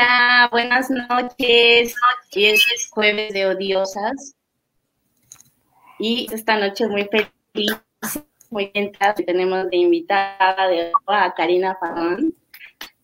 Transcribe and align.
Hola, 0.00 0.48
buenas 0.50 0.88
noches. 0.88 1.94
Hoy 2.34 2.44
es 2.46 2.88
jueves 2.90 3.34
de 3.34 3.44
odiosas. 3.44 4.34
Y 5.98 6.26
esta 6.32 6.56
noche 6.56 6.88
muy 6.88 7.04
feliz, 7.04 7.76
muy 8.48 8.72
contenta. 8.72 9.12
Tenemos 9.12 9.68
de 9.68 9.76
invitada 9.76 10.68
de 10.68 10.90
a 11.06 11.34
Karina 11.34 11.76
Fagón. 11.78 12.32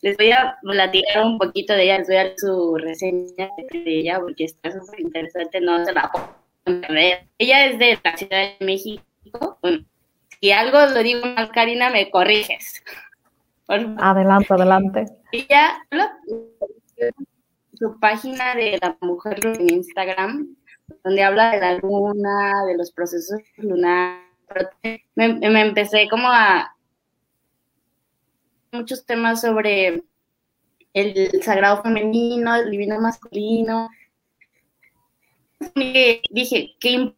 Les 0.01 0.17
voy 0.17 0.31
a 0.31 0.57
platicar 0.63 1.23
un 1.23 1.37
poquito 1.37 1.75
de 1.75 1.83
ella, 1.83 1.99
les 1.99 2.09
voy 2.09 2.17
a 2.17 2.25
dar 2.25 2.33
su 2.39 2.77
reseña 2.79 3.51
de 3.57 3.83
ella 3.85 4.19
porque 4.19 4.45
está 4.45 4.71
súper 4.71 5.01
interesante, 5.01 5.61
no 5.61 5.85
se 5.85 5.93
la 5.93 6.11
puedo 6.11 6.81
ver. 6.89 7.27
Ella 7.37 7.67
es 7.67 7.79
de 7.79 7.99
la 8.03 8.17
Ciudad 8.17 8.39
de 8.59 8.65
México. 8.65 9.59
si 10.41 10.51
algo 10.51 10.79
lo 10.87 11.03
digo 11.03 11.27
mal, 11.27 11.51
Karina, 11.51 11.91
me 11.91 12.11
corriges. 12.11 12.83
Adelante, 13.69 14.55
adelante. 14.55 15.05
Ella, 15.33 15.77
su 17.75 17.99
página 18.01 18.55
de 18.55 18.79
la 18.81 18.97
mujer 19.01 19.45
en 19.45 19.71
Instagram, 19.71 20.57
donde 21.05 21.23
habla 21.23 21.51
de 21.51 21.61
la 21.61 21.79
luna, 21.79 22.65
de 22.67 22.77
los 22.77 22.93
procesos 22.93 23.41
lunares. 23.57 24.23
Me, 25.15 25.35
me 25.35 25.61
empecé 25.61 26.09
como 26.09 26.29
a 26.29 26.77
muchos 28.73 29.05
temas 29.05 29.41
sobre 29.41 30.05
el 30.93 31.43
sagrado 31.43 31.83
femenino, 31.83 32.55
el 32.55 32.71
divino 32.71 32.99
masculino. 33.01 33.91
Dije, 35.75 36.77
qué 36.81 37.13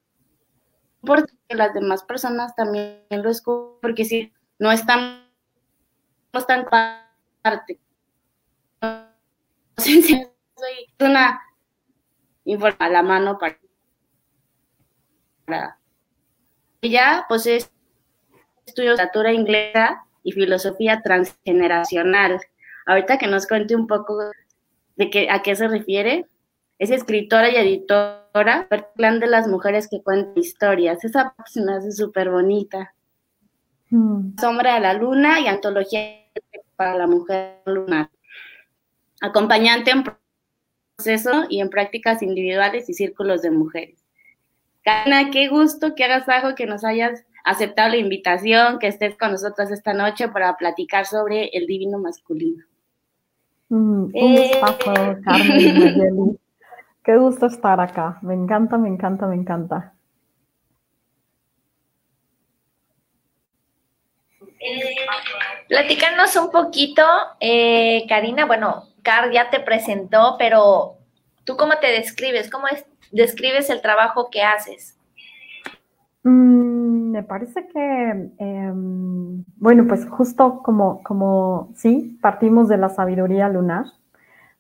importa 1.03 1.33
que 1.49 1.57
las 1.57 1.75
demás 1.75 2.03
personas 2.03 2.55
también 2.57 3.05
lo 3.11 3.31
escuchen, 3.31 3.79
porque 3.81 4.05
si 4.05 4.33
no 4.59 4.73
están 4.73 5.29
no 6.33 6.41
están 6.41 6.67
parte. 7.43 7.79
Soy 9.79 10.87
una 11.01 11.41
informa 12.45 12.87
a 12.87 12.89
la 12.89 13.03
mano 13.03 13.39
para, 13.39 13.59
ella 16.83 17.25
pues 17.29 17.47
es 17.47 17.71
estudio 18.67 18.93
literatura 18.93 19.33
inglesa 19.33 20.05
y 20.23 20.33
filosofía 20.33 21.01
transgeneracional. 21.03 22.41
Ahorita 22.87 23.19
que 23.19 23.27
nos 23.27 23.47
cuente 23.47 23.75
un 23.75 23.87
poco 23.87 24.19
de 24.97 25.11
qué, 25.11 25.31
a 25.31 25.43
qué 25.43 25.57
se 25.57 25.69
refiere, 25.69 26.27
es 26.79 26.91
escritora 26.91 27.51
y 27.51 27.57
editora 27.57 28.67
del 28.71 28.85
clan 28.97 29.21
de 29.21 29.27
las 29.27 29.49
mujeres 29.49 29.89
que 29.89 30.03
cuentan 30.03 30.37
historias. 30.37 31.05
Esa 31.05 31.35
página 31.37 31.79
es 31.79 31.97
súper 31.97 32.31
bonita. 32.31 32.95
Mm. 33.91 34.39
Sombra 34.39 34.75
de 34.75 34.81
la 34.81 34.95
Luna 34.95 35.41
y 35.41 35.47
Antología 35.47 36.25
para 36.77 36.97
la 36.97 37.07
Mujer 37.07 37.63
Lunar. 37.67 38.11
Acompañante 39.21 39.91
en 39.91 40.05
proceso 40.97 41.45
y 41.49 41.61
en 41.61 41.71
prácticas 41.71 42.23
individuales 42.23 42.89
y 42.89 42.95
círculos 42.95 43.43
de 43.43 43.51
mujeres. 43.51 44.05
Karina, 44.85 45.31
qué 45.31 45.49
gusto 45.49 45.95
que 45.95 46.05
hagas 46.05 46.29
algo, 46.29 46.55
que 46.55 46.67
nos 46.67 46.85
hayas 46.85 47.25
aceptado 47.45 47.91
la 47.91 47.97
invitación, 47.97 48.79
que 48.79 48.89
estés 48.89 49.17
con 49.17 49.33
nosotros 49.33 49.71
esta 49.71 49.93
noche 49.93 50.29
para 50.29 50.57
platicar 50.57 51.07
sobre 51.07 51.49
el 51.53 51.67
divino 51.67 51.99
masculino. 51.99 52.65
Mm, 53.69 54.05
un 54.05 54.13
eh. 54.15 54.61
Carmen 55.25 56.39
Qué 57.05 57.17
gusto 57.17 57.47
estar 57.47 57.81
acá. 57.81 58.19
Me 58.23 58.35
encanta, 58.35 58.77
me 58.77 58.89
encanta, 58.89 59.27
me 59.27 59.35
encanta. 59.35 59.95
Platícanos 65.69 66.37
un 66.37 66.51
poquito, 66.51 67.03
eh, 67.41 68.05
Karina. 68.09 68.45
Bueno, 68.45 68.85
Ya 69.33 69.51
te 69.51 69.61
presentó, 69.61 70.37
pero 70.39 70.99
¿tú 71.45 71.57
cómo 71.57 71.79
te 71.81 71.89
describes? 71.89 72.51
¿Cómo 72.51 72.67
describes 73.11 73.71
el 73.71 73.81
trabajo 73.81 74.29
que 74.31 74.43
haces? 74.43 74.99
Mm, 76.25 77.11
me 77.13 77.23
parece 77.23 77.67
que, 77.69 78.31
em, 78.39 79.45
bueno, 79.57 79.87
pues 79.89 80.07
justo 80.09 80.63
como, 80.63 81.03
como, 81.03 81.71
sí, 81.75 82.19
partimos 82.21 82.69
de 82.69 82.77
la 82.77 82.91
sabiduría 82.91 83.49
lunar, 83.49 83.87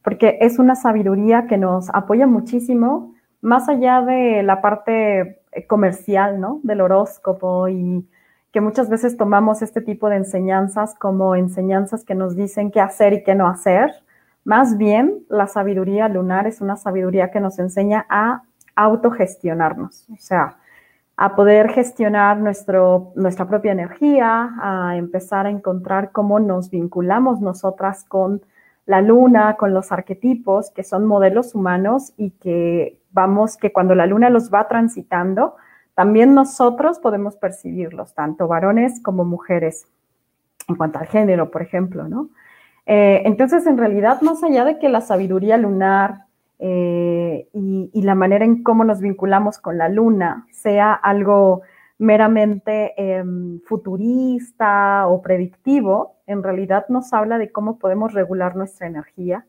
porque 0.02 0.38
es 0.40 0.58
una 0.58 0.74
sabiduría 0.74 1.46
que 1.46 1.58
nos 1.58 1.90
apoya 1.90 2.26
muchísimo, 2.26 3.14
más 3.42 3.68
allá 3.68 4.00
de 4.02 4.42
la 4.42 4.60
parte 4.62 5.42
comercial, 5.66 6.40
¿no? 6.40 6.60
Del 6.62 6.80
horóscopo 6.80 7.68
y 7.68 8.08
que 8.52 8.60
muchas 8.60 8.88
veces 8.88 9.16
tomamos 9.16 9.62
este 9.62 9.80
tipo 9.82 10.08
de 10.08 10.16
enseñanzas 10.16 10.94
como 10.94 11.36
enseñanzas 11.36 12.04
que 12.04 12.14
nos 12.14 12.34
dicen 12.34 12.70
qué 12.70 12.80
hacer 12.80 13.12
y 13.12 13.22
qué 13.22 13.34
no 13.34 13.46
hacer. 13.46 13.90
Más 14.48 14.78
bien, 14.78 15.26
la 15.28 15.46
sabiduría 15.46 16.08
lunar 16.08 16.46
es 16.46 16.62
una 16.62 16.76
sabiduría 16.76 17.30
que 17.30 17.38
nos 17.38 17.58
enseña 17.58 18.06
a 18.08 18.44
autogestionarnos, 18.76 20.08
o 20.08 20.16
sea, 20.16 20.56
a 21.18 21.36
poder 21.36 21.68
gestionar 21.68 22.38
nuestra 22.38 23.46
propia 23.46 23.72
energía, 23.72 24.54
a 24.58 24.96
empezar 24.96 25.44
a 25.44 25.50
encontrar 25.50 26.12
cómo 26.12 26.40
nos 26.40 26.70
vinculamos 26.70 27.42
nosotras 27.42 28.06
con 28.08 28.40
la 28.86 29.02
luna, 29.02 29.56
con 29.58 29.74
los 29.74 29.92
arquetipos, 29.92 30.70
que 30.70 30.82
son 30.82 31.04
modelos 31.04 31.54
humanos 31.54 32.14
y 32.16 32.30
que 32.30 32.98
vamos, 33.10 33.58
que 33.58 33.70
cuando 33.70 33.94
la 33.94 34.06
luna 34.06 34.30
los 34.30 34.50
va 34.50 34.66
transitando, 34.66 35.56
también 35.94 36.32
nosotros 36.34 37.00
podemos 37.00 37.36
percibirlos, 37.36 38.14
tanto 38.14 38.48
varones 38.48 39.02
como 39.02 39.26
mujeres, 39.26 39.86
en 40.68 40.76
cuanto 40.76 41.00
al 41.00 41.06
género, 41.06 41.50
por 41.50 41.60
ejemplo, 41.60 42.08
¿no? 42.08 42.30
Eh, 42.90 43.20
entonces, 43.26 43.66
en 43.66 43.76
realidad, 43.76 44.22
más 44.22 44.42
allá 44.42 44.64
de 44.64 44.78
que 44.78 44.88
la 44.88 45.02
sabiduría 45.02 45.58
lunar 45.58 46.22
eh, 46.58 47.46
y, 47.52 48.02
la 48.02 48.14
manera 48.14 48.46
en 48.46 48.62
cómo 48.62 48.82
nos 48.82 49.00
vinculamos 49.00 49.58
con 49.58 49.76
la 49.76 49.90
luna 49.90 50.46
sea 50.50 50.94
algo 50.94 51.60
meramente 51.98 52.94
em, 52.96 53.60
futurista 53.60 55.06
o 55.06 55.20
predictivo, 55.20 56.16
en 56.26 56.42
realidad 56.42 56.86
nos 56.88 57.12
habla 57.12 57.36
de 57.36 57.52
cómo 57.52 57.78
podemos 57.78 58.14
regular 58.14 58.56
nuestra 58.56 58.86
energía 58.86 59.44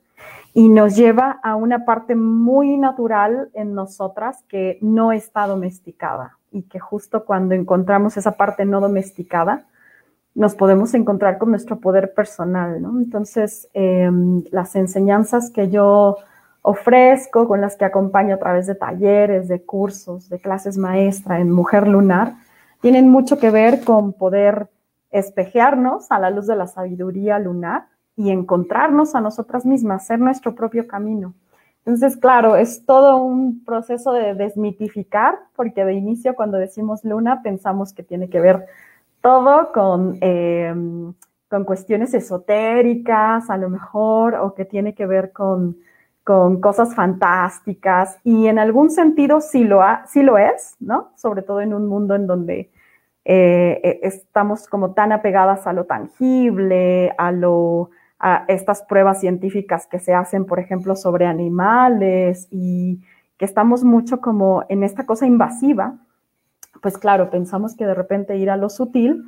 y 0.53 0.67
nos 0.67 0.97
lleva 0.97 1.39
a 1.41 1.55
una 1.55 1.85
parte 1.85 2.15
muy 2.15 2.75
natural 2.75 3.49
en 3.53 3.73
nosotras 3.73 4.43
que 4.49 4.77
no 4.81 5.13
está 5.13 5.47
domesticada 5.47 6.37
y 6.51 6.63
que 6.63 6.79
justo 6.79 7.23
cuando 7.23 7.55
encontramos 7.55 8.17
esa 8.17 8.33
parte 8.33 8.65
no 8.65 8.81
domesticada, 8.81 9.65
nos 10.39 10.55
podemos 10.55 10.93
encontrar 10.93 11.37
con 11.37 11.49
nuestro 11.49 11.81
poder 11.81 12.13
personal, 12.13 12.81
¿no? 12.81 12.97
Entonces, 12.97 13.67
em, 13.73 14.41
las 14.51 14.73
enseñanzas 14.77 15.51
que 15.51 15.69
yo 15.69 16.15
ofrezco, 16.61 17.45
con 17.45 17.59
las 17.59 17.75
que 17.75 17.83
acompaño 17.83 18.35
a 18.35 18.39
través 18.39 18.65
de 18.65 18.73
talleres, 18.73 19.49
de 19.49 19.61
cursos, 19.61 20.29
de 20.29 20.39
clases 20.39 20.77
maestra 20.77 21.41
en 21.41 21.51
Mujer 21.51 21.89
Lunar, 21.89 22.35
tienen 22.79 23.09
mucho 23.09 23.37
que 23.37 23.51
ver 23.51 23.83
con 23.83 24.13
poder 24.13 24.69
espejearnos 25.11 26.09
a 26.09 26.19
la 26.19 26.29
luz 26.29 26.47
de 26.47 26.55
la 26.55 26.67
sabiduría 26.67 27.37
lunar 27.37 27.87
y 28.15 28.29
encontrarnos 28.31 29.15
a 29.15 29.19
nosotras 29.21 29.65
mismas, 29.65 30.07
ser 30.07 30.19
nuestro 30.19 30.55
propio 30.55 30.87
camino. 30.87 31.33
Entonces, 31.79 32.15
claro, 32.15 32.55
es 32.55 32.85
todo 32.85 33.17
un 33.17 33.65
proceso 33.65 34.13
de 34.13 34.35
desmitificar, 34.35 35.37
porque 35.57 35.83
de 35.83 35.95
inicio 35.95 36.33
cuando 36.33 36.57
decimos 36.57 37.03
luna 37.03 37.41
pensamos 37.43 37.91
que 37.91 38.03
tiene 38.03 38.29
que 38.29 38.39
ver 38.39 38.67
todo 39.21 39.71
con, 39.71 40.17
em, 40.21 41.13
con 41.49 41.63
cuestiones 41.65 42.13
esotéricas, 42.13 43.49
a 43.49 43.57
lo 43.57 43.69
mejor, 43.69 44.35
o 44.35 44.53
que 44.53 44.65
tiene 44.65 44.93
que 44.93 45.05
ver 45.05 45.31
con, 45.31 45.77
con 46.23 46.61
cosas 46.61 46.95
fantásticas, 46.95 48.19
y 48.23 48.47
en 48.47 48.59
algún 48.59 48.91
sentido 48.91 49.41
sí 49.41 49.63
lo, 49.63 49.81
ha, 49.81 50.05
sí 50.07 50.23
lo 50.23 50.37
es, 50.37 50.75
¿no? 50.79 51.11
Sobre 51.15 51.41
todo 51.41 51.61
en 51.61 51.73
un 51.73 51.87
mundo 51.87 52.15
en 52.15 52.27
donde 52.27 52.71
eh, 53.25 53.81
e, 53.83 53.99
estamos 54.03 54.67
como 54.67 54.93
tan 54.93 55.11
apegadas 55.11 55.67
a 55.67 55.73
lo 55.73 55.85
tangible, 55.85 57.13
a 57.17 57.31
lo 57.31 57.91
a 58.19 58.43
estas 58.47 58.83
pruebas 58.83 59.21
científicas 59.21 59.87
que 59.87 59.99
se 59.99 60.13
hacen, 60.13 60.45
por 60.45 60.59
ejemplo, 60.59 60.95
sobre 60.95 61.25
animales 61.25 62.47
y 62.51 62.99
que 63.37 63.45
estamos 63.45 63.83
mucho 63.83 64.19
como 64.19 64.65
en 64.67 64.83
esta 64.83 65.05
cosa 65.05 65.25
invasiva, 65.25 65.95
pues 66.81 66.97
claro, 66.97 67.29
pensamos 67.29 67.75
que 67.75 67.85
de 67.85 67.93
repente 67.93 68.37
ir 68.37 68.49
a 68.49 68.57
lo 68.57 68.69
sutil 68.69 69.25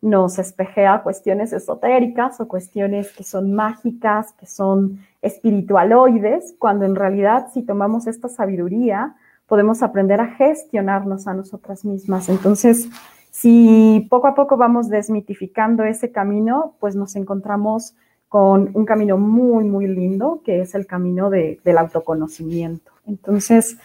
nos 0.00 0.40
espejea 0.40 1.02
cuestiones 1.02 1.52
esotéricas 1.52 2.40
o 2.40 2.48
cuestiones 2.48 3.12
que 3.12 3.22
son 3.22 3.54
mágicas, 3.54 4.32
que 4.32 4.46
son 4.46 4.98
espiritualoides, 5.22 6.56
cuando 6.58 6.84
en 6.84 6.96
realidad 6.96 7.46
si 7.54 7.62
tomamos 7.62 8.08
esta 8.08 8.28
sabiduría, 8.28 9.14
podemos 9.46 9.82
aprender 9.82 10.20
a 10.20 10.26
gestionarnos 10.26 11.28
a 11.28 11.34
nosotras 11.34 11.84
mismas. 11.84 12.28
Entonces, 12.28 12.88
si 13.30 14.06
poco 14.10 14.26
a 14.26 14.34
poco 14.34 14.56
vamos 14.56 14.88
desmitificando 14.88 15.84
ese 15.84 16.10
camino, 16.10 16.74
pues 16.80 16.96
nos 16.96 17.14
encontramos 17.14 17.94
con 18.28 18.70
un 18.74 18.84
camino 18.84 19.18
muy, 19.18 19.64
muy 19.64 19.86
lindo, 19.86 20.40
que 20.44 20.62
es 20.62 20.74
el 20.74 20.86
camino 20.86 21.30
del 21.30 21.78
autoconocimiento. 21.78 22.90
Entonces, 23.06 23.76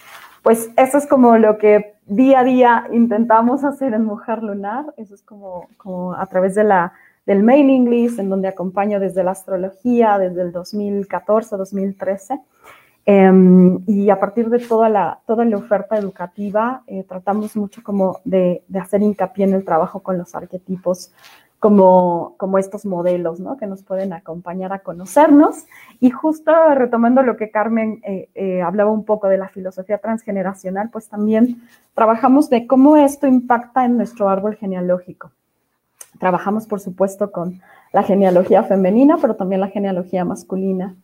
pues 0.48 0.72
eso 0.78 0.98
es 0.98 1.06
como 1.08 1.38
lo 1.38 1.58
que 1.58 1.96
día 2.06 2.40
a 2.40 2.44
día 2.46 2.88
intentamos 2.94 3.66
hacer 3.66 3.94
en 3.94 4.06
Mujer 4.06 4.42
Lunar, 4.42 4.86
eso 4.96 5.14
es 5.14 5.22
como, 5.22 6.14
a 6.14 6.26
través 6.28 6.56
de 6.56 6.64
la, 6.64 6.94
del 7.26 7.44
mailing 7.44 7.90
list, 7.90 8.18
en 8.18 8.30
donde 8.30 8.48
acompaño 8.48 9.02
desde 9.02 9.26
la 9.26 9.32
astrología, 9.32 10.18
desde 10.18 10.44
el 10.44 10.54
2014, 10.54 11.58
2013. 11.58 12.40
Em, 13.06 13.80
y 13.88 14.10
a 14.10 14.22
partir 14.22 14.50
de 14.50 14.60
toda 14.60 14.88
la, 14.88 15.20
toda 15.28 15.44
la 15.44 15.58
oferta 15.58 15.98
educativa, 15.98 16.82
eh, 16.88 17.04
tratamos 17.04 17.58
mucho 17.58 17.84
como 17.84 18.22
de, 18.24 18.64
de, 18.70 18.80
hacer 18.80 19.02
hincapié 19.02 19.44
en 19.44 19.54
el 19.54 19.66
trabajo 19.66 20.00
con 20.00 20.18
los 20.18 20.34
arquetipos 20.34 21.12
como, 21.60 22.36
como 22.38 22.58
estos 22.58 22.86
modelos, 22.86 23.40
¿no? 23.40 23.58
Que 23.58 23.66
nos 23.66 23.84
pueden 23.84 24.14
acompañar 24.14 24.74
a 24.74 24.80
conocernos. 24.80 25.66
Y 26.00 26.12
justo 26.12 26.52
retomando 26.76 27.24
lo 27.24 27.36
que 27.36 27.50
Carmen 27.50 28.00
eh, 28.04 28.30
eh, 28.36 28.62
hablaba 28.62 28.92
un 28.92 29.06
poco 29.06 29.28
de 29.28 29.38
la 29.38 29.50
filosofía 29.50 29.98
transgeneracional, 29.98 30.90
pues 30.90 31.10
también 31.10 31.62
trabajamos 31.96 32.50
de 32.50 32.68
cómo 32.68 32.98
esto 32.98 33.26
impacta 33.28 33.86
en 33.86 33.98
nuestro 33.98 34.30
árbol 34.30 34.56
genealógico. 34.56 35.32
Trabajamos, 36.20 36.68
por 36.68 36.80
supuesto, 36.80 37.32
con 37.32 37.60
la 37.92 38.04
genealogía 38.04 38.64
femenina, 38.64 39.18
pero 39.20 39.36
también 39.36 39.62
la 39.62 39.70
genealogía 39.70 40.26
masculina 40.26 40.96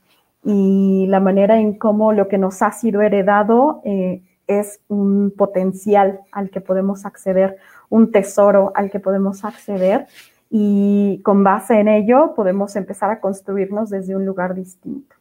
y 0.43 1.05
la 1.07 1.19
manera 1.19 1.59
en 1.59 1.77
cómo 1.77 2.11
lo 2.11 2.27
que 2.27 2.37
nos 2.37 2.61
ha 2.61 2.71
sido 2.71 3.01
heredado 3.01 3.81
eh, 3.85 4.21
es 4.47 4.81
un 4.89 5.33
potencial 5.35 6.19
al 6.31 6.49
que 6.49 6.61
podemos 6.61 7.05
acceder, 7.05 7.57
un 7.89 8.11
tesoro 8.11 8.71
al 8.75 8.91
que 8.91 8.99
podemos 8.99 9.45
acceder 9.45 10.07
y 10.55 11.19
con 11.23 11.43
base 11.43 11.79
en 11.79 11.87
ello 11.87 12.35
podemos 12.35 12.75
empezar 12.75 13.09
a 13.09 13.19
construirnos 13.19 13.89
desde 13.89 14.15
un 14.15 14.23
lugar 14.23 14.53
distinto. 14.53 15.15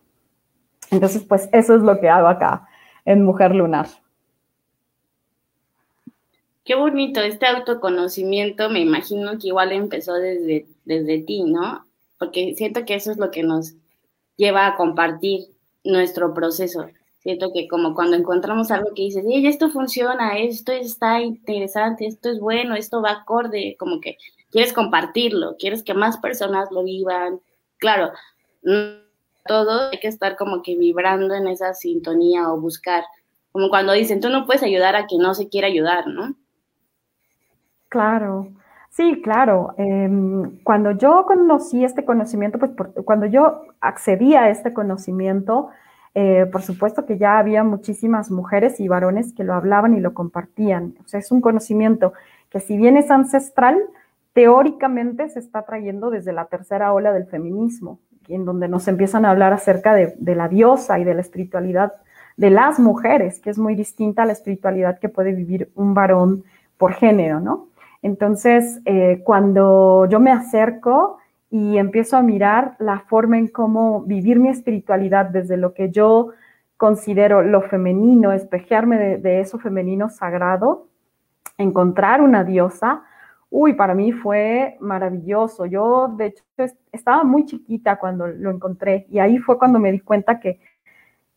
Entonces, 0.90 1.24
pues 1.26 1.48
eso 1.52 1.74
es 1.74 1.80
lo 1.80 1.98
que 2.00 2.10
hago 2.10 2.28
acá 2.28 2.68
en 3.06 3.24
Mujer 3.24 3.54
Lunar. 3.54 3.86
Qué 6.66 6.74
bonito, 6.74 7.22
este 7.22 7.46
autoconocimiento 7.46 8.68
me 8.68 8.80
imagino 8.80 9.38
que 9.38 9.48
igual 9.48 9.72
empezó 9.72 10.12
desde, 10.16 10.66
desde 10.84 11.22
ti, 11.22 11.44
¿no? 11.44 11.86
Porque 12.18 12.54
siento 12.54 12.84
que 12.84 12.96
eso 12.96 13.10
es 13.10 13.16
lo 13.16 13.30
que 13.30 13.42
nos 13.42 13.72
lleva 14.36 14.66
a 14.66 14.76
compartir 14.76 15.46
nuestro 15.82 16.34
proceso. 16.34 16.90
Siento 17.20 17.54
que 17.54 17.68
como 17.68 17.94
cuando 17.94 18.18
encontramos 18.18 18.70
algo 18.70 18.90
que 18.94 19.04
dices, 19.04 19.24
hey, 19.26 19.46
esto 19.46 19.70
funciona, 19.70 20.36
esto 20.36 20.72
está 20.72 21.22
interesante, 21.22 22.06
esto 22.06 22.30
es 22.30 22.38
bueno, 22.38 22.74
esto 22.74 23.00
va 23.00 23.12
acorde, 23.12 23.76
como 23.78 23.98
que 23.98 24.18
quieres 24.52 24.72
compartirlo, 24.72 25.56
quieres 25.58 25.82
que 25.82 25.94
más 25.94 26.18
personas 26.18 26.70
lo 26.70 26.84
vivan. 26.84 27.40
Claro, 27.78 28.12
todo 29.46 29.90
hay 29.90 29.98
que 29.98 30.08
estar 30.08 30.36
como 30.36 30.62
que 30.62 30.76
vibrando 30.76 31.34
en 31.34 31.48
esa 31.48 31.74
sintonía 31.74 32.52
o 32.52 32.60
buscar, 32.60 33.02
como 33.50 33.70
cuando 33.70 33.92
dicen, 33.92 34.20
tú 34.20 34.28
no 34.28 34.46
puedes 34.46 34.62
ayudar 34.62 34.94
a 34.94 35.06
quien 35.06 35.22
no 35.22 35.34
se 35.34 35.48
quiere 35.48 35.66
ayudar, 35.66 36.06
¿no? 36.06 36.34
Claro, 37.88 38.48
sí, 38.90 39.20
claro. 39.22 39.74
Em, 39.78 40.62
cuando 40.62 40.92
yo 40.92 41.24
conocí 41.26 41.84
este 41.84 42.04
conocimiento, 42.04 42.58
pues 42.58 42.70
cuando 43.04 43.26
yo 43.26 43.62
accedí 43.80 44.34
a 44.34 44.48
este 44.50 44.72
conocimiento, 44.72 45.70
eh, 46.14 46.46
por 46.52 46.62
supuesto 46.62 47.06
que 47.06 47.18
ya 47.18 47.38
había 47.38 47.64
muchísimas 47.64 48.30
mujeres 48.30 48.80
y 48.80 48.88
varones 48.88 49.32
que 49.32 49.44
lo 49.44 49.54
hablaban 49.54 49.94
y 49.94 50.00
lo 50.00 50.14
compartían. 50.14 50.94
O 51.04 51.08
sea, 51.08 51.20
es 51.20 51.32
un 51.32 51.40
conocimiento 51.40 52.12
que 52.50 52.60
si 52.60 52.76
bien 52.76 52.96
es 52.96 53.10
ancestral, 53.10 53.78
teóricamente 54.32 55.28
se 55.28 55.38
está 55.38 55.62
trayendo 55.62 56.10
desde 56.10 56.32
la 56.32 56.46
tercera 56.46 56.92
ola 56.92 57.12
del 57.12 57.26
feminismo, 57.26 58.00
en 58.28 58.44
donde 58.44 58.68
nos 58.68 58.88
empiezan 58.88 59.24
a 59.24 59.30
hablar 59.30 59.52
acerca 59.52 59.94
de, 59.94 60.16
la 60.34 60.48
diosa 60.48 60.98
y 60.98 61.04
de 61.04 61.14
la 61.14 61.20
espiritualidad 61.20 61.92
de 62.36 62.50
las 62.50 62.78
mujeres, 62.78 63.40
que 63.40 63.50
es 63.50 63.58
muy 63.58 63.74
distinta 63.74 64.22
a 64.22 64.26
la 64.26 64.32
espiritualidad 64.32 64.98
que 64.98 65.10
puede 65.10 65.32
vivir 65.32 65.70
un 65.74 65.92
varón 65.92 66.44
por 66.78 66.94
género, 66.94 67.40
¿no? 67.40 67.68
Entonces, 68.00 68.80
eh, 68.84 69.22
cuando 69.22 70.06
yo 70.08 70.18
me 70.18 70.32
acerco 70.32 71.18
y 71.50 71.76
empiezo 71.76 72.16
a 72.16 72.22
mirar 72.22 72.74
la 72.78 73.00
forma 73.00 73.38
en 73.38 73.48
cómo 73.48 74.02
vivir 74.02 74.40
mi 74.40 74.48
espiritualidad 74.48 75.26
desde 75.26 75.56
lo 75.56 75.74
que 75.74 75.90
yo 75.90 76.30
considero 76.78 77.42
lo 77.42 77.60
femenino, 77.60 78.32
espejearme 78.32 79.18
de 79.18 79.40
eso 79.40 79.58
femenino 79.58 80.08
sagrado, 80.08 80.88
encontrar 81.58 82.22
una 82.22 82.42
diosa, 82.42 83.04
Uy, 83.54 83.74
para 83.74 83.94
mí 83.94 84.12
fue 84.12 84.78
maravilloso. 84.80 85.66
Yo, 85.66 86.08
de 86.16 86.28
hecho, 86.28 86.42
estaba 86.90 87.22
muy 87.22 87.44
chiquita 87.44 87.98
cuando 87.98 88.26
lo 88.26 88.50
encontré 88.50 89.06
y 89.10 89.18
ahí 89.18 89.36
fue 89.38 89.58
cuando 89.58 89.78
me 89.78 89.92
di 89.92 90.00
cuenta 90.00 90.40
que, 90.40 90.58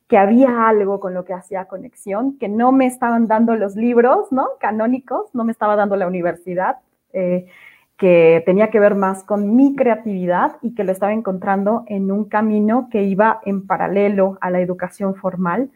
que 0.08 0.18
había 0.18 0.70
algo 0.70 1.02
con 1.02 1.14
lo 1.14 1.26
que 1.26 1.34
hacía 1.34 1.66
conexión, 1.66 2.38
que 2.38 2.48
no 2.48 2.72
me 2.72 2.86
estaban 2.86 3.28
dando 3.28 3.58
los 3.58 3.76
libros, 3.76 4.32
¿no? 4.32 4.48
Canónicos, 4.62 5.36
no 5.36 5.44
me 5.44 5.52
estaba 5.52 5.76
dando 5.76 5.98
la 5.98 6.08
universidad, 6.08 6.78
eh, 7.12 7.48
que 7.98 8.42
tenía 8.46 8.70
que 8.70 8.80
ver 8.80 8.96
más 8.96 9.26
con 9.26 9.54
mi 9.58 9.76
creatividad 9.76 10.56
y 10.62 10.74
que 10.74 10.86
lo 10.86 10.94
estaba 10.94 11.12
encontrando 11.12 11.84
en 11.88 12.14
un 12.14 12.26
camino 12.30 12.88
que 12.90 13.04
iba 13.04 13.42
en 13.44 13.68
paralelo 13.68 14.38
a 14.40 14.52
la 14.52 14.62
educación 14.62 15.16
formal, 15.16 15.70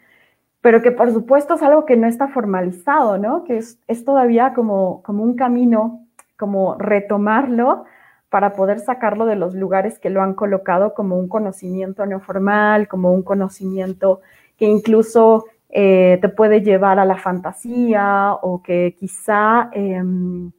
pero 0.62 0.82
que 0.82 0.92
por 0.92 1.12
supuesto 1.12 1.56
es 1.56 1.64
algo 1.64 1.86
que 1.86 1.98
no 1.98 2.08
está 2.08 2.30
formalizado, 2.30 3.18
¿no? 3.18 3.44
Que 3.44 3.58
es, 3.58 3.78
es 3.88 4.06
todavía 4.06 4.54
como, 4.54 5.04
como 5.04 5.24
un 5.24 5.36
camino 5.36 6.06
como 6.40 6.76
retomarlo 6.76 7.84
para 8.30 8.54
poder 8.54 8.80
sacarlo 8.80 9.26
de 9.26 9.36
los 9.36 9.54
lugares 9.56 10.00
que 10.00 10.10
lo 10.10 10.22
han 10.22 10.34
colocado 10.34 10.94
como 10.94 11.20
un 11.20 11.28
conocimiento 11.28 12.06
no 12.06 12.22
formal, 12.22 12.88
como 12.88 13.12
un 13.12 13.24
conocimiento 13.24 14.22
que 14.58 14.66
incluso 14.66 15.46
eh, 15.70 16.18
te 16.22 16.30
puede 16.30 16.62
llevar 16.62 16.98
a 17.00 17.06
la 17.06 17.18
fantasía 17.18 18.34
o 18.42 18.64
que 18.64 18.96
quizá 18.98 19.70
em, 19.74 20.52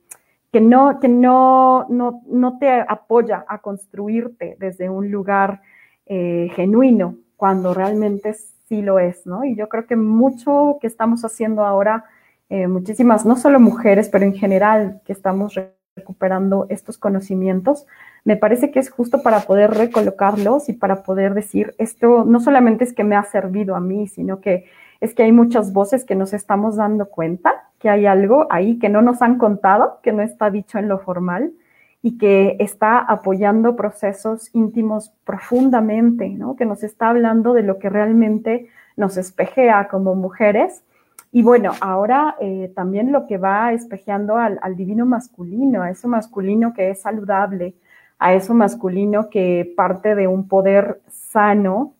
que, 0.53 0.61
no, 0.61 1.01
que 1.01 1.09
no, 1.09 1.87
no, 1.89 2.23
no, 2.27 2.59
te 2.59 2.85
apoya 2.87 3.45
a 3.49 3.59
construirte 3.59 4.57
desde 4.59 4.89
un 4.89 5.11
lugar 5.11 5.63
eh, 6.07 6.51
genuino, 6.55 7.17
cuando 7.37 7.73
realmente 7.73 8.35
sí 8.35 8.83
lo 8.83 8.99
es, 8.99 9.27
¿no? 9.27 9.45
Y 9.45 9.55
yo 9.57 9.69
creo 9.69 9.87
que 9.87 9.97
mucho 9.97 10.79
que 10.81 10.87
estamos 10.87 11.25
haciendo 11.25 11.65
ahora 11.65 12.05
eh, 12.51 12.67
muchísimas, 12.67 13.25
no 13.25 13.37
solo 13.37 13.61
mujeres, 13.61 14.09
pero 14.09 14.25
en 14.25 14.35
general 14.35 15.01
que 15.05 15.13
estamos 15.13 15.55
recuperando 15.97 16.67
estos 16.69 16.99
conocimientos, 16.99 17.87
me 18.25 18.37
parece 18.37 18.73
que 18.73 18.81
es 18.81 18.91
justo 18.91 19.23
para 19.23 19.41
poder 19.41 19.71
recolocarlos 19.71 20.69
y 20.69 20.73
para 20.73 21.05
poder 21.05 21.35
decir, 21.35 21.75
esto 21.79 22.25
no 22.25 22.41
solamente 22.41 22.83
es 22.85 22.93
que 22.93 23.05
me 23.05 23.15
ha 23.15 23.23
servido 23.23 23.77
a 23.77 23.81
mí, 23.81 24.09
sino 24.09 24.41
que 24.41 24.65
es 25.01 25.15
que 25.15 25.23
hay 25.23 25.33
muchas 25.33 25.73
voces 25.73 26.05
que 26.05 26.17
nos 26.17 26.33
estamos 26.33 26.77
dando 26.77 27.09
cuenta 27.09 27.71
que 27.79 27.89
hay 27.89 28.05
algo 28.05 28.47
ahí 28.51 28.79
que 28.79 28.89
no 28.89 29.01
nos 29.01 29.23
han 29.23 29.39
contado, 29.39 30.01
que 30.03 30.13
no 30.13 30.23
está 30.23 30.51
dicho 30.51 30.79
en 30.79 30.89
lo 30.89 30.99
formal 30.99 31.53
y 32.03 32.19
que 32.19 32.57
está 32.59 32.99
apoyando 32.99 33.77
procesos 33.77 34.55
íntimos 34.55 35.15
profundamente, 35.25 36.29
¿no? 36.29 36.57
que 36.57 36.67
nos 36.67 36.83
está 36.83 37.11
hablando 37.11 37.55
de 37.55 37.63
lo 37.63 37.79
que 37.79 37.89
realmente 37.89 38.69
nos 38.97 39.17
espejea 39.17 39.89
como 39.89 40.15
mujeres 40.15 40.83
y 41.33 41.43
bueno, 41.43 41.73
ahora 41.81 42.37
eh, 42.41 42.73
también 42.75 43.13
lo 43.13 43.27
que 43.27 43.39
va 43.39 43.73
espejeando 43.73 44.37
al, 44.37 44.59
divino 44.77 45.07
masculino, 45.07 45.83
a 45.83 45.91
eso 45.91 46.09
masculino 46.09 46.73
que 46.75 46.91
es 46.91 47.03
saludable, 47.03 47.75
a 48.19 48.35
eso 48.35 48.53
masculino 48.53 49.31
que 49.31 49.73
parte 49.77 50.17
de 50.17 50.27
un 50.27 50.49
poder 50.49 51.01
sano 51.09 51.95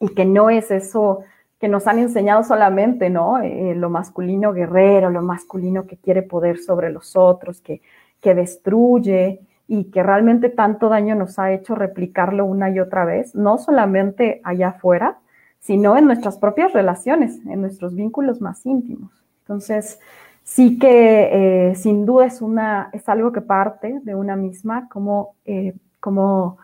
y 0.00 0.08
que 0.10 0.26
no 0.26 0.50
es 0.50 0.70
eso 0.70 1.20
que 1.58 1.68
nos 1.68 1.86
han 1.86 1.98
enseñado 1.98 2.44
solamente, 2.44 3.10
¿no? 3.10 3.40
Eh, 3.40 3.74
lo 3.74 3.90
masculino 3.90 4.52
guerrero, 4.52 5.10
lo 5.10 5.22
masculino 5.22 5.86
que 5.86 5.96
quiere 5.96 6.22
poder 6.22 6.58
sobre 6.58 6.90
los 6.90 7.16
otros, 7.16 7.60
que, 7.60 7.80
que 8.20 8.34
destruye 8.34 9.40
y 9.66 9.84
que 9.84 10.02
realmente 10.02 10.50
tanto 10.50 10.88
daño 10.88 11.14
nos 11.14 11.38
ha 11.38 11.52
hecho 11.52 11.74
replicarlo 11.74 12.44
una 12.44 12.70
y 12.70 12.80
otra 12.80 13.04
vez, 13.04 13.34
no 13.34 13.58
solamente 13.58 14.40
allá 14.44 14.68
afuera, 14.68 15.18
sino 15.60 15.96
en 15.96 16.06
nuestras 16.06 16.38
propias 16.38 16.72
relaciones, 16.72 17.38
en 17.46 17.60
nuestros 17.60 17.94
vínculos 17.94 18.40
más 18.40 18.64
íntimos. 18.64 19.12
Entonces, 19.42 19.98
sí 20.44 20.78
que 20.78 21.70
eh, 21.70 21.74
sin 21.74 22.06
duda 22.06 22.26
es, 22.26 22.40
una, 22.40 22.90
es 22.92 23.08
algo 23.08 23.32
que 23.32 23.40
parte 23.40 24.00
de 24.02 24.14
una 24.14 24.36
misma, 24.36 24.88
cómo, 24.88 25.34
eh, 25.44 25.74
cómo, 26.00 26.58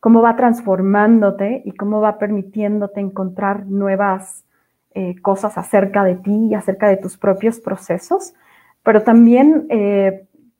cómo, 0.00 0.22
va 0.22 0.34
transformándote 0.36 1.62
y 1.64 1.72
cómo 1.72 2.00
va 2.00 2.18
permitiéndote 2.18 3.00
encontrar 3.00 3.66
nuevas 3.66 4.44
eh, 4.94 5.20
cosas 5.20 5.56
acerca 5.56 6.02
de 6.02 6.16
ti 6.16 6.48
y 6.50 6.54
acerca 6.54 6.88
de 6.88 6.96
tus 6.96 7.16
propios 7.16 7.60
procesos, 7.60 8.34
pero 8.82 9.02
también 9.02 9.68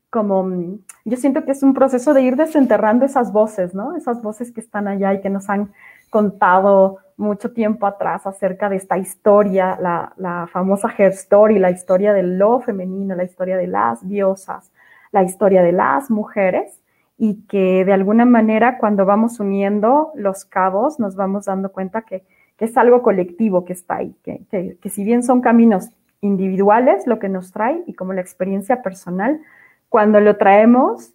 como, 0.09 0.43
mm, 0.43 0.79
yo 1.05 1.17
siento 1.17 1.43
que 1.43 1.51
es 1.51 1.63
un 1.63 1.73
proceso 1.73 2.13
de 2.13 2.21
ir 2.21 2.35
desenterrando 2.35 3.05
esas 3.05 3.31
voces, 3.31 3.73
¿no? 3.73 3.95
Esas 3.95 4.21
voces 4.21 4.51
que 4.51 4.61
están 4.61 4.87
allá 4.87 5.13
y 5.13 5.21
que 5.21 5.29
nos 5.29 5.49
han 5.49 5.71
contado 6.09 6.97
mucho 7.17 7.51
tiempo 7.51 7.85
atrás 7.85 8.25
acerca 8.25 8.69
de 8.69 8.77
esta 8.77 8.97
historia, 8.97 9.77
la, 9.81 10.13
la 10.17 10.47
famosa 10.47 10.93
Her 10.97 11.11
Story, 11.11 11.59
la 11.59 11.71
historia 11.71 12.13
de 12.13 12.23
lo 12.23 12.61
femenino, 12.61 13.15
la 13.15 13.25
historia 13.25 13.57
de 13.57 13.67
las 13.67 14.07
diosas, 14.07 14.71
la 15.11 15.23
historia 15.23 15.61
de 15.61 15.73
las 15.73 16.09
mujeres 16.09 16.79
y 17.17 17.41
que 17.47 17.83
de 17.83 17.91
alguna 17.91 18.25
manera 18.25 18.77
cuando 18.77 19.05
vamos 19.05 19.39
uniendo 19.41 20.11
los 20.15 20.45
cabos 20.45 20.99
nos 20.99 21.15
vamos 21.15 21.45
dando 21.45 21.71
cuenta 21.71 22.03
que, 22.03 22.23
que 22.55 22.65
es 22.65 22.77
algo 22.77 23.01
colectivo 23.01 23.65
que 23.65 23.73
está 23.73 23.97
ahí, 23.97 24.15
que, 24.23 24.41
que, 24.49 24.77
que 24.81 24.89
si 24.89 25.03
bien 25.03 25.21
son 25.21 25.41
caminos 25.41 25.89
individuales 26.21 27.05
lo 27.05 27.19
que 27.19 27.27
nos 27.27 27.51
trae 27.51 27.83
y 27.85 27.93
como 27.93 28.13
la 28.13 28.21
experiencia 28.21 28.81
personal, 28.81 29.41
cuando 29.89 30.21
lo 30.21 30.37
traemos, 30.37 31.13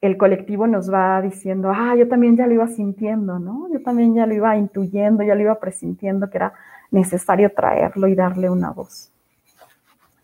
el 0.00 0.16
colectivo 0.16 0.66
nos 0.66 0.92
va 0.92 1.20
diciendo, 1.22 1.72
ah, 1.74 1.94
yo 1.96 2.08
también 2.08 2.36
ya 2.36 2.46
lo 2.46 2.54
iba 2.54 2.68
sintiendo, 2.68 3.38
¿no? 3.38 3.68
Yo 3.72 3.82
también 3.82 4.14
ya 4.14 4.26
lo 4.26 4.34
iba 4.34 4.56
intuyendo, 4.56 5.22
ya 5.22 5.34
lo 5.34 5.42
iba 5.42 5.58
presintiendo 5.58 6.28
que 6.28 6.38
era 6.38 6.52
necesario 6.90 7.52
traerlo 7.52 8.06
y 8.06 8.14
darle 8.14 8.50
una 8.50 8.70
voz. 8.70 9.10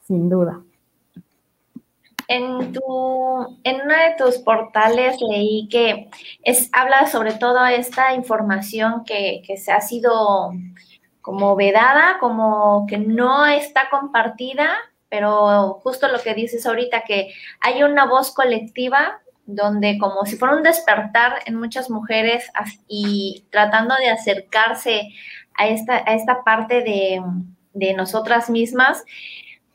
Sin 0.02 0.28
duda. 0.28 0.60
En, 2.28 2.72
tu, 2.72 3.58
en 3.64 3.80
uno 3.82 3.94
de 3.94 4.14
tus 4.16 4.38
portales 4.38 5.16
leí 5.20 5.68
que 5.68 6.08
es, 6.42 6.70
habla 6.72 7.06
sobre 7.06 7.32
toda 7.32 7.72
esta 7.72 8.14
información 8.14 9.04
que, 9.04 9.42
que 9.46 9.56
se 9.56 9.72
ha 9.72 9.80
sido 9.80 10.52
como 11.20 11.56
vedada, 11.56 12.18
como 12.20 12.86
que 12.88 12.98
no 12.98 13.46
está 13.46 13.88
compartida, 13.90 14.70
pero 15.08 15.74
justo 15.82 16.08
lo 16.08 16.20
que 16.20 16.34
dices 16.34 16.66
ahorita, 16.66 17.02
que 17.02 17.32
hay 17.60 17.82
una 17.82 18.06
voz 18.06 18.32
colectiva 18.34 19.21
donde 19.46 19.98
como 19.98 20.24
si 20.24 20.36
fuera 20.36 20.56
un 20.56 20.62
despertar 20.62 21.40
en 21.46 21.56
muchas 21.56 21.90
mujeres 21.90 22.50
y 22.88 23.44
tratando 23.50 23.94
de 23.96 24.08
acercarse 24.08 25.08
a 25.54 25.66
esta, 25.66 25.96
a 25.96 26.14
esta 26.14 26.44
parte 26.44 26.82
de, 26.82 27.22
de 27.74 27.94
nosotras 27.94 28.50
mismas, 28.50 29.04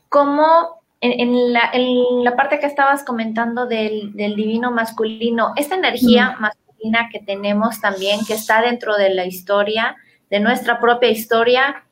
como 0.08 0.80
en, 1.00 1.52
la, 1.52 1.70
en, 1.72 2.24
la, 2.24 2.34
parte 2.34 2.58
que 2.58 2.66
estabas 2.66 3.04
comentando 3.04 3.66
del, 3.66 4.14
del 4.14 4.34
divino 4.34 4.72
masculino, 4.72 5.52
esta 5.56 5.76
energía 5.76 6.36
masculina 6.40 7.08
que 7.12 7.20
tenemos 7.20 7.80
también, 7.80 8.24
que 8.26 8.34
está 8.34 8.62
dentro 8.62 8.96
de 8.96 9.10
la 9.10 9.24
historia, 9.24 9.96
de 10.30 10.40
nuestra 10.40 10.80
propia 10.80 11.10
historia, 11.10 11.84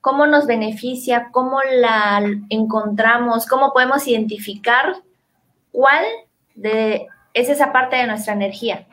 cómo 0.00 0.26
nos 0.26 0.46
beneficia, 0.46 1.28
cómo 1.32 1.60
la 1.62 2.22
encontramos, 2.50 3.46
cómo 3.46 3.72
podemos 3.72 4.06
identificar 4.06 4.96
cuál 5.72 6.04
de, 6.54 7.06
es 7.34 7.48
esa 7.48 7.72
parte 7.72 7.96
de 7.96 8.06
nuestra 8.06 8.32
energía. 8.32 8.86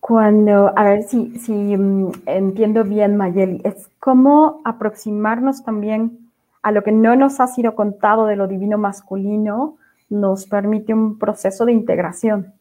Cuando, 0.00 0.72
a 0.76 0.84
ver 0.84 1.04
si, 1.04 1.38
si 1.38 1.52
um, 1.52 2.10
entiendo 2.26 2.82
bien, 2.82 3.16
Mayeli, 3.16 3.60
es 3.64 3.88
cómo 4.00 4.60
aproximarnos 4.64 5.62
también 5.62 6.30
a 6.62 6.72
lo 6.72 6.82
que 6.82 6.92
no 6.92 7.14
nos 7.14 7.38
ha 7.40 7.46
sido 7.46 7.74
contado 7.74 8.26
de 8.26 8.36
lo 8.36 8.48
divino 8.48 8.78
masculino, 8.78 9.78
nos 10.08 10.46
permite 10.46 10.92
un 10.92 11.18
proceso 11.18 11.64
de 11.64 11.72
integración. 11.72 12.52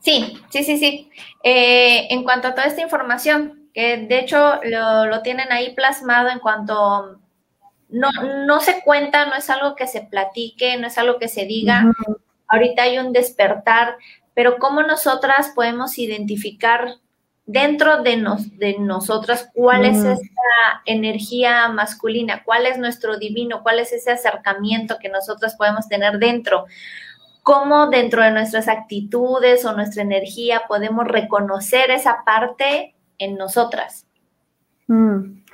Sí, 0.00 0.40
sí, 0.50 0.62
sí, 0.62 0.78
sí. 0.78 1.10
Eh, 1.42 2.06
en 2.10 2.22
cuanto 2.22 2.48
a 2.48 2.54
toda 2.54 2.66
esta 2.66 2.82
información, 2.82 3.68
que 3.74 3.96
de 3.96 4.18
hecho 4.20 4.60
lo, 4.64 5.06
lo 5.06 5.22
tienen 5.22 5.50
ahí 5.50 5.74
plasmado 5.74 6.28
en 6.28 6.38
cuanto 6.38 7.18
no, 7.88 8.10
no 8.46 8.60
se 8.60 8.82
cuenta, 8.82 9.26
no 9.26 9.34
es 9.34 9.48
algo 9.50 9.74
que 9.76 9.86
se 9.86 10.02
platique, 10.02 10.76
no 10.76 10.86
es 10.86 10.98
algo 10.98 11.18
que 11.18 11.28
se 11.28 11.44
diga. 11.44 11.92
Ahorita 12.48 12.82
hay 12.82 12.98
un 12.98 13.12
despertar, 13.12 13.96
pero 14.34 14.58
¿cómo 14.58 14.82
nosotras 14.82 15.52
podemos 15.54 15.98
identificar 15.98 16.96
dentro 17.44 18.02
de, 18.02 18.16
nos, 18.16 18.58
de 18.58 18.78
nosotras 18.78 19.48
cuál 19.54 19.84
es 19.84 19.98
esta 19.98 20.82
energía 20.84 21.68
masculina, 21.68 22.42
cuál 22.44 22.66
es 22.66 22.76
nuestro 22.78 23.18
divino, 23.18 23.62
cuál 23.62 23.78
es 23.78 23.92
ese 23.92 24.10
acercamiento 24.10 24.98
que 25.00 25.08
nosotras 25.08 25.54
podemos 25.56 25.88
tener 25.88 26.18
dentro? 26.18 26.66
cómo 27.46 27.86
dentro 27.86 28.24
de 28.24 28.32
nuestras 28.32 28.66
actitudes 28.66 29.64
o 29.64 29.72
nuestra 29.72 30.02
energía 30.02 30.62
podemos 30.66 31.06
reconocer 31.06 31.92
esa 31.92 32.24
parte 32.24 32.96
en 33.18 33.36
nosotras. 33.36 34.04
Mm, 34.88 35.44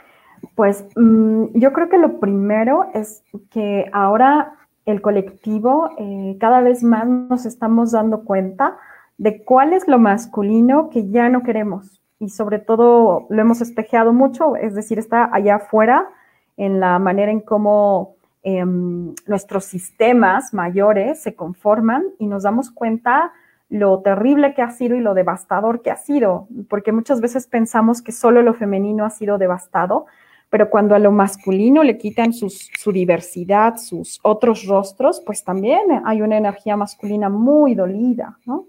pues 0.54 0.84
mm, 0.96 1.46
yo 1.54 1.72
creo 1.72 1.88
que 1.88 1.98
lo 1.98 2.20
primero 2.20 2.86
es 2.94 3.22
que 3.50 3.88
ahora 3.92 4.54
el 4.84 5.00
colectivo 5.00 5.90
eh, 5.98 6.36
cada 6.40 6.60
vez 6.60 6.82
más 6.82 7.06
nos 7.06 7.46
estamos 7.46 7.92
dando 7.92 8.24
cuenta 8.24 8.76
de 9.18 9.44
cuál 9.44 9.72
es 9.72 9.86
lo 9.86 9.98
masculino 9.98 10.90
que 10.90 11.08
ya 11.10 11.28
no 11.28 11.42
queremos. 11.42 12.00
Y 12.18 12.28
sobre 12.28 12.58
todo 12.58 13.26
lo 13.30 13.40
hemos 13.40 13.60
espejeado 13.60 14.12
mucho, 14.12 14.56
es 14.56 14.74
decir, 14.74 14.98
está 14.98 15.28
allá 15.32 15.56
afuera 15.56 16.08
en 16.56 16.80
la 16.80 16.98
manera 16.98 17.32
en 17.32 17.40
cómo 17.40 18.16
Em, 18.44 19.14
nuestros 19.28 19.66
sistemas 19.66 20.52
mayores 20.52 21.22
se 21.22 21.36
conforman 21.36 22.02
y 22.18 22.26
nos 22.26 22.42
damos 22.42 22.72
cuenta 22.72 23.32
lo 23.68 24.00
terrible 24.00 24.52
que 24.54 24.62
ha 24.62 24.70
sido 24.72 24.96
y 24.96 25.00
lo 25.00 25.14
devastador 25.14 25.80
que 25.80 25.92
ha 25.92 25.96
sido, 25.96 26.48
porque 26.68 26.90
muchas 26.90 27.20
veces 27.20 27.46
pensamos 27.46 28.02
que 28.02 28.10
solo 28.10 28.42
lo 28.42 28.52
femenino 28.52 29.04
ha 29.04 29.10
sido 29.10 29.38
devastado, 29.38 30.06
pero 30.52 30.68
cuando 30.68 30.94
a 30.94 30.98
lo 30.98 31.10
masculino 31.12 31.82
le 31.82 31.96
quitan 31.96 32.34
su 32.34 32.92
diversidad, 32.92 33.78
sus 33.78 34.20
otros 34.22 34.66
rostros, 34.66 35.22
pues 35.24 35.42
también 35.44 35.80
hay 36.04 36.20
una 36.20 36.36
energía 36.36 36.76
masculina 36.76 37.30
muy 37.30 37.74
dolida, 37.74 38.36
¿no? 38.44 38.66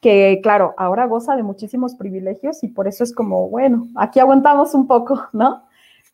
Que 0.00 0.38
claro, 0.44 0.74
ahora 0.76 1.06
goza 1.06 1.34
de 1.34 1.42
muchísimos 1.42 1.96
privilegios 1.96 2.62
y 2.62 2.68
por 2.68 2.86
eso 2.86 3.02
es 3.02 3.12
como, 3.12 3.48
bueno, 3.48 3.88
aquí 3.96 4.20
aguantamos 4.20 4.74
un 4.74 4.86
poco, 4.86 5.20
¿no? 5.32 5.64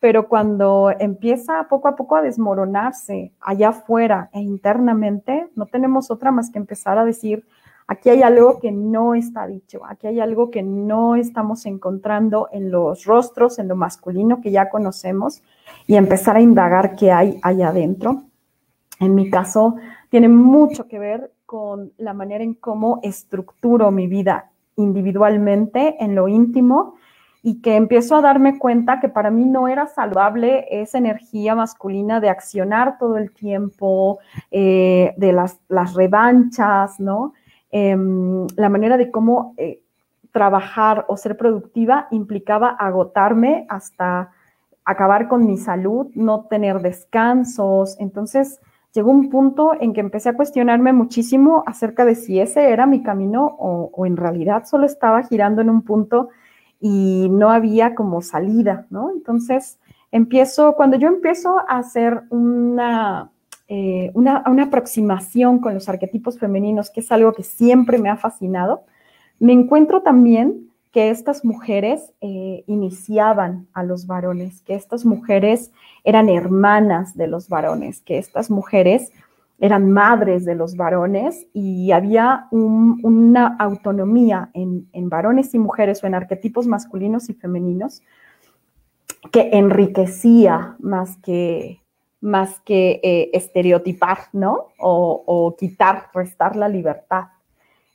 pero 0.01 0.29
cuando 0.29 0.91
empieza 0.99 1.67
poco 1.69 1.89
a 1.89 1.97
poco 1.97 2.17
a 2.17 2.23
desmoronarse 2.23 3.33
allá 3.41 3.71
afuera 3.71 4.29
e 4.33 4.41
internamente, 4.41 5.49
no 5.55 5.67
tenemos 5.67 6.11
otra 6.11 6.31
más 6.31 6.51
que 6.51 6.59
empezar 6.59 6.99
a 6.99 7.05
decir, 7.05 7.47
aquí 7.87 8.11
hay 8.11 8.23
algo 8.23 8.59
que 8.61 8.73
no 8.73 9.15
está 9.15 9.47
dicho, 9.47 9.83
aquí 9.87 10.07
hay 10.07 10.21
algo 10.21 10.51
que 10.51 10.63
no 10.63 11.17
estamos 11.17 11.67
encontrando 11.67 12.49
en 12.53 12.71
los 12.71 13.05
rostros, 13.05 13.59
en 13.59 13.69
lo 13.69 13.77
masculino 13.77 14.41
que 14.41 14.51
ya 14.51 14.71
conocemos 14.71 15.43
y 15.87 15.97
empezar 15.97 16.37
a 16.37 16.41
indagar 16.41 16.97
qué 16.97 17.13
hay 17.13 17.39
allá 17.43 17.69
adentro. 17.69 18.25
En 19.01 19.15
mi 19.15 19.29
caso, 19.31 19.77
tiene 20.09 20.29
mucho 20.29 20.87
que 20.87 20.99
ver 20.99 21.33
con 21.47 21.93
la 21.99 22.15
manera 22.15 22.43
en 22.43 22.55
cómo 22.55 23.01
estructuro 23.03 23.91
mi 23.91 24.07
vida 24.07 24.51
individualmente, 24.77 25.97
en 26.03 26.15
lo 26.15 26.29
íntimo, 26.29 26.95
y 27.43 27.61
que 27.61 27.77
empiezo 27.77 28.17
a 28.17 28.23
darme 28.23 28.59
cuenta 28.59 29.01
que 29.01 29.11
para 29.11 29.31
mí 29.31 29.45
no 29.45 29.69
era 29.69 29.87
saludable 29.87 30.67
esa 30.71 30.97
energía 30.97 31.55
masculina 31.55 32.19
de 32.19 32.31
accionar 32.31 32.97
todo 32.99 33.19
el 33.19 33.33
tiempo, 33.33 34.19
eh, 34.51 35.13
de 35.19 35.33
las, 35.35 35.61
las, 35.69 35.93
revanchas, 35.93 36.99
¿no? 36.99 37.35
Em, 37.77 38.47
la 38.55 38.69
manera 38.69 38.97
de 38.97 39.11
cómo 39.11 39.53
eh, 39.57 39.81
trabajar 40.31 41.07
o 41.09 41.17
ser 41.17 41.37
productiva 41.37 42.07
implicaba 42.13 42.69
agotarme 42.69 43.67
hasta 43.69 44.31
acabar 44.85 45.27
con 45.27 45.45
mi 45.45 45.57
salud, 45.57 46.07
no 46.15 46.45
tener 46.45 46.83
descansos. 46.83 47.97
Entonces 47.99 48.61
llegó 48.93 49.11
un 49.11 49.29
punto 49.29 49.73
en 49.81 49.93
que 49.93 49.99
empecé 49.99 50.29
a 50.29 50.37
cuestionarme 50.37 50.93
muchísimo 50.93 51.65
acerca 51.67 52.05
de 52.05 52.15
si 52.15 52.39
ese 52.39 52.71
era 52.71 52.87
mi 52.87 53.03
camino 53.03 53.57
o, 53.59 53.91
o 53.93 54.07
en 54.07 54.17
realidad 54.17 54.67
solo 54.67 54.87
estaba 54.87 55.25
girando 55.25 55.61
en 55.61 55.69
un 55.69 55.83
punto 55.83 56.29
y 56.79 57.27
no 57.29 57.51
había 57.51 57.97
como 57.97 58.23
salida, 58.23 58.87
¿no? 58.91 59.11
Entonces, 59.11 59.81
empiezo, 60.13 60.77
cuando 60.77 60.97
yo 60.97 61.09
empiezo 61.09 61.59
a 61.59 61.79
hacer 61.79 62.23
una, 62.31 63.33
eh, 63.69 64.11
una, 64.15 64.43
aproximación 64.63 65.59
con 65.59 65.75
los 65.75 65.89
arquetipos 65.89 66.39
femeninos, 66.39 66.91
que 66.91 67.01
es 67.01 67.11
algo 67.11 67.33
que 67.33 67.43
siempre 67.43 67.99
me 67.99 68.11
ha 68.11 68.17
fascinado, 68.17 68.85
me 69.39 69.53
encuentro 69.53 70.03
también 70.03 70.71
que 70.93 71.11
estas 71.11 71.45
mujeres 71.45 72.13
eh, 72.21 72.63
iniciaban 72.67 73.67
a 73.73 73.83
los 73.83 74.07
varones, 74.07 74.61
que 74.63 74.75
estas 74.75 75.05
mujeres 75.05 75.73
eran 76.05 76.29
hermanas 76.29 77.17
de 77.17 77.27
los 77.27 77.49
varones, 77.49 78.01
que 78.03 78.19
estas 78.19 78.51
mujeres 78.51 79.11
eran 79.59 79.91
madres 79.91 80.45
de 80.45 80.55
los 80.55 80.77
varones 80.77 81.47
y 81.53 81.93
había 81.93 82.49
una 82.51 83.57
autonomía 83.59 84.51
en, 84.53 84.87
varones 85.09 85.55
y 85.55 85.59
mujeres 85.59 86.03
o 86.03 86.07
en 86.07 86.15
arquetipos 86.15 86.67
masculinos 86.67 87.29
y 87.31 87.35
femeninos 87.35 88.03
que 89.33 89.51
enriquecía 89.53 90.77
más 90.81 91.17
que, 91.19 91.81
más 92.25 92.61
que 92.61 93.01
eh, 93.03 93.31
estereotipar, 93.33 94.19
¿no? 94.33 94.69
O, 94.79 95.55
quitar, 95.59 96.09
restar 96.13 96.57
la 96.57 96.69
libertad. 96.69 97.25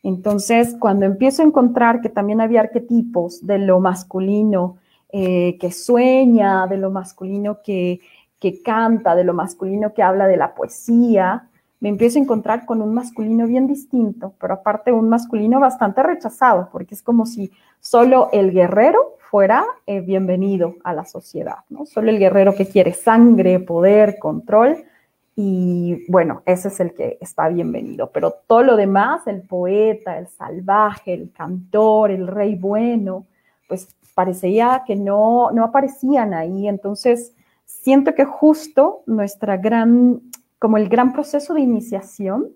Entonces, 0.03 0.75
cuando 0.79 1.05
empiezo 1.05 1.41
a 1.41 1.45
encontrar 1.45 1.99
que 1.99 2.09
también 2.09 2.39
había 2.39 2.61
arquetipos 2.61 3.45
de 3.45 3.59
lo 3.59 3.79
masculino 3.79 4.77
eh, 5.11 5.57
que 5.59 5.71
sueña, 5.71 6.67
de 6.67 6.77
lo 6.77 6.91
masculino 6.91 7.61
que 7.63 8.01
que 8.39 8.61
canta, 8.61 9.15
de 9.15 9.23
lo 9.23 9.33
masculino 9.33 9.93
que 9.93 10.01
habla 10.01 10.27
de 10.27 10.37
la 10.37 10.55
poesía, 10.55 11.48
me 11.79 11.89
empiezo 11.89 12.19
a 12.19 12.21
encontrar 12.21 12.65
con 12.65 12.81
un 12.81 12.93
masculino 12.93 13.47
bien 13.47 13.67
distinto, 13.67 14.33
pero 14.39 14.55
aparte 14.55 14.91
un 14.91 15.09
masculino 15.09 15.59
bastante 15.59 16.03
rechazado, 16.03 16.69
porque 16.71 16.95
es 16.95 17.01
como 17.01 17.25
si 17.25 17.51
solo 17.79 18.29
el 18.33 18.51
guerrero 18.51 19.17
fuera 19.29 19.63
eh, 19.85 20.01
bienvenido 20.01 20.75
a 20.83 20.93
la 20.93 21.05
sociedad, 21.05 21.59
¿no? 21.69 21.85
Solo 21.85 22.09
el 22.09 22.19
guerrero 22.19 22.53
que 22.53 22.67
quiere 22.67 22.93
sangre, 22.93 23.59
poder, 23.59 24.17
control, 24.19 24.83
y 25.41 26.05
bueno, 26.09 26.41
ese 26.45 26.67
es 26.67 26.81
el 26.81 26.93
que 26.93 27.17
está 27.21 27.47
bienvenido, 27.47 28.11
pero 28.11 28.33
todo 28.45 28.61
lo 28.61 28.75
demás, 28.75 29.25
el 29.25 29.41
poeta, 29.41 30.17
el 30.17 30.27
salvaje, 30.27 31.13
el 31.13 31.31
cantor, 31.31 32.11
el 32.11 32.27
rey 32.27 32.55
bueno, 32.55 33.25
pues 33.69 33.95
parecía 34.13 34.83
que 34.85 34.97
no, 34.97 35.51
no 35.51 35.63
aparecían 35.63 36.33
ahí, 36.33 36.67
entonces 36.67 37.33
siento 37.63 38.15
que 38.15 38.25
justo 38.25 39.03
nuestra 39.05 39.55
gran 39.55 40.19
como 40.59 40.77
el 40.77 40.89
gran 40.89 41.13
proceso 41.13 41.53
de 41.53 41.61
iniciación 41.61 42.49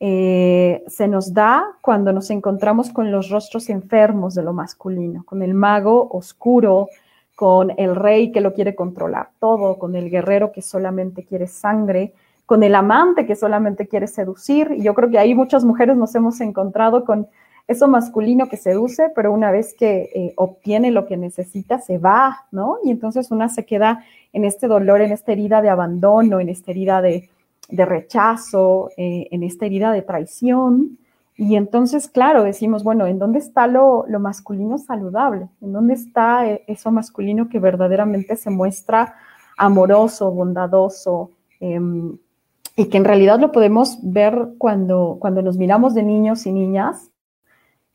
eh, 0.00 0.84
se 0.86 1.08
nos 1.08 1.34
da 1.34 1.66
cuando 1.80 2.12
nos 2.12 2.30
encontramos 2.30 2.90
con 2.90 3.10
los 3.10 3.30
rostros 3.30 3.68
enfermos 3.68 4.34
de 4.34 4.44
lo 4.44 4.52
masculino, 4.52 5.24
con 5.24 5.42
el 5.42 5.54
mago 5.54 6.08
oscuro, 6.12 6.88
con 7.34 7.72
el 7.76 7.96
rey 7.96 8.30
que 8.30 8.40
lo 8.40 8.52
quiere 8.52 8.74
controlar 8.74 9.30
todo, 9.40 9.78
con 9.78 9.96
el 9.96 10.10
guerrero 10.10 10.52
que 10.52 10.62
solamente 10.62 11.24
quiere 11.24 11.48
sangre, 11.48 12.12
con 12.46 12.62
el 12.62 12.74
amante 12.74 13.26
que 13.26 13.34
solamente 13.34 13.88
quiere 13.88 14.06
seducir. 14.06 14.72
Y 14.76 14.82
yo 14.82 14.94
creo 14.94 15.10
que 15.10 15.18
ahí 15.18 15.34
muchas 15.34 15.64
mujeres 15.64 15.96
nos 15.96 16.14
hemos 16.14 16.40
encontrado 16.40 17.04
con 17.04 17.26
eso 17.66 17.86
masculino 17.86 18.48
que 18.48 18.56
seduce, 18.56 19.10
pero 19.14 19.32
una 19.32 19.50
vez 19.50 19.74
que 19.74 20.10
eh, 20.14 20.32
obtiene 20.36 20.90
lo 20.90 21.06
que 21.06 21.16
necesita, 21.16 21.80
se 21.80 21.98
va, 21.98 22.46
¿no? 22.50 22.78
Y 22.84 22.90
entonces 22.90 23.30
una 23.30 23.48
se 23.48 23.66
queda 23.66 24.04
en 24.32 24.44
este 24.44 24.68
dolor, 24.68 25.00
en 25.00 25.12
esta 25.12 25.32
herida 25.32 25.60
de 25.60 25.68
abandono, 25.68 26.40
en 26.40 26.48
esta 26.48 26.70
herida 26.70 27.02
de, 27.02 27.28
de 27.68 27.84
rechazo, 27.84 28.90
eh, 28.96 29.28
en 29.30 29.42
esta 29.42 29.66
herida 29.66 29.92
de 29.92 30.02
traición. 30.02 30.98
Y 31.36 31.54
entonces, 31.54 32.08
claro, 32.08 32.42
decimos, 32.42 32.82
bueno, 32.82 33.06
¿en 33.06 33.18
dónde 33.18 33.38
está 33.38 33.66
lo, 33.66 34.06
masculino 34.18 34.78
saludable? 34.78 35.48
¿En 35.60 35.72
dónde 35.72 35.94
está 35.94 36.48
eh, 36.48 36.64
eso 36.66 36.90
masculino 36.90 37.48
que 37.48 37.60
verdaderamente 37.60 38.36
se 38.36 38.50
muestra 38.50 39.14
amoroso, 39.56 40.32
bondadoso? 40.32 41.30
Em, 41.60 42.16
y 42.74 42.86
que 42.86 42.96
en 42.96 43.04
realidad 43.04 43.38
lo 43.38 43.52
podemos 43.52 43.98
ver 44.02 44.50
cuando, 44.58 45.18
cuando 45.20 45.42
nos 45.42 45.56
miramos 45.58 45.94
de 45.94 46.02
niños 46.02 46.46
y 46.46 46.52
niñas. 46.52 47.10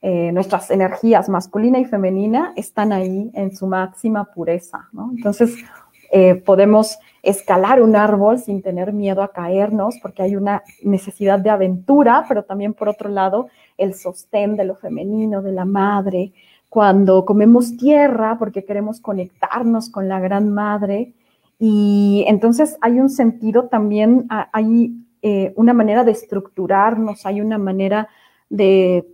Eh, 0.02 0.34
nuestras 0.34 0.70
energías 0.70 1.30
masculina 1.30 1.80
y 1.80 1.86
femenina 1.86 2.52
están 2.58 2.92
ahí 2.92 3.32
en 3.34 3.56
su 3.56 3.68
máxima 3.68 4.26
pureza. 4.26 4.90
Entonces, 5.16 5.56
podemos 6.46 7.00
escalar 7.24 7.82
un 7.82 7.96
árbol 7.96 8.38
sin 8.38 8.62
tener 8.62 8.92
miedo 8.92 9.24
a 9.24 9.32
caernos, 9.32 9.98
porque 10.02 10.22
hay 10.22 10.36
una 10.36 10.62
necesidad 10.84 11.40
de 11.40 11.50
aventura, 11.50 12.26
pero 12.28 12.44
también 12.44 12.74
por 12.74 12.90
otro 12.90 13.10
lado 13.10 13.48
el 13.78 13.96
sostén 13.96 14.58
de 14.58 14.66
lo 14.66 14.76
femenino, 14.76 15.42
de 15.42 15.54
la 15.54 15.64
madre, 15.64 16.34
cuando 16.68 17.24
comemos 17.24 17.78
tierra 17.78 18.38
porque 18.38 18.66
queremos 18.66 19.00
conectarnos 19.00 19.90
con 19.90 20.10
la 20.10 20.20
gran 20.20 20.54
madre. 20.54 21.14
Y 21.58 22.26
entonces 22.28 22.78
hay 22.82 23.00
un 23.00 23.10
sentido 23.10 23.70
también, 23.70 24.28
hay 24.30 24.94
eh, 25.22 25.54
una 25.56 25.74
manera 25.74 26.04
de 26.04 26.12
estructurarnos, 26.12 27.26
hay 27.26 27.40
una 27.40 27.58
manera 27.58 28.10
de, 28.50 29.08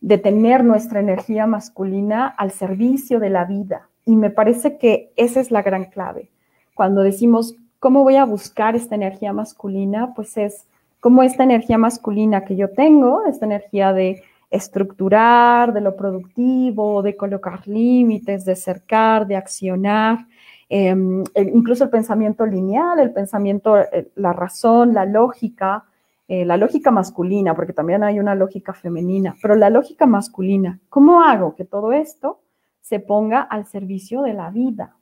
de 0.00 0.18
tener 0.18 0.64
nuestra 0.64 0.98
energía 0.98 1.46
masculina 1.46 2.26
al 2.26 2.50
servicio 2.50 3.20
de 3.20 3.30
la 3.30 3.44
vida. 3.44 3.88
Y 4.04 4.16
me 4.16 4.30
parece 4.30 4.78
que 4.78 5.12
esa 5.14 5.38
es 5.38 5.52
la 5.52 5.62
gran 5.62 5.84
clave 5.84 6.32
cuando 6.74 7.02
decimos, 7.02 7.56
¿cómo 7.78 8.02
voy 8.02 8.16
a 8.16 8.24
buscar 8.24 8.76
esta 8.76 8.94
energía 8.94 9.32
masculina? 9.32 10.12
Pues 10.14 10.36
es 10.36 10.66
como 11.00 11.22
esta 11.22 11.42
energía 11.42 11.78
masculina 11.78 12.44
que 12.44 12.56
yo 12.56 12.70
tengo, 12.70 13.24
esta 13.26 13.44
energía 13.44 13.92
de 13.92 14.22
estructurar, 14.52 15.72
de 15.72 15.80
lo 15.80 15.96
productivo, 15.96 17.02
de 17.02 17.16
colocar 17.16 17.66
límites, 17.66 18.44
de 18.44 18.54
cercar, 18.54 19.26
de 19.26 19.36
accionar, 19.36 20.26
em, 20.68 21.24
incluso 21.34 21.84
el 21.84 21.90
pensamiento 21.90 22.46
lineal, 22.46 23.00
el 23.00 23.12
pensamiento, 23.12 23.78
eh, 23.78 24.10
la 24.14 24.32
razón, 24.32 24.94
la 24.94 25.06
lógica, 25.06 25.84
eh, 26.28 26.44
la 26.44 26.56
lógica 26.56 26.90
masculina, 26.90 27.54
porque 27.54 27.72
también 27.72 28.04
hay 28.04 28.20
una 28.20 28.34
lógica 28.34 28.72
femenina, 28.74 29.34
pero 29.42 29.54
la 29.54 29.70
lógica 29.70 30.06
masculina, 30.06 30.78
¿cómo 30.88 31.22
hago 31.22 31.56
que 31.56 31.64
todo 31.64 31.92
esto 31.92 32.40
se 32.80 33.00
ponga 33.00 33.40
al 33.40 33.66
servicio 33.66 34.22
de 34.22 34.34
la 34.34 34.50
vida? 34.50 34.96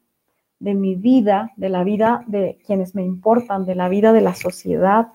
De 0.61 0.75
mi 0.75 0.95
vida, 0.95 1.53
de 1.57 1.71
la 1.71 1.83
vida 1.83 2.23
de 2.27 2.59
quienes 2.67 2.95
me 2.95 3.03
importan, 3.03 3.65
de 3.65 3.75
la 3.75 3.89
vida 3.89 4.13
de 4.13 4.21
la 4.21 4.35
sociedad, 4.35 5.09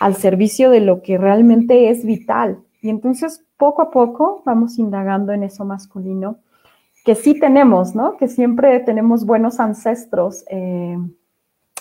al 0.00 0.14
servicio 0.14 0.70
de 0.70 0.80
lo 0.80 1.02
que 1.02 1.18
realmente 1.18 1.90
es 1.90 2.04
vital. 2.04 2.60
Y 2.80 2.88
entonces, 2.88 3.44
poco 3.56 3.82
a 3.82 3.90
poco, 3.90 4.42
vamos 4.44 4.78
indagando 4.78 5.32
en 5.32 5.42
eso 5.42 5.64
masculino, 5.64 6.38
que 7.04 7.14
sí 7.14 7.38
tenemos, 7.38 7.94
¿no? 7.94 8.16
Que 8.16 8.28
siempre 8.28 8.80
tenemos 8.80 9.26
buenos 9.26 9.60
ancestros, 9.60 10.44
eh, 10.48 10.96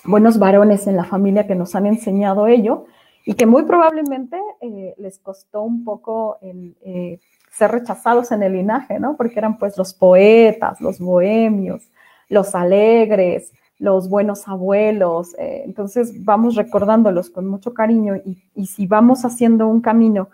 buenos 0.05 0.37
varones 0.37 0.87
en 0.87 0.97
la 0.97 1.05
familia 1.05 1.47
que 1.47 1.55
nos 1.55 1.75
han 1.75 1.85
enseñado 1.85 2.47
ello 2.47 2.85
y 3.25 3.35
que 3.35 3.45
muy 3.45 3.63
probablemente 3.63 4.37
eh, 4.59 4.95
les 4.97 5.19
costó 5.19 5.61
un 5.61 5.85
poco 5.85 6.37
el, 6.41 6.75
eh, 6.81 7.19
ser 7.51 7.71
rechazados 7.71 8.31
en 8.31 8.43
el 8.43 8.53
linaje, 8.53 8.99
¿no? 8.99 9.15
Porque 9.15 9.39
eran 9.39 9.57
pues 9.57 9.77
los 9.77 9.93
poetas, 9.93 10.81
los 10.81 10.99
bohemios, 10.99 11.89
los 12.33 12.55
alegres, 12.55 13.53
los 13.79 14.09
buenos 14.09 14.47
abuelos. 14.47 15.35
Eh, 15.37 15.63
entonces 15.65 16.23
vamos 16.25 16.55
recordándolos 16.55 17.29
con 17.29 17.47
mucho 17.47 17.73
cariño 17.73 18.15
y, 18.15 18.65
si 18.65 18.87
vamos 18.87 19.23
haciendo 19.23 19.67
un 19.67 19.81
camino 19.81 20.29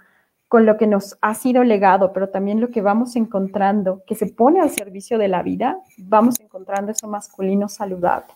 con 0.47 0.65
lo 0.65 0.77
que 0.77 0.87
nos 0.87 1.17
ha 1.21 1.35
sido 1.35 1.63
legado, 1.63 2.11
pero 2.11 2.29
también 2.29 2.59
lo 2.59 2.69
que 2.69 2.81
vamos 2.81 3.15
encontrando, 3.15 4.01
que 4.07 4.15
se 4.15 4.25
pone 4.27 4.59
al 4.59 4.71
servicio 4.71 5.19
de 5.19 5.27
la 5.27 5.43
vida, 5.43 5.77
vamos 5.99 6.39
encontrando 6.39 6.91
eso 6.91 7.07
masculino 7.07 7.69
saludable. 7.69 8.33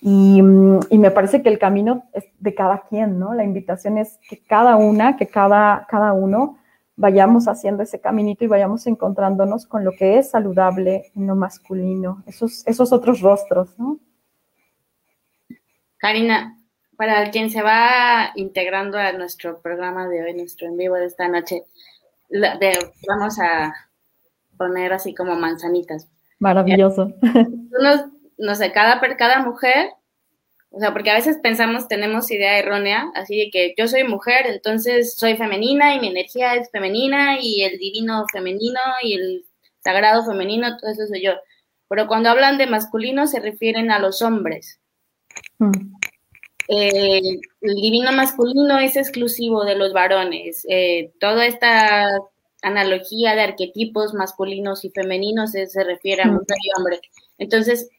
Y, 0.00 0.38
y, 0.38 0.98
me 0.98 1.10
parece 1.10 1.42
que 1.42 1.48
el 1.48 1.58
camino 1.58 2.04
es 2.12 2.24
de 2.38 2.54
cada 2.54 2.82
quien, 2.88 3.18
¿no? 3.18 3.34
La 3.34 3.44
invitación 3.44 3.98
es 3.98 4.18
que 4.28 4.38
cada 4.38 4.76
una, 4.76 5.16
que 5.16 5.26
cada, 5.26 5.86
cada 5.90 6.12
uno 6.12 6.56
vayamos 7.00 7.48
haciendo 7.48 7.82
ese 7.82 7.98
caminito 7.98 8.44
y 8.44 8.48
vayamos 8.48 8.86
encontrándonos 8.86 9.66
con 9.66 9.84
lo 9.84 9.92
que 9.92 10.18
es 10.18 10.30
saludable 10.30 11.10
en 11.16 11.26
lo 11.26 11.34
masculino, 11.34 12.22
esos, 12.26 12.66
esos 12.66 12.92
otros 12.92 13.20
rostros, 13.22 13.78
¿no? 13.78 13.98
Karina, 15.96 16.58
para 16.96 17.30
quien 17.30 17.50
se 17.50 17.62
va 17.62 18.32
integrando 18.34 18.98
a 18.98 19.12
nuestro 19.12 19.60
programa 19.62 20.08
de 20.08 20.22
hoy, 20.22 20.34
nuestro 20.34 20.68
en 20.68 20.76
vivo 20.76 20.96
de 20.96 21.06
esta 21.06 21.26
noche, 21.28 21.64
vamos 23.08 23.38
a 23.40 23.74
poner 24.58 24.92
así 24.92 25.14
como 25.14 25.36
manzanitas. 25.36 26.06
Maravilloso. 26.38 27.14
no 28.38 28.54
sé, 28.54 28.72
cada, 28.72 29.00
cada 29.16 29.42
mujer 29.42 29.88
o 30.72 30.78
sea, 30.78 30.92
porque 30.92 31.10
a 31.10 31.14
veces 31.14 31.38
pensamos, 31.42 31.88
tenemos 31.88 32.30
idea 32.30 32.58
errónea, 32.58 33.10
así 33.14 33.36
de 33.36 33.50
que 33.50 33.74
yo 33.76 33.88
soy 33.88 34.04
mujer, 34.04 34.46
entonces 34.46 35.14
soy 35.16 35.36
femenina 35.36 35.94
y 35.94 36.00
mi 36.00 36.08
energía 36.08 36.54
es 36.54 36.70
femenina 36.70 37.38
y 37.40 37.62
el 37.62 37.76
divino 37.78 38.24
femenino 38.32 38.80
y 39.02 39.14
el 39.14 39.44
sagrado 39.80 40.24
femenino, 40.24 40.76
todo 40.76 40.90
eso 40.90 41.06
soy 41.08 41.22
yo. 41.22 41.32
Pero 41.88 42.06
cuando 42.06 42.30
hablan 42.30 42.56
de 42.56 42.68
masculino 42.68 43.26
se 43.26 43.40
refieren 43.40 43.90
a 43.90 43.98
los 43.98 44.22
hombres. 44.22 44.80
Mm. 45.58 45.72
Eh, 46.68 47.40
el 47.62 47.74
divino 47.74 48.12
masculino 48.12 48.78
es 48.78 48.96
exclusivo 48.96 49.64
de 49.64 49.74
los 49.74 49.92
varones. 49.92 50.64
Eh, 50.68 51.10
toda 51.18 51.46
esta 51.46 52.08
analogía 52.62 53.34
de 53.34 53.40
arquetipos 53.40 54.14
masculinos 54.14 54.84
y 54.84 54.90
femeninos 54.90 55.50
se, 55.50 55.66
se 55.66 55.82
refiere 55.82 56.22
a 56.22 56.26
mm. 56.26 56.32
mujer 56.32 56.56
y 56.62 56.78
hombre. 56.78 57.00
Entonces, 57.38 57.90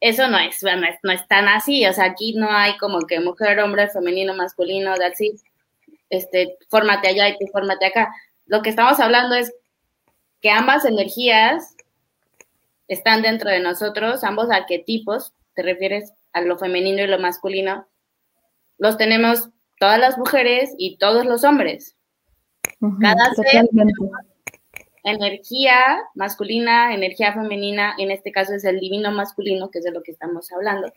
eso 0.00 0.28
no 0.28 0.38
es, 0.38 0.62
no 1.02 1.12
es, 1.12 1.28
tan 1.28 1.46
así, 1.48 1.86
o 1.86 1.92
sea, 1.92 2.06
aquí 2.06 2.32
no 2.34 2.50
hay 2.50 2.76
como 2.78 3.00
que 3.00 3.20
mujer, 3.20 3.60
hombre, 3.60 3.88
femenino, 3.88 4.34
masculino, 4.34 4.92
así, 4.92 5.34
este, 6.08 6.56
fórmate 6.68 7.08
allá 7.08 7.28
y 7.28 7.38
tú 7.38 7.46
fórmate 7.52 7.86
acá. 7.86 8.12
Lo 8.46 8.62
que 8.62 8.70
estamos 8.70 8.98
hablando 8.98 9.36
es 9.36 9.52
que 10.40 10.50
ambas 10.50 10.86
energías 10.86 11.76
están 12.88 13.22
dentro 13.22 13.50
de 13.50 13.60
nosotros, 13.60 14.24
ambos 14.24 14.50
arquetipos, 14.50 15.34
te 15.54 15.62
refieres 15.62 16.12
a 16.32 16.40
lo 16.40 16.58
femenino 16.58 17.02
y 17.02 17.06
lo 17.06 17.18
masculino, 17.18 17.86
los 18.78 18.96
tenemos 18.96 19.50
todas 19.78 20.00
las 20.00 20.16
mujeres 20.16 20.74
y 20.78 20.96
todos 20.96 21.26
los 21.26 21.44
hombres. 21.44 21.96
Cada 23.00 23.34
ser 23.34 23.68
energía 25.04 25.98
masculina, 26.14 26.94
energía 26.94 27.32
femenina, 27.32 27.94
en 27.98 28.10
este 28.10 28.32
caso 28.32 28.54
es 28.54 28.64
el 28.64 28.80
divino 28.80 29.10
masculino, 29.12 29.70
que 29.70 29.78
es 29.78 29.84
de 29.84 29.92
lo 29.92 30.02
que 30.02 30.12
estamos 30.12 30.50
hablando. 30.52 30.92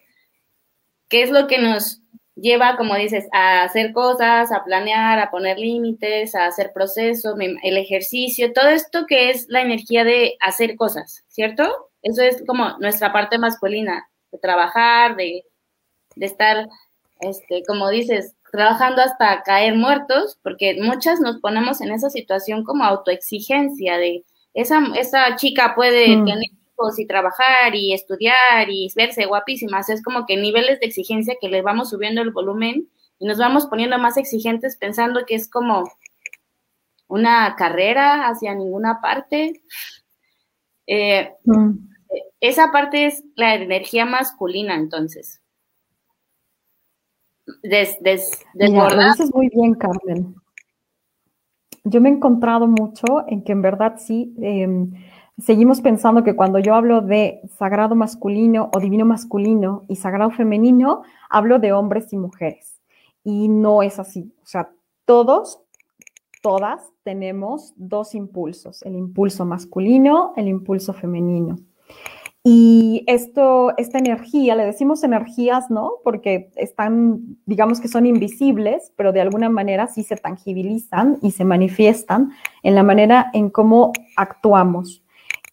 ¿Qué 1.09 1.23
es 1.23 1.31
lo 1.31 1.47
que 1.47 1.59
nos 1.59 2.01
lleva, 2.35 2.77
como 2.77 2.95
dices, 2.95 3.27
a 3.31 3.63
hacer 3.63 3.93
cosas, 3.93 4.51
a 4.51 4.63
planear, 4.63 5.19
a 5.19 5.29
poner 5.29 5.59
límites, 5.59 6.35
a 6.35 6.47
hacer 6.47 6.71
procesos, 6.73 7.35
el 7.39 7.77
ejercicio, 7.77 8.53
todo 8.53 8.69
esto 8.69 9.05
que 9.07 9.29
es 9.29 9.45
la 9.49 9.61
energía 9.61 10.03
de 10.03 10.35
hacer 10.39 10.75
cosas, 10.75 11.23
¿cierto? 11.27 11.91
Eso 12.01 12.21
es 12.21 12.43
como 12.47 12.77
nuestra 12.79 13.13
parte 13.13 13.37
masculina, 13.37 14.09
de 14.31 14.39
trabajar, 14.39 15.15
de 15.15 15.45
de 16.15 16.25
estar, 16.25 16.67
este, 17.21 17.63
como 17.65 17.89
dices, 17.89 18.35
trabajando 18.53 19.01
hasta 19.01 19.41
caer 19.41 19.75
muertos, 19.75 20.37
porque 20.43 20.77
muchas 20.79 21.19
nos 21.19 21.39
ponemos 21.39 21.81
en 21.81 21.91
esa 21.91 22.11
situación 22.11 22.63
como 22.63 22.83
autoexigencia 22.83 23.97
de 23.97 24.23
esa, 24.53 24.79
esa 24.95 25.35
chica 25.37 25.73
puede 25.73 26.15
mm. 26.15 26.25
tener 26.25 26.49
hijos 26.51 26.99
y 26.99 27.07
trabajar 27.07 27.73
y 27.73 27.93
estudiar 27.93 28.69
y 28.69 28.91
verse 28.95 29.25
guapísimas, 29.25 29.89
es 29.89 30.03
como 30.03 30.27
que 30.27 30.37
niveles 30.37 30.79
de 30.79 30.85
exigencia 30.85 31.35
que 31.41 31.49
le 31.49 31.63
vamos 31.63 31.89
subiendo 31.89 32.21
el 32.21 32.29
volumen 32.29 32.87
y 33.17 33.25
nos 33.25 33.39
vamos 33.39 33.65
poniendo 33.65 33.97
más 33.97 34.17
exigentes 34.17 34.77
pensando 34.77 35.25
que 35.25 35.33
es 35.33 35.49
como 35.49 35.85
una 37.07 37.55
carrera 37.55 38.27
hacia 38.27 38.53
ninguna 38.53 39.01
parte. 39.01 39.63
Eh, 40.85 41.33
mm. 41.43 41.71
Esa 42.39 42.71
parte 42.71 43.07
es 43.07 43.23
la 43.35 43.55
energía 43.55 44.05
masculina, 44.05 44.75
entonces. 44.75 45.42
Des, 47.61 47.97
des, 48.01 48.45
muy 49.33 49.49
bien, 49.49 49.73
Carmen. 49.75 50.35
Yo 51.83 51.99
me 51.99 52.09
he 52.09 52.13
encontrado 52.13 52.67
mucho 52.67 53.25
en 53.27 53.43
que 53.43 53.51
en 53.51 53.61
verdad 53.61 53.95
sí, 53.97 54.33
em, 54.41 54.91
seguimos 55.37 55.81
pensando 55.81 56.23
que 56.23 56.35
cuando 56.35 56.59
yo 56.59 56.73
hablo 56.75 57.01
de 57.01 57.41
sagrado 57.57 57.95
masculino 57.95 58.69
o 58.73 58.79
divino 58.79 59.05
masculino 59.05 59.83
y 59.89 59.97
sagrado 59.97 60.31
femenino, 60.31 61.03
hablo 61.29 61.59
de 61.59 61.73
hombres 61.73 62.13
y 62.13 62.17
mujeres. 62.17 62.79
Y 63.23 63.49
no 63.49 63.83
es 63.83 63.99
así. 63.99 64.33
O 64.43 64.45
sea, 64.45 64.69
todos, 65.05 65.59
todas 66.41 66.89
tenemos 67.03 67.73
dos 67.75 68.15
impulsos, 68.15 68.81
el 68.83 68.95
impulso 68.95 69.45
masculino, 69.45 70.33
el 70.37 70.47
impulso 70.47 70.93
femenino. 70.93 71.57
Y 72.45 73.05
esto, 73.07 73.71
esta 73.77 73.99
energía, 73.99 74.55
le 74.55 74.65
decimos 74.65 75.05
energías, 75.05 75.71
¿no? 75.71 75.93
Porque 76.03 76.51
están, 76.57 77.37
digamos 77.45 77.79
que 77.79 77.87
son 77.87 78.05
invisibles, 78.05 78.91
pero 78.97 79.13
de 79.13 79.21
alguna 79.21 79.49
manera 79.49 79.87
sí 79.87 80.03
se 80.03 80.17
tangibilizan 80.17 81.19
y 81.21 81.31
se 81.31 81.45
manifiestan 81.45 82.31
en 82.61 82.75
la 82.75 82.83
manera 82.83 83.31
en 83.33 83.49
cómo 83.49 83.93
actuamos. 84.17 85.03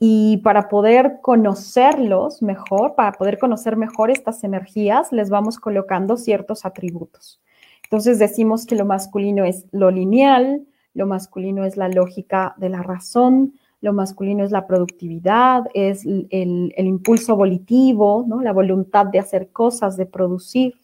Y 0.01 0.39
para 0.39 0.69
poder 0.69 1.21
conocerlos 1.23 2.43
mejor, 2.43 2.97
para 2.97 3.13
poder 3.13 3.39
conocer 3.39 3.77
mejor 3.77 4.11
estas 4.11 4.43
energías, 4.43 5.13
les 5.13 5.31
vamos 5.31 5.61
colocando 5.61 6.17
ciertos 6.17 6.65
atributos. 6.65 7.41
Entonces 7.85 8.19
decimos 8.19 8.67
que 8.67 8.75
lo 8.75 8.85
masculino 8.85 9.45
es 9.45 9.67
lo 9.71 9.93
lineal, 9.93 10.67
lo 10.95 11.07
masculino 11.07 11.65
es 11.65 11.77
la 11.77 11.89
lógica 11.89 12.55
de 12.57 12.69
la 12.69 12.83
razón, 12.83 13.55
lo 13.81 13.93
masculino 13.93 14.45
es 14.45 14.51
la 14.51 14.67
productividad, 14.67 15.65
es 15.75 16.05
el, 16.05 16.73
impulso 16.77 17.37
volitivo, 17.37 18.25
¿no? 18.27 18.41
la 18.43 18.53
voluntad 18.53 19.07
de 19.07 19.19
hacer 19.19 19.51
cosas, 19.51 19.97
de 19.97 20.07
producir. 20.07 20.75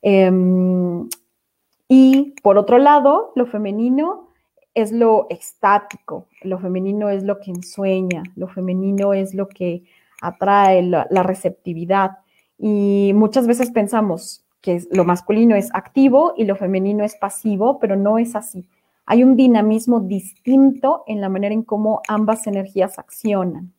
Em, 0.00 1.08
y 1.88 2.34
por 2.42 2.56
otro 2.56 2.78
lado, 2.78 3.32
lo 3.36 3.46
femenino 3.46 4.28
es 4.74 4.92
lo 4.92 5.26
estático, 5.28 6.26
lo 6.42 6.58
femenino 6.58 7.10
es 7.10 7.22
lo 7.22 7.38
que 7.38 7.50
ensueña, 7.50 8.22
lo 8.36 8.48
femenino 8.48 9.12
es 9.12 9.34
lo 9.34 9.48
que 9.48 9.84
atrae 10.22 10.82
la 10.82 11.22
receptividad. 11.22 12.18
Y 12.58 13.12
muchas 13.14 13.46
veces 13.46 13.70
pensamos 13.70 14.44
que 14.62 14.82
lo 14.92 15.04
masculino 15.04 15.54
es 15.56 15.68
activo 15.74 16.32
y 16.36 16.44
lo 16.44 16.56
femenino 16.56 17.04
es 17.04 17.16
pasivo, 17.16 17.78
pero 17.78 17.96
no 17.96 18.18
es 18.18 18.34
así 18.34 18.66
hay 19.12 19.24
un 19.24 19.36
dinamismo 19.36 20.00
distinto 20.00 21.04
en 21.06 21.20
la 21.20 21.28
manera 21.28 21.52
en 21.52 21.64
cómo 21.64 22.00
ambas 22.08 22.46
energías 22.46 22.98
accionan. 22.98 23.70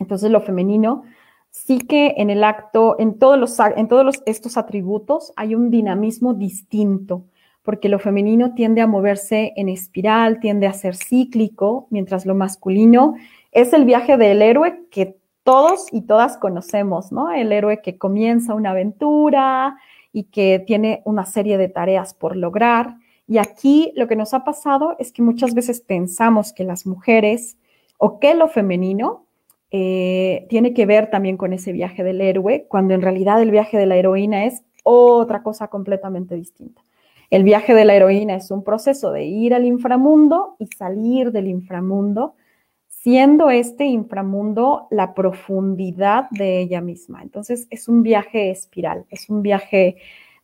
Entonces, 0.00 0.28
lo 0.28 0.40
femenino 0.40 1.04
sí 1.50 1.78
que 1.78 2.14
en 2.16 2.30
el 2.30 2.42
acto, 2.42 2.96
en 2.98 3.16
todos, 3.16 3.38
los, 3.38 3.56
en 3.60 3.86
todos 3.86 4.24
estos 4.26 4.56
atributos 4.56 5.32
hay 5.36 5.54
un 5.54 5.70
dinamismo 5.70 6.34
distinto, 6.34 7.26
porque 7.62 7.88
lo 7.88 8.00
femenino 8.00 8.54
tiende 8.54 8.80
a 8.80 8.88
moverse 8.88 9.52
en 9.54 9.68
espiral, 9.68 10.40
tiende 10.40 10.66
a 10.66 10.72
ser 10.72 10.96
cíclico, 10.96 11.86
mientras 11.90 12.26
lo 12.26 12.34
masculino 12.34 13.14
es 13.52 13.72
el 13.72 13.84
viaje 13.84 14.16
del 14.16 14.42
héroe 14.42 14.82
que 14.90 15.16
todos 15.44 15.86
y 15.92 16.00
todas 16.00 16.38
conocemos, 16.38 17.12
¿no? 17.12 17.30
El 17.30 17.52
héroe 17.52 17.82
que 17.82 17.98
comienza 17.98 18.52
una 18.52 18.70
aventura 18.70 19.78
y 20.12 20.24
que 20.24 20.58
tiene 20.66 21.02
una 21.04 21.24
serie 21.24 21.56
de 21.56 21.68
tareas 21.68 22.14
por 22.14 22.34
lograr 22.34 22.96
y 23.28 23.38
aquí 23.38 23.92
lo 23.96 24.06
que 24.06 24.16
nos 24.16 24.34
ha 24.34 24.44
pasado 24.44 24.96
es 24.98 25.12
que 25.12 25.22
muchas 25.22 25.54
veces 25.54 25.80
pensamos 25.80 26.52
que 26.52 26.64
las 26.64 26.86
mujeres 26.86 27.56
o 27.98 28.20
que 28.20 28.34
lo 28.34 28.48
femenino 28.48 29.26
eh, 29.72 30.46
tiene 30.48 30.72
que 30.72 30.86
ver 30.86 31.10
también 31.10 31.36
con 31.36 31.52
ese 31.52 31.72
viaje 31.72 32.04
del 32.04 32.20
héroe, 32.20 32.66
cuando 32.68 32.94
en 32.94 33.02
realidad 33.02 33.42
el 33.42 33.50
viaje 33.50 33.78
de 33.78 33.86
la 33.86 33.96
heroína 33.96 34.44
es 34.44 34.62
otra 34.84 35.42
cosa 35.42 35.68
completamente 35.68 36.36
distinta. 36.36 36.82
El 37.30 37.42
viaje 37.42 37.74
de 37.74 37.84
la 37.84 37.96
heroína 37.96 38.36
es 38.36 38.52
un 38.52 38.62
proceso 38.62 39.10
de 39.10 39.24
ir 39.24 39.54
al 39.54 39.64
inframundo 39.64 40.54
y 40.60 40.66
salir 40.66 41.32
del 41.32 41.48
inframundo, 41.48 42.34
siendo 42.86 43.50
este 43.50 43.86
inframundo 43.86 44.86
la 44.92 45.14
profundidad 45.14 46.30
de 46.30 46.60
ella 46.60 46.80
misma. 46.80 47.22
Entonces 47.22 47.66
es 47.70 47.88
un 47.88 48.04
viaje 48.04 48.50
espiral, 48.50 49.06
es 49.10 49.28
un 49.28 49.42
viaje 49.42 49.96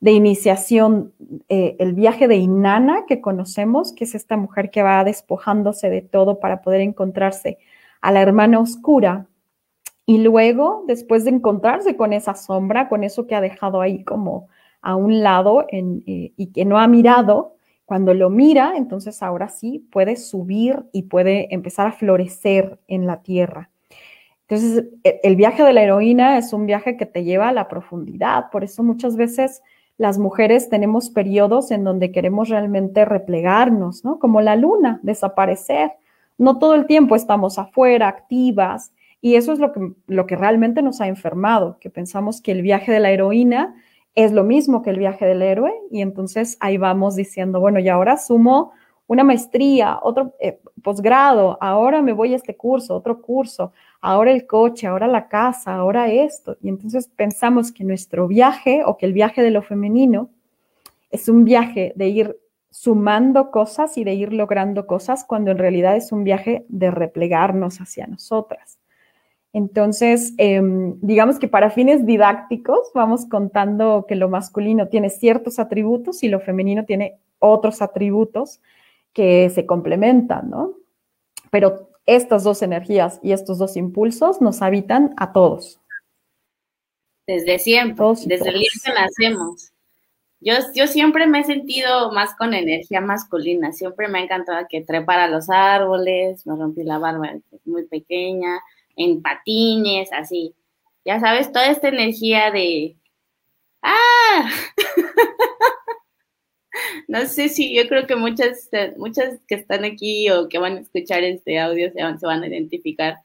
de 0.03 0.11
iniciación, 0.11 1.15
eh, 1.49 1.77
el 1.79 1.95
viaje 1.95 2.27
de 2.27 2.35
Inanna 2.35 3.05
que 3.07 3.21
conocemos, 3.21 3.93
que 3.93 4.03
es 4.03 4.17
esta 4.17 4.37
mujer 4.37 4.73
que 4.73 4.83
va 4.83 5.05
despojándose 5.05 5.91
de 5.91 6.03
todo 6.03 6.41
para 6.41 6.61
poder 6.61 6.81
encontrarse 6.81 7.59
a 8.01 8.11
la 8.11 8.21
hermana 8.21 8.59
oscura. 8.59 9.29
Y 10.05 10.19
luego, 10.19 10.83
después 10.89 11.25
de 11.25 11.31
encontrarse 11.31 11.97
con 11.97 12.13
esa 12.13 12.35
sombra, 12.35 12.89
con 12.89 13.05
eso 13.05 13.29
que 13.29 13.37
ha 13.37 13.41
dejado 13.41 13.81
ahí 13.81 14.03
como 14.03 14.49
a 14.81 14.97
un 14.97 15.23
lado 15.23 15.67
eh, 15.71 16.33
y 16.37 16.47
que 16.49 16.65
no 16.65 16.81
ha 16.81 16.89
mirado, 16.89 17.55
cuando 17.85 18.13
lo 18.13 18.29
mira, 18.29 18.73
entonces 18.77 19.23
ahora 19.23 19.49
sí 19.51 19.87
puede 19.93 20.17
subir 20.17 20.83
y 20.93 21.05
puede 21.05 21.55
empezar 21.55 21.87
a 21.87 21.93
florecer 21.93 22.81
en 22.89 23.07
la 23.07 23.23
tierra. 23.23 23.71
Entonces, 24.49 24.85
e, 25.05 25.21
el 25.23 25.37
viaje 25.37 25.63
de 25.63 25.73
la 25.73 25.85
heroína 25.85 26.39
es 26.39 26.53
un 26.53 26.67
viaje 26.67 26.97
que 26.97 27.07
te 27.07 27.23
lleva 27.23 27.51
a 27.51 27.53
la 27.53 27.69
profundidad, 27.69 28.51
por 28.51 28.65
eso 28.65 28.83
muchas 28.83 29.15
veces 29.15 29.63
las 29.99 30.19
mujeres 30.19 30.69
tenemos 30.69 31.11
periodos 31.11 31.71
en 31.71 31.85
donde 31.85 32.13
queremos 32.13 32.49
realmente 32.49 33.05
replegarnos, 33.05 34.05
¿no? 34.05 34.19
Como 34.19 34.41
la 34.41 34.57
luna, 34.57 35.01
desaparecer. 35.03 35.93
No 36.39 36.59
todo 36.59 36.75
el 36.75 36.87
tiempo 36.87 37.15
estamos 37.15 37.59
afuera, 37.59 38.09
activas, 38.09 38.93
y 39.21 39.37
eso 39.37 39.53
es 39.53 39.61
lo 39.61 39.73
que, 39.73 39.93
lo 40.09 40.27
que 40.27 40.37
realmente 40.37 40.83
nos 40.83 41.01
ha 41.01 41.07
enfermado, 41.07 41.79
que 41.79 41.91
pensamos 41.91 42.41
que 42.41 42.53
el 42.53 42.63
viaje 42.63 42.91
de 42.91 43.01
la 43.01 43.11
heroína 43.11 43.75
es 44.15 44.33
lo 44.33 44.45
mismo 44.45 44.83
que 44.83 44.91
el 44.91 44.99
viaje 44.99 45.25
del 45.25 45.43
héroe, 45.43 45.73
y 45.91 46.03
entonces 46.03 46.57
ahí 46.61 46.77
vamos 46.77 47.15
diciendo, 47.15 47.61
bueno, 47.61 47.79
y 47.79 47.89
ahora 47.89 48.17
sumo 48.17 48.73
una 49.07 49.25
maestría, 49.25 49.99
otro 50.03 50.35
eh, 50.41 50.59
posgrado, 50.83 51.59
ahora 51.61 52.03
me 52.03 52.13
voy 52.13 52.33
a 52.33 52.37
este 52.37 52.57
curso, 52.57 52.97
otro 52.97 53.23
curso, 53.23 53.73
ahora 54.03 54.33
el 54.33 54.47
coche, 54.47 54.87
ahora 54.87 55.07
la 55.07 55.29
casa, 55.29 55.75
ahora 55.75 56.13
esto. 56.13 56.59
Y 56.61 56.69
entonces 56.69 57.09
pensamos 57.09 57.73
que 57.73 57.85
nuestro 57.85 58.29
viaje 58.29 58.83
o 58.85 58.99
que 58.99 59.07
el 59.07 59.15
viaje 59.15 59.43
de 59.43 59.51
lo 59.51 59.63
femenino 59.63 60.29
es 61.11 61.29
un 61.29 61.45
viaje 61.45 61.93
de 61.97 62.09
ir 62.09 62.37
sumando 62.71 63.51
cosas 63.51 63.97
y 63.97 64.05
de 64.05 64.15
ir 64.15 64.33
logrando 64.33 64.87
cosas 64.87 65.25
cuando 65.25 65.51
en 65.51 65.59
realidad 65.59 65.97
es 65.97 66.11
un 66.11 66.25
viaje 66.25 66.67
de 66.69 66.91
replegarnos 66.91 67.81
hacia 67.81 68.07
nosotras. 68.07 68.79
Entonces, 69.53 70.35
em, 70.39 70.99
digamos 71.03 71.39
que 71.39 71.47
para 71.47 71.71
fines 71.71 72.07
didácticos 72.07 72.91
vamos 72.95 73.27
contando 73.27 74.07
que 74.09 74.17
lo 74.17 74.31
masculino 74.31 74.89
tiene 74.89 75.11
ciertos 75.11 75.59
atributos 75.59 76.23
y 76.23 76.29
lo 76.29 76.41
femenino 76.41 76.85
tiene 76.87 77.19
otros 77.39 77.83
atributos 77.83 78.61
que 79.13 79.51
se 79.51 79.67
complementan, 79.67 80.49
¿no? 80.49 80.73
Pero 81.51 81.92
estas 82.07 82.45
dos 82.45 82.63
energías 82.63 83.21
y 83.23 83.33
estos 83.33 83.59
dos 83.59 83.77
impulsos 83.77 84.41
nos 84.41 84.63
habitan 84.63 85.15
a 85.17 85.33
todos. 85.33 85.81
Desde 87.27 87.59
siempre, 87.59 88.05
desde 88.27 88.49
el 88.49 88.59
día 88.59 88.69
que 88.85 88.93
nacemos. 88.93 89.73
Yo, 90.41 90.55
yo 90.75 90.89
siempre 90.89 91.29
me 91.29 91.41
he 91.41 91.45
sentido 91.45 92.11
más 92.11 92.35
con 92.35 92.53
energía 92.53 93.01
masculina, 93.01 93.73
siempre 93.73 94.09
me 94.09 94.19
ha 94.19 94.23
encantado 94.23 94.67
que 94.69 94.81
trepar 94.81 95.21
a 95.21 95.29
los 95.29 95.49
árboles, 95.49 96.45
me 96.47 96.57
rompí 96.57 96.83
la 96.83 96.99
barba 96.99 97.35
muy 97.65 97.87
pequeña, 97.87 98.59
en 98.97 99.23
patines, 99.23 100.13
así. 100.13 100.55
Ya 101.05 101.21
sabes, 101.21 101.53
toda 101.53 101.69
esta 101.69 101.89
energía 101.89 102.51
de, 102.51 102.97
¡ah! 103.83 104.51
no 107.09 107.27
sé 107.27 107.49
si 107.49 107.75
yo 107.75 107.89
creo 107.89 108.07
que 108.07 108.17
muchas, 108.17 108.69
muchas 108.97 109.41
que 109.47 109.57
están 109.57 109.85
aquí 109.85 110.31
o 110.31 110.49
que 110.49 110.59
van 110.59 110.77
a 110.77 110.81
escuchar 110.81 111.25
este 111.25 111.59
audio 111.59 111.91
se 111.93 112.27
van, 112.27 112.43
a 112.43 112.47
identificar, 112.47 113.19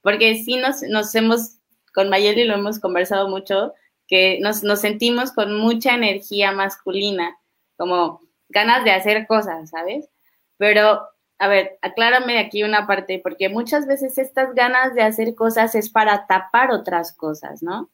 porque 0.00 0.42
sí 0.44 0.56
nos, 0.56 0.82
nos 0.82 1.14
hemos, 1.14 1.58
con 1.94 2.08
Mayeli 2.08 2.44
lo 2.44 2.54
hemos 2.54 2.78
conversado 2.80 3.28
mucho, 3.28 3.72
que 4.06 4.38
nos, 4.40 4.62
nos 4.62 4.80
sentimos 4.80 5.32
con 5.32 5.56
mucha 5.56 5.94
energía 5.94 6.52
masculina, 6.52 7.36
como 7.76 8.20
ganas 8.48 8.84
de 8.84 8.90
hacer 8.90 9.26
cosas, 9.26 9.70
¿sabes? 9.70 10.08
Pero, 10.58 11.02
a 11.38 11.48
ver, 11.48 11.78
aclárame 11.82 12.38
aquí 12.38 12.62
una 12.62 12.86
parte, 12.86 13.20
porque 13.22 13.48
muchas 13.48 13.86
veces 13.86 14.18
estas 14.18 14.54
ganas 14.54 14.94
de 14.94 15.02
hacer 15.02 15.34
cosas 15.34 15.74
es 15.74 15.90
para 15.90 16.26
tapar 16.26 16.70
otras 16.70 17.12
cosas, 17.14 17.62
¿no? 17.62 17.90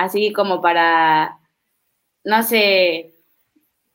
así 0.00 0.32
como 0.32 0.62
para, 0.62 1.39
no 2.24 2.42
sé, 2.42 3.14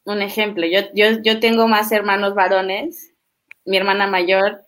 un 0.05 0.21
ejemplo, 0.21 0.65
yo, 0.67 0.81
yo, 0.93 1.21
yo 1.23 1.39
tengo 1.39 1.67
más 1.67 1.91
hermanos 1.91 2.35
varones, 2.35 3.13
mi 3.65 3.77
hermana 3.77 4.07
mayor 4.07 4.63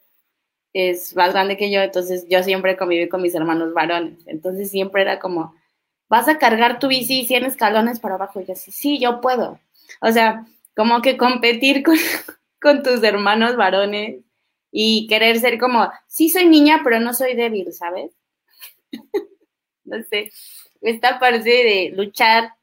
es 0.74 1.16
más 1.16 1.34
grande 1.34 1.58
que 1.58 1.72
yo, 1.72 1.82
entonces 1.82 2.26
yo 2.30 2.44
siempre 2.44 2.78
conviví 2.78 3.10
con 3.10 3.22
mis 3.22 3.36
hermanos 3.36 3.74
varones, 3.74 4.20
entonces 4.28 4.72
siempre 4.72 5.04
era 5.04 5.20
como, 5.20 5.56
vas 6.10 6.28
a 6.28 6.38
cargar 6.38 6.80
tu 6.80 6.88
bici 6.88 7.26
100 7.26 7.46
escalones 7.46 8.00
para 8.00 8.16
abajo, 8.16 8.42
y 8.42 8.46
yo 8.46 8.54
así, 8.54 8.72
sí, 8.72 9.00
yo 9.00 9.22
puedo. 9.22 9.60
O 10.02 10.12
sea, 10.12 10.46
como 10.76 11.02
que 11.02 11.18
competir 11.18 11.84
con, 11.84 11.98
con 12.62 12.84
tus 12.84 13.04
hermanos 13.04 13.56
varones 13.56 14.22
y 14.72 15.08
querer 15.08 15.40
ser 15.40 15.60
como, 15.60 15.90
sí 16.08 16.30
soy 16.30 16.48
niña, 16.48 16.82
pero 16.84 17.00
no 17.00 17.14
soy 17.14 17.36
débil, 17.36 17.72
¿sabes? 17.74 18.12
no 19.86 19.98
sé, 20.10 20.32
esta 20.82 21.20
parte 21.20 21.50
de 21.50 21.92
luchar 21.96 22.54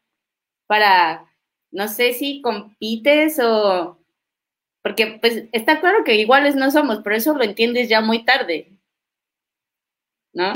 para, 0.66 1.26
no 1.70 1.88
sé 1.88 2.12
si 2.12 2.40
compites 2.40 3.38
o, 3.40 3.98
porque 4.82 5.18
pues 5.20 5.44
está 5.52 5.80
claro 5.80 6.04
que 6.04 6.14
iguales 6.16 6.56
no 6.56 6.70
somos, 6.70 7.00
pero 7.02 7.16
eso 7.16 7.34
lo 7.34 7.44
entiendes 7.44 7.88
ya 7.88 8.00
muy 8.00 8.24
tarde, 8.24 8.78
¿no? 10.32 10.52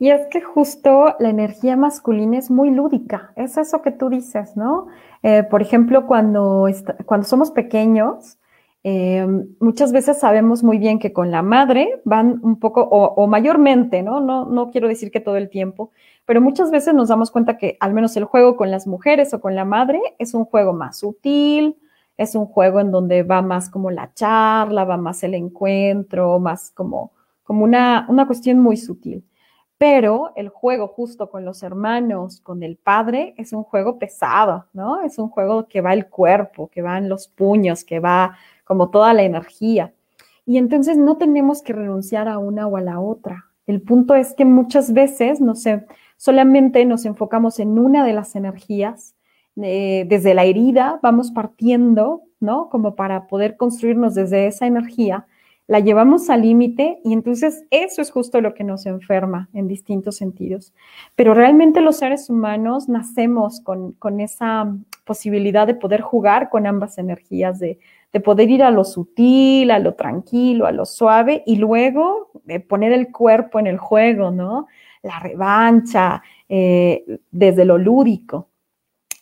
Y 0.00 0.10
es 0.10 0.28
que 0.30 0.40
justo 0.40 1.16
la 1.18 1.30
energía 1.30 1.76
masculina 1.76 2.38
es 2.38 2.50
muy 2.50 2.70
lúdica, 2.70 3.32
es 3.34 3.56
eso 3.56 3.82
que 3.82 3.90
tú 3.90 4.08
dices, 4.08 4.56
¿no? 4.56 4.86
Eh, 5.24 5.42
por 5.42 5.60
ejemplo, 5.60 6.06
cuando, 6.06 6.66
cuando 7.04 7.26
somos 7.26 7.50
pequeños, 7.50 8.38
eh, 8.84 9.26
muchas 9.58 9.90
veces 9.90 10.20
sabemos 10.20 10.62
muy 10.62 10.78
bien 10.78 11.00
que 11.00 11.12
con 11.12 11.32
la 11.32 11.42
madre 11.42 12.00
van 12.04 12.38
un 12.42 12.60
poco, 12.60 12.82
o, 12.82 13.26
mayormente, 13.26 14.02
¿no? 14.02 14.20
¿no? 14.20 14.44
No 14.44 14.70
quiero 14.70 14.86
decir 14.86 15.10
que 15.10 15.18
todo 15.18 15.36
el 15.36 15.50
tiempo, 15.50 15.90
pero 16.28 16.42
muchas 16.42 16.70
veces 16.70 16.92
nos 16.92 17.08
damos 17.08 17.30
cuenta 17.30 17.56
que 17.56 17.78
al 17.80 17.94
menos 17.94 18.14
el 18.18 18.24
juego 18.24 18.54
con 18.54 18.70
las 18.70 18.86
mujeres 18.86 19.32
o 19.32 19.40
con 19.40 19.54
la 19.54 19.64
madre 19.64 19.98
es 20.18 20.34
un 20.34 20.44
juego 20.44 20.74
más 20.74 20.98
sutil, 20.98 21.78
es 22.18 22.34
un 22.34 22.44
juego 22.44 22.80
en 22.80 22.90
donde 22.90 23.22
va 23.22 23.40
más 23.40 23.70
como 23.70 23.90
la 23.90 24.12
charla, 24.12 24.84
va 24.84 24.98
más 24.98 25.22
el 25.22 25.32
encuentro, 25.32 26.38
más 26.38 26.70
como, 26.72 27.12
como 27.44 27.64
una, 27.64 28.04
una 28.10 28.26
cuestión 28.26 28.58
muy 28.58 28.76
sutil. 28.76 29.24
Pero 29.78 30.34
el 30.36 30.50
juego 30.50 30.88
justo 30.88 31.30
con 31.30 31.46
los 31.46 31.62
hermanos, 31.62 32.42
con 32.42 32.62
el 32.62 32.76
padre, 32.76 33.32
es 33.38 33.54
un 33.54 33.62
juego 33.62 33.98
pesado, 33.98 34.66
¿no? 34.74 35.00
Es 35.00 35.18
un 35.18 35.30
juego 35.30 35.66
que 35.66 35.80
va 35.80 35.94
el 35.94 36.08
cuerpo, 36.08 36.68
que 36.68 36.82
va 36.82 36.98
en 36.98 37.08
los 37.08 37.26
puños, 37.28 37.84
que 37.84 38.00
va 38.00 38.36
como 38.64 38.90
toda 38.90 39.14
la 39.14 39.22
energía. 39.22 39.94
Y 40.44 40.58
entonces 40.58 40.98
no 40.98 41.16
tenemos 41.16 41.62
que 41.62 41.72
renunciar 41.72 42.28
a 42.28 42.36
una 42.36 42.66
o 42.66 42.76
a 42.76 42.82
la 42.82 43.00
otra. 43.00 43.46
El 43.66 43.80
punto 43.80 44.14
es 44.14 44.34
que 44.34 44.44
muchas 44.44 44.92
veces, 44.92 45.40
no 45.40 45.54
sé, 45.54 45.86
solamente 46.18 46.84
nos 46.84 47.06
enfocamos 47.06 47.58
en 47.60 47.78
una 47.78 48.04
de 48.04 48.12
las 48.12 48.36
energías 48.36 49.14
eh, 49.62 50.04
desde 50.06 50.34
la 50.34 50.44
herida 50.44 51.00
vamos 51.02 51.30
partiendo, 51.30 52.22
¿no? 52.38 52.68
Como 52.68 52.94
para 52.94 53.26
poder 53.26 53.56
construirnos 53.56 54.14
desde 54.14 54.46
esa 54.46 54.66
energía, 54.66 55.26
la 55.66 55.80
llevamos 55.80 56.30
al 56.30 56.42
límite 56.42 57.00
y 57.04 57.12
entonces 57.12 57.64
eso 57.70 58.00
es 58.00 58.10
justo 58.10 58.40
lo 58.40 58.54
que 58.54 58.64
nos 58.64 58.86
enferma 58.86 59.48
en 59.52 59.68
distintos 59.68 60.16
sentidos. 60.16 60.72
Pero 61.14 61.34
realmente 61.34 61.80
los 61.80 61.96
seres 61.96 62.30
humanos 62.30 62.88
nacemos 62.88 63.60
con, 63.60 64.20
esa 64.20 64.74
posibilidad 65.04 65.66
de 65.66 65.74
poder 65.74 66.00
jugar 66.00 66.48
con 66.48 66.66
ambas 66.66 66.96
energías, 66.96 67.58
de, 67.58 67.78
poder 68.24 68.50
ir 68.50 68.62
a 68.62 68.70
lo 68.70 68.84
sutil, 68.84 69.70
a 69.70 69.78
lo 69.78 69.94
tranquilo, 69.94 70.66
a 70.66 70.72
lo 70.72 70.86
suave 70.86 71.42
y 71.46 71.56
luego 71.56 72.30
eh, 72.48 72.58
poner 72.60 72.92
el 72.92 73.12
cuerpo 73.12 73.60
en 73.60 73.66
el 73.68 73.78
juego, 73.78 74.30
¿no? 74.30 74.66
La 75.08 75.18
revancha, 75.20 76.22
eh, 76.48 77.20
desde 77.30 77.64
lo 77.64 77.78
lúdico. 77.78 78.50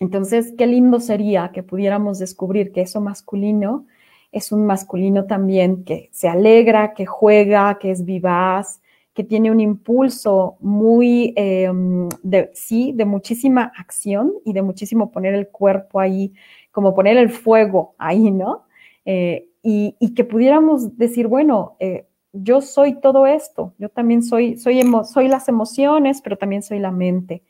Entonces, 0.00 0.52
qué 0.58 0.66
lindo 0.66 0.98
sería 0.98 1.52
que 1.52 1.62
pudiéramos 1.62 2.18
descubrir 2.18 2.72
que 2.72 2.80
eso 2.82 3.00
masculino 3.00 3.86
es 4.32 4.52
un 4.52 4.66
masculino 4.66 5.26
también 5.26 5.84
que 5.84 6.10
se 6.12 6.28
alegra, 6.28 6.92
que 6.92 7.06
juega, 7.06 7.78
que 7.78 7.90
es 7.90 8.04
vivaz, 8.04 8.82
que 9.14 9.24
tiene 9.24 9.50
un 9.50 9.60
impulso 9.60 10.56
muy, 10.60 11.32
em, 11.36 12.08
de, 12.22 12.50
sí, 12.52 12.92
de 12.92 13.06
muchísima 13.06 13.72
acción 13.78 14.34
y 14.44 14.52
de 14.52 14.62
muchísimo 14.62 15.10
poner 15.10 15.34
el 15.34 15.48
cuerpo 15.48 16.00
ahí, 16.00 16.34
como 16.70 16.94
poner 16.94 17.16
el 17.16 17.30
fuego 17.30 17.94
ahí, 17.96 18.30
¿no? 18.30 18.64
Eh, 19.06 19.48
y, 19.62 20.14
que 20.14 20.24
pudiéramos 20.24 20.96
decir, 20.96 21.26
bueno, 21.26 21.76
eh, 21.80 22.06
yo 22.42 22.60
soy 22.60 23.00
todo 23.00 23.26
esto, 23.26 23.74
yo 23.78 23.88
también 23.88 24.22
soy, 24.22 24.56
soy, 24.56 24.82
soy 25.04 25.28
las 25.28 25.48
emociones, 25.48 26.20
pero 26.22 26.36
también 26.36 26.62
soy 26.62 26.78
la 26.78 26.90
mente 26.90 27.42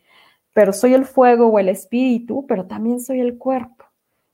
pero 0.57 0.73
soy 0.73 0.95
el 0.95 1.05
fuego 1.05 1.49
o 1.49 1.59
el 1.59 1.69
espíritu, 1.69 2.47
pero 2.49 2.65
también 2.65 2.99
soy 2.99 3.21
el 3.21 3.37
cuerpo. 3.37 3.85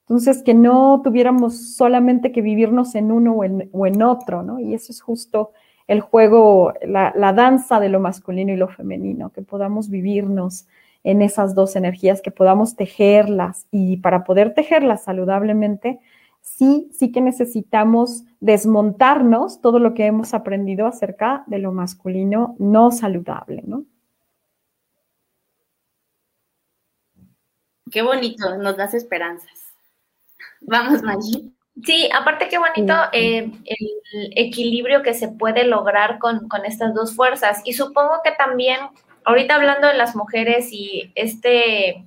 Entonces, 0.03 0.45
que 0.45 0.55
no 0.55 1.01
tuviéramos 1.03 1.75
solamente 1.75 2.31
que 2.31 2.43
vivirnos 2.43 2.95
en 2.95 3.11
uno 3.11 3.33
o 3.33 3.87
en, 3.87 4.03
otro, 4.05 4.45
¿no? 4.45 4.61
Y 4.61 4.73
eso 4.73 4.93
es 4.93 5.01
justo 5.01 5.51
el 5.88 6.01
juego, 6.01 6.75
la, 6.81 7.12
la, 7.17 7.33
danza 7.33 7.81
de 7.81 7.88
lo 7.88 7.99
masculino 7.99 8.53
y 8.53 8.57
lo 8.57 8.69
femenino, 8.69 9.31
que 9.31 9.43
podamos 9.43 9.91
vivirnos 9.91 10.69
en 11.03 11.23
esas 11.23 11.57
dos 11.57 11.75
energías, 11.75 12.23
que 12.23 12.31
podamos 12.31 12.77
tejerlas. 12.77 13.67
Y 13.73 13.97
para 13.97 14.23
poder 14.23 14.55
tejerlas 14.55 15.03
saludablemente, 15.03 15.99
sí, 16.42 16.90
sí 16.92 17.11
que 17.11 17.20
necesitamos 17.20 18.24
desmontarnos 18.40 19.61
todo 19.62 19.78
lo 19.78 19.94
que 19.94 20.07
hemos 20.07 20.35
aprendido 20.35 20.87
acerca 20.87 21.44
de 21.46 21.59
lo 21.59 21.72
masculino 21.72 22.55
no 22.59 22.90
saludable, 22.90 23.62
¿no? 23.66 23.87
Qué 27.90 28.02
bonito, 28.02 28.57
nos 28.59 28.76
das 28.76 28.94
esperanzas. 28.94 29.74
Vamos, 30.61 31.02
Maggie. 31.02 31.52
Sí, 31.85 32.09
aparte 32.14 32.48
qué 32.48 32.59
bonito 32.59 32.94
eh, 33.12 33.50
el 33.64 34.33
equilibrio 34.37 35.02
que 35.02 35.14
se 35.14 35.28
puede 35.28 35.64
lograr 35.64 36.18
con, 36.18 36.48
estas 36.64 36.94
dos 36.94 37.16
fuerzas. 37.16 37.62
Y 37.64 37.72
supongo 37.72 38.20
que 38.22 38.33
también, 38.33 38.78
ahorita 39.24 39.55
hablando 39.55 39.88
de 39.88 39.94
las 39.94 40.14
mujeres 40.14 40.68
y 40.72 41.12
este 41.14 42.05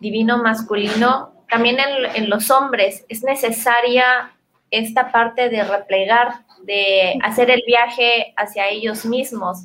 divino 0.00 0.42
masculino, 0.42 1.32
también 1.48 1.78
en, 1.80 2.16
en 2.16 2.30
los 2.30 2.50
hombres 2.50 3.04
es 3.08 3.22
necesaria 3.22 4.32
esta 4.70 5.10
parte 5.12 5.48
de 5.48 5.64
replegar, 5.64 6.44
de 6.62 7.18
hacer 7.22 7.50
el 7.50 7.62
viaje 7.66 8.34
hacia 8.36 8.68
ellos 8.68 9.04
mismos. 9.04 9.64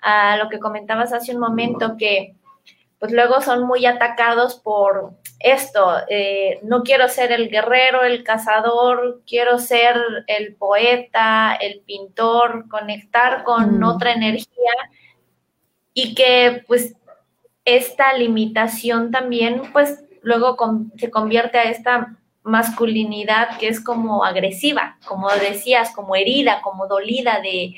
A 0.00 0.36
lo 0.36 0.48
que 0.48 0.58
comentabas 0.58 1.12
hace 1.12 1.34
un 1.34 1.40
momento, 1.40 1.96
que 1.96 2.34
pues 2.98 3.12
luego 3.12 3.40
son 3.40 3.66
muy 3.66 3.86
atacados 3.86 4.60
por 4.60 5.12
esto, 5.38 5.96
eh, 6.08 6.58
no 6.62 6.82
quiero 6.82 7.06
ser 7.08 7.32
el 7.32 7.50
guerrero, 7.50 8.02
el 8.02 8.24
cazador, 8.24 9.22
quiero 9.26 9.58
ser 9.58 9.96
el 10.26 10.54
poeta, 10.54 11.54
el 11.54 11.80
pintor, 11.80 12.66
conectar 12.68 13.44
con 13.44 13.80
mm. 13.80 13.84
otra 13.84 14.12
energía 14.12 14.72
y 15.92 16.14
que 16.14 16.64
pues 16.66 16.96
esta 17.66 18.14
limitación 18.14 19.10
también 19.10 19.62
pues 19.72 20.03
luego 20.24 20.56
se 20.96 21.10
convierte 21.10 21.58
a 21.58 21.70
esta 21.70 22.16
masculinidad 22.42 23.56
que 23.58 23.68
es 23.68 23.80
como 23.80 24.24
agresiva, 24.24 24.98
como 25.06 25.30
decías, 25.30 25.92
como 25.94 26.16
herida, 26.16 26.60
como 26.62 26.88
dolida 26.88 27.40
de, 27.40 27.74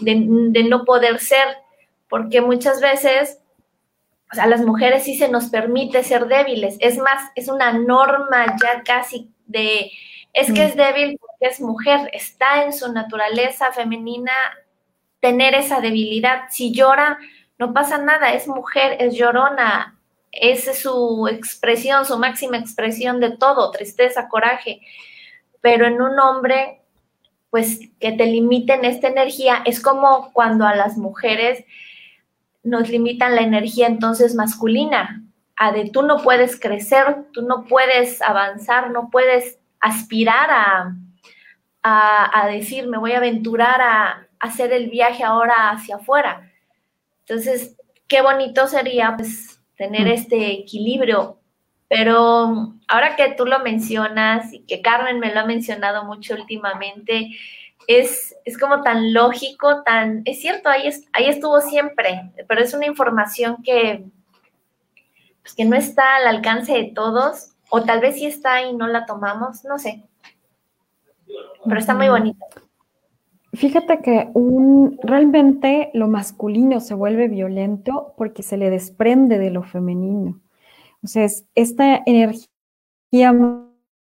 de 0.00 0.64
no 0.64 0.84
poder 0.84 1.18
ser, 1.18 1.46
porque 2.08 2.40
muchas 2.40 2.80
veces 2.80 3.40
o 4.36 4.40
a 4.40 4.46
las 4.46 4.60
mujeres 4.62 5.04
sí 5.04 5.16
se 5.16 5.28
nos 5.28 5.46
permite 5.46 6.02
ser 6.02 6.26
débiles. 6.26 6.76
Es 6.80 6.98
más, 6.98 7.30
es 7.34 7.48
una 7.48 7.72
norma 7.72 8.56
ya 8.60 8.82
casi 8.82 9.30
de, 9.46 9.92
es 10.32 10.52
que 10.52 10.64
es 10.64 10.74
mm. 10.74 10.78
débil 10.78 11.18
porque 11.18 11.46
es 11.46 11.60
mujer, 11.60 12.10
está 12.12 12.64
en 12.64 12.72
su 12.72 12.92
naturaleza 12.92 13.72
femenina 13.72 14.32
tener 15.20 15.54
esa 15.54 15.80
debilidad. 15.80 16.44
Si 16.50 16.72
llora, 16.72 17.18
no 17.58 17.72
pasa 17.72 17.98
nada, 17.98 18.32
es 18.32 18.48
mujer, 18.48 18.96
es 19.00 19.14
llorona, 19.14 19.95
es 20.40 20.78
su 20.78 21.28
expresión, 21.28 22.04
su 22.04 22.18
máxima 22.18 22.58
expresión 22.58 23.20
de 23.20 23.36
todo, 23.36 23.70
tristeza, 23.70 24.28
coraje. 24.28 24.80
Pero 25.60 25.86
en 25.86 26.00
un 26.00 26.18
hombre, 26.18 26.82
pues 27.50 27.80
que 28.00 28.12
te 28.12 28.26
limiten 28.26 28.84
esta 28.84 29.08
energía, 29.08 29.62
es 29.64 29.80
como 29.80 30.32
cuando 30.32 30.66
a 30.66 30.74
las 30.74 30.96
mujeres 30.96 31.64
nos 32.62 32.88
limitan 32.88 33.34
la 33.34 33.42
energía 33.42 33.86
entonces 33.86 34.34
masculina, 34.34 35.22
a 35.56 35.72
de 35.72 35.88
tú 35.88 36.02
no 36.02 36.18
puedes 36.18 36.60
crecer, 36.60 37.26
tú 37.32 37.42
no 37.42 37.64
puedes 37.64 38.20
avanzar, 38.20 38.90
no 38.90 39.08
puedes 39.10 39.58
aspirar 39.80 40.50
a, 40.50 40.96
a, 41.82 42.48
decir, 42.48 42.88
me 42.88 42.98
voy 42.98 43.12
a 43.12 43.18
aventurar 43.18 43.80
a, 43.80 44.22
hacer 44.38 44.72
el 44.72 44.90
viaje 44.90 45.24
ahora 45.24 45.70
hacia 45.70 45.96
afuera. 45.96 46.50
Entonces, 47.20 47.76
qué 48.06 48.20
bonito 48.20 48.66
sería 48.66 49.14
pues 49.16 49.55
tener 49.76 50.06
mm. 50.06 50.10
este 50.10 50.52
equilibrio. 50.52 51.38
Pero 51.88 52.74
ahora 52.88 53.14
que 53.16 53.34
tú 53.36 53.46
lo 53.46 53.60
mencionas 53.60 54.52
y 54.52 54.60
que 54.60 54.82
Carmen 54.82 55.20
me 55.20 55.32
lo 55.32 55.40
ha 55.40 55.46
mencionado 55.46 56.04
mucho 56.04 56.34
últimamente, 56.34 57.30
es, 57.86 58.34
es 58.44 58.58
como 58.58 58.82
tan 58.82 59.12
lógico, 59.12 59.82
tan, 59.84 60.22
es 60.24 60.40
cierto, 60.40 60.68
ahí, 60.68 60.88
es, 60.88 61.06
ahí 61.12 61.26
estuvo 61.26 61.60
siempre, 61.60 62.32
pero 62.48 62.60
es 62.60 62.74
una 62.74 62.86
información 62.86 63.62
que, 63.62 64.04
pues, 65.42 65.54
que 65.54 65.64
no 65.64 65.76
está 65.76 66.16
al 66.16 66.26
alcance 66.26 66.72
de 66.72 66.92
todos, 66.92 67.52
o 67.70 67.82
tal 67.82 68.00
vez 68.00 68.16
sí 68.16 68.26
está 68.26 68.62
y 68.62 68.72
no 68.72 68.88
la 68.88 69.06
tomamos, 69.06 69.64
no 69.64 69.78
sé. 69.78 70.02
Pero 71.64 71.78
está 71.78 71.94
muy 71.94 72.08
bonito. 72.08 72.44
Fíjate 73.56 74.00
que 74.02 74.30
realmente 75.02 75.90
lo 75.94 76.08
masculino 76.08 76.80
se 76.80 76.94
vuelve 76.94 77.28
violento 77.28 78.12
porque 78.16 78.42
se 78.42 78.56
le 78.56 78.68
desprende 78.68 79.38
de 79.38 79.50
lo 79.50 79.62
femenino. 79.62 80.40
Sea, 81.02 81.26
esta 81.54 82.02
energía 82.04 82.48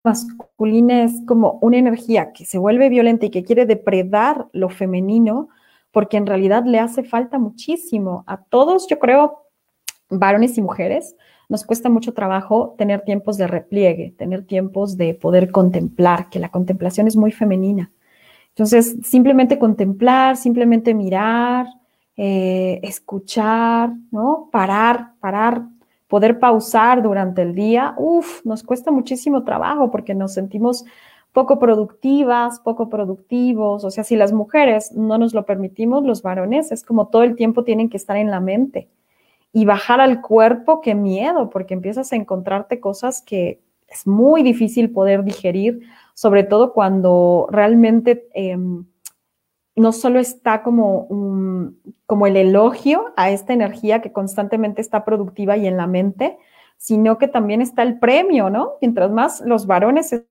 masculina 0.04 1.04
es 1.04 1.22
como 1.26 1.58
una 1.62 1.78
energía 1.78 2.32
que 2.32 2.44
se 2.44 2.58
vuelve 2.58 2.88
violenta 2.90 3.26
y 3.26 3.30
que 3.30 3.44
quiere 3.44 3.64
depredar 3.64 4.48
lo 4.52 4.68
femenino, 4.68 5.48
porque 5.90 6.18
en 6.18 6.26
realidad 6.26 6.64
le 6.66 6.78
hace 6.78 7.02
falta 7.02 7.38
muchísimo. 7.38 8.24
A 8.26 8.42
todos, 8.44 8.88
yo 8.88 8.98
creo, 8.98 9.46
varones 10.10 10.58
y 10.58 10.62
mujeres, 10.62 11.16
nos 11.48 11.64
cuesta 11.64 11.88
mucho 11.88 12.12
trabajo 12.12 12.74
tener 12.76 13.02
tiempos 13.02 13.38
de 13.38 13.46
repliegue, 13.46 14.14
tener 14.18 14.44
tiempos 14.44 14.96
de 14.96 15.14
poder 15.14 15.50
contemplar, 15.50 16.28
que 16.28 16.38
la 16.38 16.50
contemplación 16.50 17.06
es 17.06 17.16
muy 17.16 17.32
femenina. 17.32 17.90
Entonces, 18.50 18.96
simplemente 19.02 19.58
contemplar, 19.58 20.36
simplemente 20.36 20.94
mirar, 20.94 21.66
eh, 22.16 22.80
escuchar, 22.82 23.92
¿no? 24.10 24.48
Parar, 24.52 25.12
parar, 25.20 25.62
poder 26.08 26.38
pausar 26.38 27.02
durante 27.02 27.42
el 27.42 27.54
día, 27.54 27.94
uff, 27.96 28.44
nos 28.44 28.62
cuesta 28.62 28.90
muchísimo 28.90 29.44
trabajo 29.44 29.90
porque 29.90 30.14
nos 30.14 30.34
sentimos 30.34 30.84
poco 31.32 31.58
productivas, 31.58 32.60
poco 32.60 32.88
productivos. 32.88 33.84
O 33.84 33.90
sea, 33.90 34.04
si 34.04 34.16
las 34.16 34.32
mujeres 34.32 34.92
no 34.92 35.18
nos 35.18 35.32
lo 35.34 35.46
permitimos, 35.46 36.04
los 36.04 36.22
varones 36.22 36.72
es 36.72 36.84
como 36.84 37.08
todo 37.08 37.22
el 37.22 37.36
tiempo 37.36 37.64
tienen 37.64 37.88
que 37.88 37.96
estar 37.96 38.16
en 38.16 38.30
la 38.30 38.40
mente. 38.40 38.88
Y 39.52 39.64
bajar 39.64 40.00
al 40.00 40.20
cuerpo, 40.20 40.80
qué 40.80 40.94
miedo, 40.94 41.50
porque 41.50 41.74
empiezas 41.74 42.12
a 42.12 42.16
encontrarte 42.16 42.80
cosas 42.80 43.22
que 43.22 43.60
es 43.88 44.06
muy 44.06 44.42
difícil 44.42 44.90
poder 44.90 45.24
digerir, 45.24 45.80
sobre 46.20 46.44
todo 46.44 46.74
cuando 46.74 47.48
realmente 47.50 48.28
em, 48.34 48.84
no 49.74 49.90
solo 49.90 50.20
está 50.20 50.62
como, 50.62 51.08
como 52.04 52.26
el 52.26 52.36
elogio 52.36 53.14
a 53.16 53.30
esta 53.30 53.54
energía 53.54 54.02
que 54.02 54.12
constantemente 54.12 54.82
está 54.82 55.06
productiva 55.06 55.56
y 55.56 55.66
en 55.66 55.78
la 55.78 55.86
mente, 55.86 56.36
sino 56.76 57.16
que 57.16 57.26
también 57.26 57.62
está 57.62 57.82
el 57.82 57.98
premio, 57.98 58.50
¿no? 58.50 58.72
Mientras 58.82 59.10
más 59.10 59.40
los 59.40 59.66
varones 59.66 60.26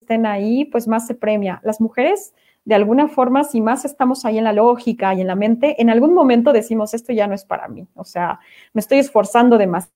estén 0.00 0.24
ahí, 0.24 0.64
pues 0.64 0.88
más 0.88 1.06
se 1.06 1.14
premia. 1.14 1.60
Las 1.62 1.78
mujeres, 1.78 2.32
de 2.64 2.74
alguna 2.74 3.08
forma, 3.08 3.44
si 3.44 3.60
más 3.60 3.84
estamos 3.84 4.24
ahí 4.24 4.38
en 4.38 4.44
la 4.44 4.54
lógica 4.54 5.12
y 5.12 5.20
en 5.20 5.26
la 5.26 5.36
mente, 5.36 5.82
en 5.82 5.90
algún 5.90 6.14
momento 6.14 6.54
decimos, 6.54 6.94
esto 6.94 7.12
ya 7.12 7.26
no 7.26 7.34
es 7.34 7.44
para 7.44 7.68
mí. 7.68 7.86
O 7.94 8.04
sea, 8.04 8.40
me 8.72 8.80
estoy 8.80 9.00
esforzando 9.00 9.58
demasiado, 9.58 9.90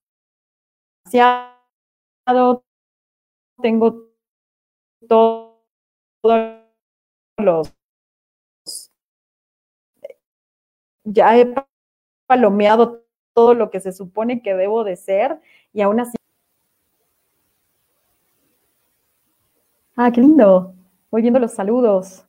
tengo 3.62 4.13
todos 5.06 5.54
los 7.38 7.74
ya 11.04 11.36
he 11.36 11.54
palomeado 12.26 13.04
todo 13.34 13.54
lo 13.54 13.70
que 13.70 13.80
se 13.80 13.92
supone 13.92 14.42
que 14.42 14.54
debo 14.54 14.84
de 14.84 14.96
ser 14.96 15.40
y 15.72 15.82
aún 15.82 16.00
así... 16.00 16.16
Ah, 19.96 20.10
qué 20.10 20.20
lindo. 20.20 20.74
Voy 21.10 21.22
viendo 21.22 21.38
los 21.38 21.52
saludos. 21.52 22.24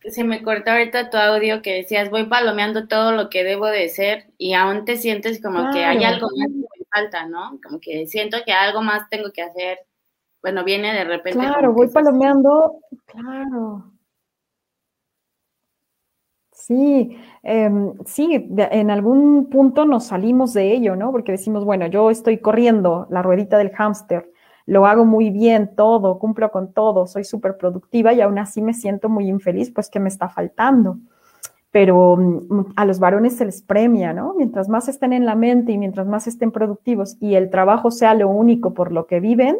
Se 0.00 0.22
me 0.22 0.42
cortó 0.42 0.70
ahorita 0.70 1.10
tu 1.10 1.16
audio 1.16 1.62
que 1.62 1.74
decías, 1.74 2.10
voy 2.10 2.24
palomeando 2.26 2.86
todo 2.86 3.10
lo 3.12 3.28
que 3.28 3.42
debo 3.42 3.66
de 3.66 3.88
ser 3.88 4.30
y 4.38 4.54
aún 4.54 4.84
te 4.84 4.96
sientes 4.96 5.42
como 5.42 5.72
que 5.72 5.84
hay 5.84 6.04
algo 6.04 6.28
más 6.36 6.48
falta, 6.90 7.26
¿no? 7.26 7.58
Como 7.62 7.80
que 7.80 8.06
siento 8.06 8.38
que 8.44 8.52
algo 8.52 8.82
más 8.82 9.08
tengo 9.08 9.30
que 9.32 9.42
hacer. 9.42 9.78
Bueno, 10.42 10.64
viene 10.64 10.92
de 10.92 11.04
repente. 11.04 11.38
Claro, 11.38 11.72
voy 11.72 11.88
palomeando, 11.88 12.80
claro. 13.06 13.92
Sí, 16.52 17.16
em, 17.42 17.92
sí, 18.06 18.48
en 18.56 18.90
algún 18.90 19.50
punto 19.50 19.84
nos 19.84 20.06
salimos 20.06 20.52
de 20.54 20.72
ello, 20.72 20.96
¿no? 20.96 21.12
Porque 21.12 21.32
decimos, 21.32 21.64
bueno, 21.64 21.86
yo 21.86 22.10
estoy 22.10 22.38
corriendo 22.38 23.06
la 23.10 23.22
ruedita 23.22 23.58
del 23.58 23.70
hámster, 23.72 24.32
lo 24.64 24.86
hago 24.86 25.04
muy 25.04 25.30
bien, 25.30 25.76
todo, 25.76 26.18
cumplo 26.18 26.50
con 26.50 26.72
todo, 26.72 27.06
soy 27.06 27.24
súper 27.24 27.56
productiva 27.56 28.12
y 28.14 28.20
aún 28.20 28.38
así 28.38 28.62
me 28.62 28.74
siento 28.74 29.08
muy 29.08 29.28
infeliz, 29.28 29.70
pues 29.70 29.88
que 29.88 30.00
me 30.00 30.08
está 30.08 30.28
faltando. 30.28 30.98
Pero 31.76 32.16
mm, 32.16 32.72
a 32.74 32.86
los 32.86 33.00
varones 33.00 33.36
se 33.36 33.44
les 33.44 33.60
premia, 33.60 34.14
¿no? 34.14 34.32
Mientras 34.32 34.66
más 34.66 34.88
estén 34.88 35.12
en 35.12 35.26
la 35.26 35.34
mente 35.34 35.72
y 35.72 35.76
mientras 35.76 36.06
más 36.06 36.26
estén 36.26 36.50
productivos 36.50 37.18
y 37.20 37.34
el 37.34 37.50
trabajo 37.50 37.90
sea 37.90 38.14
lo 38.14 38.30
único 38.30 38.72
por 38.72 38.92
lo 38.92 39.06
que 39.06 39.20
viven, 39.20 39.58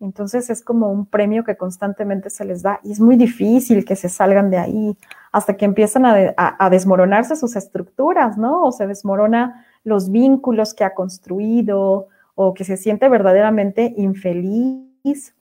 entonces 0.00 0.48
es 0.48 0.64
como 0.64 0.90
un 0.90 1.04
premio 1.04 1.44
que 1.44 1.58
constantemente 1.58 2.30
se 2.30 2.46
les 2.46 2.62
da 2.62 2.80
y 2.82 2.92
es 2.92 3.00
muy 3.00 3.16
difícil 3.16 3.84
que 3.84 3.96
se 3.96 4.08
salgan 4.08 4.50
de 4.50 4.56
ahí 4.56 4.96
hasta 5.30 5.58
que 5.58 5.66
empiezan 5.66 6.06
a, 6.06 6.70
desmoronarse 6.70 7.36
sus 7.36 7.54
estructuras, 7.54 8.38
¿no? 8.38 8.62
O 8.62 8.72
se 8.72 8.86
desmorona 8.86 9.66
los 9.84 10.10
vínculos 10.10 10.72
que 10.72 10.84
ha 10.84 10.94
construido 10.94 12.08
o 12.34 12.54
que 12.54 12.64
se 12.64 12.78
siente 12.78 13.10
verdaderamente 13.10 13.92
infeliz 13.98 15.34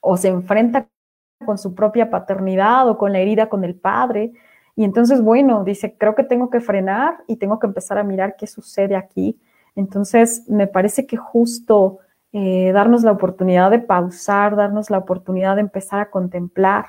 o 0.00 0.16
se 0.16 0.28
enfrenta 0.28 0.86
con 1.44 1.58
su 1.58 1.74
propia 1.74 2.10
paternidad 2.10 2.88
o 2.88 2.98
con 2.98 3.12
la 3.12 3.18
herida 3.18 3.48
con 3.48 3.64
el 3.64 3.74
padre. 3.74 4.32
Y 4.76 4.84
entonces, 4.84 5.22
bueno, 5.22 5.64
dice, 5.64 5.96
creo 5.98 6.14
que 6.14 6.24
tengo 6.24 6.50
que 6.50 6.60
frenar 6.60 7.18
y 7.26 7.36
tengo 7.36 7.58
que 7.58 7.66
empezar 7.66 7.98
a 7.98 8.04
mirar 8.04 8.36
qué 8.36 8.46
sucede 8.46 8.96
aquí. 8.96 9.38
Entonces, 9.74 10.44
me 10.48 10.66
parece 10.66 11.06
que 11.06 11.16
justo 11.16 11.98
eh, 12.32 12.72
darnos 12.72 13.02
la 13.02 13.12
oportunidad 13.12 13.70
de 13.70 13.78
pausar, 13.78 14.56
darnos 14.56 14.90
la 14.90 14.98
oportunidad 14.98 15.56
de 15.56 15.62
empezar 15.62 16.00
a 16.00 16.10
contemplar 16.10 16.86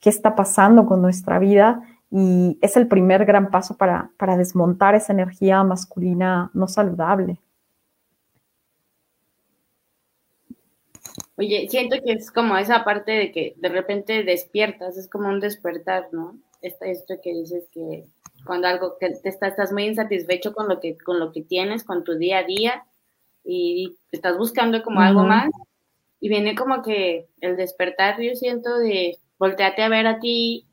qué 0.00 0.10
está 0.10 0.34
pasando 0.34 0.86
con 0.86 1.00
nuestra 1.00 1.38
vida 1.38 1.82
y 2.10 2.58
es 2.60 2.76
el 2.76 2.88
primer 2.88 3.24
gran 3.24 3.50
paso 3.50 3.76
para, 3.76 4.10
para 4.18 4.36
desmontar 4.36 4.94
esa 4.94 5.12
energía 5.12 5.62
masculina 5.64 6.50
no 6.52 6.68
saludable. 6.68 7.40
Oye, 11.36 11.68
siento 11.68 11.96
que 12.04 12.12
es 12.12 12.30
como 12.30 12.56
esa 12.58 12.84
parte 12.84 13.12
de 13.12 13.32
que 13.32 13.54
de 13.56 13.68
repente 13.68 14.22
despiertas, 14.22 14.96
es 14.96 15.08
como 15.08 15.28
un 15.28 15.40
despertar, 15.40 16.08
¿no? 16.12 16.38
Esto, 16.60 16.84
esto 16.84 17.14
que 17.22 17.32
dices 17.32 17.68
que 17.72 18.04
cuando 18.44 18.68
algo 18.68 18.96
que 18.98 19.10
te 19.10 19.28
estás, 19.28 19.50
estás 19.50 19.72
muy 19.72 19.84
insatisfecho 19.84 20.52
con 20.52 20.68
lo 20.68 20.80
que 20.80 20.96
con 20.98 21.18
lo 21.18 21.32
que 21.32 21.42
tienes, 21.42 21.84
con 21.84 22.04
tu 22.04 22.16
día 22.16 22.38
a 22.38 22.44
día 22.44 22.84
y 23.44 23.96
estás 24.10 24.36
buscando 24.36 24.82
como 24.82 25.00
algo 25.00 25.24
más 25.24 25.50
y 26.20 26.28
viene 26.28 26.54
como 26.54 26.82
que 26.82 27.28
el 27.40 27.56
despertar, 27.56 28.20
yo 28.20 28.34
siento, 28.36 28.78
de 28.78 29.18
volteate 29.38 29.82
a 29.82 29.88
ver 29.88 30.06
a 30.06 30.20
ti, 30.20 30.68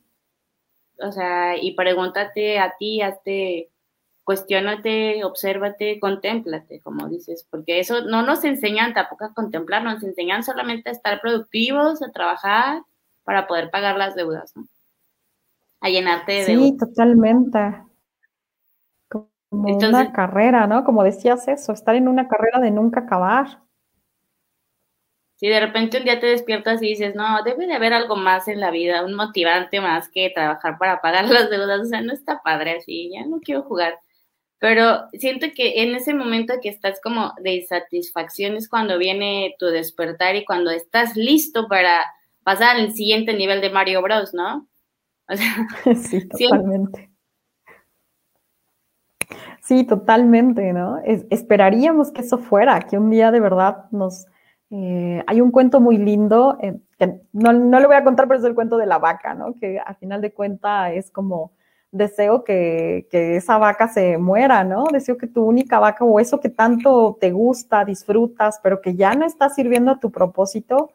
o 1.00 1.12
sea, 1.12 1.58
y 1.58 1.74
pregúntate 1.74 2.60
a 2.60 2.76
ti, 2.78 3.02
hazte, 3.02 3.70
cuestionate, 4.30 5.24
obsérvate, 5.24 6.00
contémplate, 6.00 6.82
como 6.82 7.10
dices, 7.10 7.48
porque 7.50 7.80
eso 7.80 8.02
no 8.06 8.22
nos 8.22 8.44
enseñan 8.44 8.94
tampoco 8.94 9.26
a 9.26 9.34
contemplar, 9.34 9.84
nos 9.84 10.04
enseñan 10.04 10.44
solamente 10.44 10.90
a 10.90 10.92
estar 10.92 11.20
productivos, 11.20 12.04
a 12.04 12.12
trabajar 12.12 12.84
para 13.24 13.48
poder 13.48 13.72
pagar 13.72 13.98
las 13.98 14.14
deudas, 14.14 14.56
¿no? 14.56 14.68
A 15.82 15.90
llenarte 15.90 16.32
de 16.32 16.46
Sí, 16.46 16.78
totalmente 16.78 17.82
como 19.08 19.76
una 19.76 20.14
carrera, 20.14 20.68
¿no? 20.68 20.84
Como 20.84 21.04
decías 21.04 21.48
eso, 21.48 21.74
estar 21.74 21.96
en 21.96 22.08
una 22.08 22.28
carrera 22.28 22.60
de 22.60 22.70
nunca 22.70 23.00
acabar. 23.00 23.64
Si 25.38 25.48
de 25.48 25.60
repente 25.60 25.98
un 25.98 26.04
día 26.04 26.20
te 26.20 26.28
despiertas 26.28 26.84
y 26.84 26.90
dices, 26.90 27.16
no, 27.16 27.42
debe 27.42 27.66
de 27.66 27.74
haber 27.74 27.94
algo 27.94 28.16
más 28.16 28.48
en 28.48 28.60
la 28.60 28.70
vida, 28.70 29.04
un 29.04 29.16
motivante 29.16 29.82
más 29.82 30.08
que 30.10 30.30
trabajar 30.30 30.78
para 30.78 31.02
pagar 31.02 31.26
las 31.30 31.50
deudas, 31.50 31.82
o 31.82 31.86
sea, 31.86 32.02
no 32.02 32.14
está 32.14 32.44
padre 32.44 32.78
así, 32.78 33.10
ya 33.12 33.26
no 33.26 33.40
quiero 33.40 33.64
jugar. 33.64 33.98
Pero 34.60 35.08
siento 35.14 35.48
que 35.56 35.82
en 35.84 35.96
ese 35.96 36.14
momento 36.14 36.54
que 36.62 36.70
estás 36.70 37.00
como 37.02 37.34
de 37.42 37.56
insatisfacción 37.56 38.58
es 38.58 38.68
cuando 38.68 38.98
viene 38.98 39.56
tu 39.58 39.68
despertar 39.68 40.36
y 40.36 40.44
cuando 40.44 40.70
estás 40.70 41.16
listo 41.16 41.68
para 41.70 42.06
pasar 42.44 42.76
al 42.76 42.92
siguiente 42.92 43.34
nivel 43.34 43.62
de 43.62 43.70
Mario 43.70 44.02
Bros, 44.02 44.34
¿no? 44.34 44.68
O 45.30 45.36
sea, 45.36 45.68
sí, 45.96 46.28
totalmente. 46.50 47.10
Sí, 49.62 49.84
totalmente, 49.84 50.74
¿no? 50.74 51.00
esperaríamos 51.06 52.12
que 52.12 52.22
eso 52.22 52.40
fuera, 52.40 52.80
que 52.82 52.98
un 52.98 53.10
día 53.10 53.32
de 53.32 53.40
verdad 53.40 53.86
nos... 53.92 54.26
Eh, 54.72 55.24
hay 55.28 55.42
un 55.42 55.52
cuento 55.52 55.80
muy 55.80 55.98
lindo, 55.98 56.58
eh, 56.62 56.80
que 56.98 57.22
no, 57.34 57.54
no, 57.54 57.80
lo 57.80 57.88
voy 57.88 57.96
a 57.96 58.04
contar, 58.04 58.28
pero 58.28 58.40
es 58.40 58.46
el 58.46 58.56
cuento 58.56 58.78
de 58.78 58.86
la 58.88 58.98
vaca, 58.98 59.34
¿no? 59.34 59.54
Que 59.60 59.80
al 59.80 59.96
final 59.96 60.22
de 60.22 60.34
cuentas 60.34 60.94
es 60.94 61.12
como 61.12 61.54
deseo 61.92 62.44
que, 62.44 63.08
que, 63.10 63.36
esa 63.38 63.58
vaca 63.58 63.88
se 63.88 64.18
muera, 64.18 64.64
¿no? 64.64 64.86
Deseo 64.92 65.18
que 65.18 65.28
tu 65.28 65.44
única 65.44 65.80
vaca 65.80 66.06
o 66.06 66.20
eso 66.20 66.40
que 66.40 66.50
tanto 66.50 67.18
te 67.20 67.32
gusta, 67.32 67.86
disfrutas, 67.86 68.60
pero 68.62 68.82
que 68.82 68.96
ya 68.96 69.16
no 69.16 69.26
está 69.26 69.50
sirviendo 69.50 69.92
a 69.92 70.00
tu 70.00 70.12
propósito, 70.12 70.92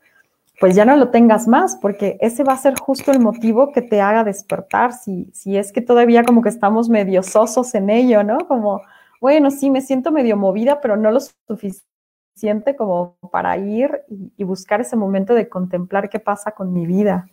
pues 0.61 0.77
ya 0.77 0.85
no 0.85 0.97
lo 0.97 1.11
tengas 1.11 1.49
más, 1.49 1.77
porque 1.77 2.17
ese 2.21 2.45
va 2.45 2.53
a 2.53 2.59
ser 2.59 2.79
justo 2.79 3.11
el 3.11 3.21
motivo 3.21 3.73
que 3.73 3.83
te 3.83 4.01
haga 4.01 4.23
despertar, 4.23 4.93
si, 4.93 5.29
si 5.33 5.57
es 5.57 5.73
que 5.73 5.81
todavía 5.81 6.25
como 6.25 6.43
que 6.43 6.49
estamos 6.49 6.89
medio 6.89 7.23
sosos 7.23 7.75
en 7.75 7.91
ello, 7.91 8.23
¿no? 8.23 8.39
Como, 8.47 8.81
bueno, 9.21 9.51
sí, 9.51 9.71
me 9.71 9.81
siento 9.81 10.13
medio 10.13 10.37
movida, 10.37 10.81
pero 10.81 10.97
no 10.97 11.11
lo 11.11 11.19
suficiente 11.21 12.77
como 12.77 13.17
para 13.33 13.57
ir 13.59 14.03
y, 14.09 14.33
y 14.37 14.45
buscar 14.45 14.81
ese 14.81 14.97
momento 14.97 15.35
de 15.35 15.49
contemplar 15.49 16.09
qué 16.09 16.21
pasa 16.21 16.53
con 16.53 16.73
mi 16.73 16.87
vida. 16.87 17.27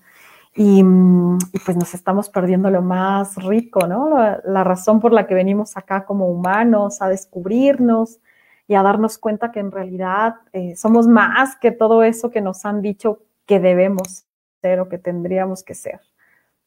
Y, 0.53 0.81
y, 0.81 1.59
pues 1.65 1.77
nos 1.77 1.93
estamos 1.93 2.29
perdiendo 2.29 2.69
lo 2.69 2.81
más 2.81 3.35
rico, 3.35 3.87
¿no? 3.87 4.09
La, 4.09 4.41
la, 4.43 4.63
razón 4.65 4.99
por 4.99 5.13
la 5.13 5.25
que 5.25 5.33
venimos 5.33 5.77
acá 5.77 6.03
como 6.03 6.27
humanos, 6.27 7.01
a 7.01 7.07
descubrirnos 7.07 8.19
y 8.67 8.75
a 8.75 8.83
darnos 8.83 9.17
cuenta 9.17 9.51
que 9.51 9.61
en 9.61 9.71
realidad 9.71 10.35
eh, 10.51 10.75
somos 10.75 11.07
más 11.07 11.55
que 11.55 11.71
todo 11.71 12.03
eso 12.03 12.31
que 12.31 12.41
nos 12.41 12.65
han 12.65 12.81
dicho 12.81 13.19
que 13.45 13.59
debemos 13.59 14.25
ser 14.61 14.81
o 14.81 14.89
que 14.89 14.97
tendríamos 14.97 15.63
que 15.63 15.73
ser 15.73 16.01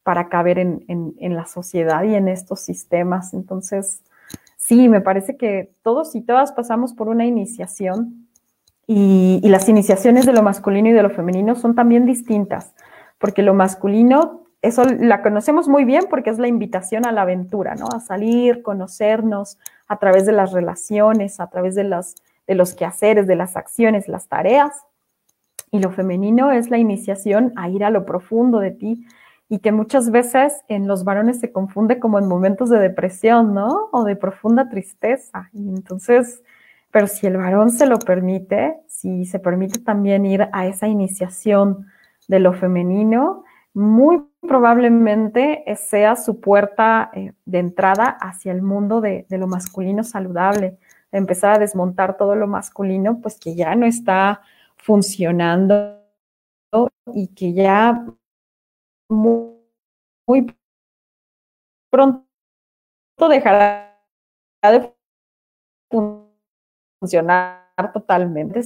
para 0.02 0.28
caber 0.28 0.58
en, 0.58 0.84
en, 0.88 1.14
en 1.18 1.34
la 1.34 1.46
sociedad 1.46 2.04
y 2.04 2.14
en 2.14 2.28
estos 2.28 2.60
sistemas. 2.60 3.32
Entonces, 3.32 4.02
sí, 4.56 4.88
me 4.88 5.00
parece 5.00 5.36
que 5.36 5.72
todos 5.82 6.14
y 6.14 6.20
todas 6.20 6.52
pasamos 6.52 6.92
por 6.92 7.08
una 7.08 7.24
iniciación 7.24 8.28
y, 8.86 9.40
y 9.42 9.48
las 9.48 9.68
iniciaciones 9.68 10.26
de 10.26 10.32
lo 10.32 10.42
masculino 10.42 10.88
y 10.88 10.92
de 10.92 11.02
lo 11.02 11.10
femenino 11.10 11.54
son 11.54 11.74
también 11.74 12.04
distintas 12.04 12.74
porque 13.18 13.42
lo 13.42 13.54
masculino, 13.54 14.44
eso 14.62 14.84
la 14.84 15.22
conocemos 15.22 15.68
muy 15.68 15.84
bien 15.84 16.04
porque 16.08 16.30
es 16.30 16.38
la 16.38 16.48
invitación 16.48 17.06
a 17.06 17.12
la 17.12 17.22
aventura, 17.22 17.74
¿no? 17.74 17.86
A 17.94 18.00
salir, 18.00 18.62
conocernos 18.62 19.58
a 19.88 19.98
través 19.98 20.24
de 20.24 20.32
las 20.32 20.52
relaciones, 20.52 21.38
a 21.38 21.48
través 21.48 21.74
de 21.74 21.84
los, 21.84 22.14
de 22.46 22.54
los 22.54 22.74
quehaceres, 22.74 23.26
de 23.26 23.36
las 23.36 23.56
acciones, 23.56 24.08
las 24.08 24.28
tareas. 24.28 24.72
Y 25.70 25.80
lo 25.80 25.90
femenino 25.90 26.50
es 26.50 26.70
la 26.70 26.78
iniciación 26.78 27.52
a 27.56 27.68
ir 27.68 27.84
a 27.84 27.90
lo 27.90 28.06
profundo 28.06 28.58
de 28.58 28.70
ti 28.70 29.06
y 29.48 29.58
que 29.58 29.72
muchas 29.72 30.10
veces 30.10 30.62
en 30.68 30.88
los 30.88 31.04
varones 31.04 31.40
se 31.40 31.52
confunde 31.52 31.98
como 31.98 32.18
en 32.18 32.26
momentos 32.26 32.70
de 32.70 32.78
depresión, 32.78 33.52
¿no? 33.52 33.88
O 33.92 34.04
de 34.04 34.16
profunda 34.16 34.68
tristeza. 34.68 35.50
Y 35.52 35.68
entonces, 35.68 36.42
pero 36.90 37.06
si 37.06 37.26
el 37.26 37.36
varón 37.36 37.70
se 37.70 37.86
lo 37.86 37.98
permite, 37.98 38.76
si 38.88 39.26
se 39.26 39.38
permite 39.38 39.80
también 39.80 40.24
ir 40.24 40.48
a 40.52 40.66
esa 40.66 40.88
iniciación, 40.88 41.86
de 42.28 42.38
lo 42.40 42.52
femenino, 42.52 43.44
muy 43.72 44.24
probablemente 44.40 45.64
sea 45.76 46.16
su 46.16 46.40
puerta 46.40 47.10
eh, 47.12 47.32
de 47.44 47.58
entrada 47.58 48.16
hacia 48.20 48.52
el 48.52 48.62
mundo 48.62 49.00
de, 49.00 49.26
de, 49.28 49.38
lo 49.38 49.46
masculino 49.46 50.04
saludable, 50.04 50.78
empezar 51.12 51.54
a 51.54 51.58
desmontar 51.58 52.16
todo 52.16 52.34
lo 52.34 52.46
masculino, 52.46 53.20
pues 53.20 53.38
que 53.38 53.54
ya 53.54 53.74
no 53.74 53.86
está 53.86 54.42
funcionando 54.76 56.00
y 57.14 57.28
que 57.28 57.52
ya 57.52 58.04
muy, 59.08 59.54
muy 60.26 60.54
pronto 61.90 62.24
dejará 63.28 63.96
de 64.62 64.94
funcionar 67.00 67.92
totalmente. 67.92 68.62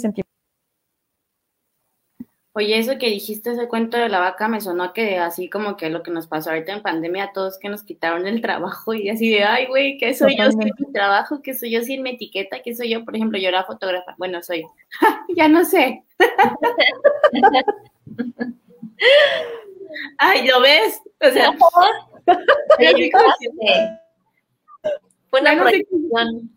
Oye, 2.59 2.77
eso 2.77 2.99
que 2.99 3.09
dijiste, 3.09 3.53
ese 3.53 3.69
cuento 3.69 3.97
de 3.97 4.09
la 4.09 4.19
vaca, 4.19 4.49
me 4.49 4.61
sonó 4.61 4.93
que 4.93 5.19
así 5.19 5.49
como 5.49 5.77
que 5.77 5.91
lo 5.91 6.03
que 6.03 6.11
nos 6.11 6.27
pasó 6.27 6.51
ahorita 6.51 6.73
en 6.73 6.83
pandemia 6.83 7.27
a 7.27 7.33
todos 7.33 7.57
que 7.57 7.69
nos 7.69 7.85
quitaron 7.85 8.27
el 8.27 8.41
trabajo 8.41 8.95
y 8.95 9.09
así 9.11 9.31
de, 9.31 9.45
ay, 9.45 9.67
güey, 9.67 9.97
¿qué 9.97 10.13
soy 10.13 10.33
Totalmente. 10.33 10.71
yo 10.71 10.75
sin 10.77 10.87
mi 10.89 10.93
trabajo? 10.93 11.41
¿Qué 11.41 11.55
soy 11.55 11.71
yo 11.71 11.85
sin 11.85 12.03
mi 12.03 12.11
etiqueta? 12.11 12.61
¿Qué 12.61 12.75
soy 12.75 12.91
yo? 12.91 13.05
Por 13.05 13.15
ejemplo, 13.15 13.39
yo 13.39 13.49
era 13.49 13.63
fotógrafa. 13.63 14.17
Bueno, 14.19 14.43
soy. 14.43 14.65
ya 15.37 15.47
no 15.47 15.65
sé. 15.65 16.03
ay, 20.19 20.49
¿lo 20.49 20.61
ves? 20.61 21.01
O 21.21 21.31
sea, 21.31 21.53
fue 25.31 25.41
una 25.41 25.61
proyección. 25.61 26.51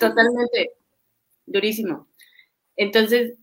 Totalmente. 0.00 0.70
Durísimo. 1.44 2.06
Entonces, 2.74 3.34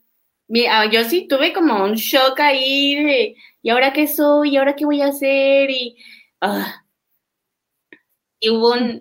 yo 0.92 1.04
sí 1.06 1.28
tuve 1.28 1.54
como 1.54 1.84
un 1.84 1.94
shock 1.94 2.40
ahí 2.40 2.96
de, 2.96 3.36
¿y 3.62 3.70
ahora 3.70 3.94
qué 3.94 4.08
soy? 4.08 4.52
¿Y 4.52 4.58
ahora 4.58 4.76
qué 4.76 4.86
voy 4.86 5.02
a 5.02 5.08
hacer? 5.08 5.70
Y, 5.70 5.98
uh, 6.42 6.64
y 8.40 8.50
hubo 8.50 8.74
un, 8.74 9.00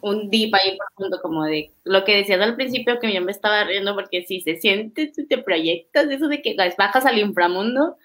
un 0.00 0.30
deep 0.30 0.54
ahí 0.54 0.76
profundo 0.76 1.20
como 1.22 1.44
de 1.44 1.72
lo 1.84 2.04
que 2.04 2.16
decías 2.16 2.40
al 2.40 2.56
principio 2.56 2.98
que 2.98 3.12
yo 3.12 3.20
me 3.22 3.32
estaba 3.32 3.64
riendo 3.64 3.94
porque 3.94 4.24
si 4.24 4.40
se 4.40 4.56
siente, 4.56 5.12
te 5.28 5.38
proyectas, 5.38 6.10
eso 6.10 6.28
de 6.28 6.42
que 6.42 6.56
bajas 6.76 7.06
al 7.06 7.18
inframundo, 7.18 7.90
o 7.92 7.96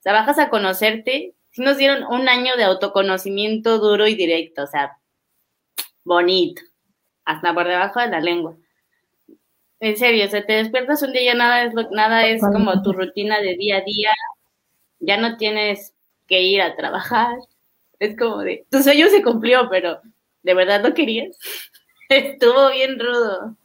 sea, 0.00 0.12
bajas 0.12 0.38
a 0.38 0.50
conocerte, 0.50 1.34
sí 1.50 1.62
nos 1.62 1.78
dieron 1.78 2.04
un 2.04 2.28
año 2.28 2.56
de 2.56 2.64
autoconocimiento 2.64 3.78
duro 3.78 4.06
y 4.06 4.14
directo, 4.14 4.64
o 4.64 4.66
sea, 4.66 4.98
bonito, 6.04 6.62
hasta 7.24 7.54
por 7.54 7.66
debajo 7.66 8.00
de 8.00 8.08
la 8.08 8.20
lengua. 8.20 8.56
En 9.80 9.96
serio, 9.96 10.24
o 10.24 10.28
sea, 10.28 10.44
te 10.44 10.54
despiertas 10.54 11.02
un 11.02 11.12
día 11.12 11.34
y 11.34 11.36
nada 11.36 11.64
es, 11.64 11.74
nada 11.90 12.26
es 12.26 12.40
como 12.40 12.82
tu 12.82 12.92
rutina 12.92 13.40
de 13.40 13.56
día 13.56 13.78
a 13.78 13.82
día, 13.82 14.10
ya 15.00 15.18
no 15.18 15.36
tienes 15.36 15.94
que 16.26 16.42
ir 16.42 16.62
a 16.62 16.76
trabajar, 16.76 17.36
es 17.98 18.16
como 18.16 18.38
de, 18.38 18.66
tu 18.70 18.82
sueño 18.82 19.08
se 19.08 19.22
cumplió, 19.22 19.68
pero 19.70 20.00
¿de 20.42 20.54
verdad 20.54 20.82
lo 20.82 20.94
querías? 20.94 21.38
Estuvo 22.08 22.70
bien 22.70 22.98
rudo, 22.98 23.56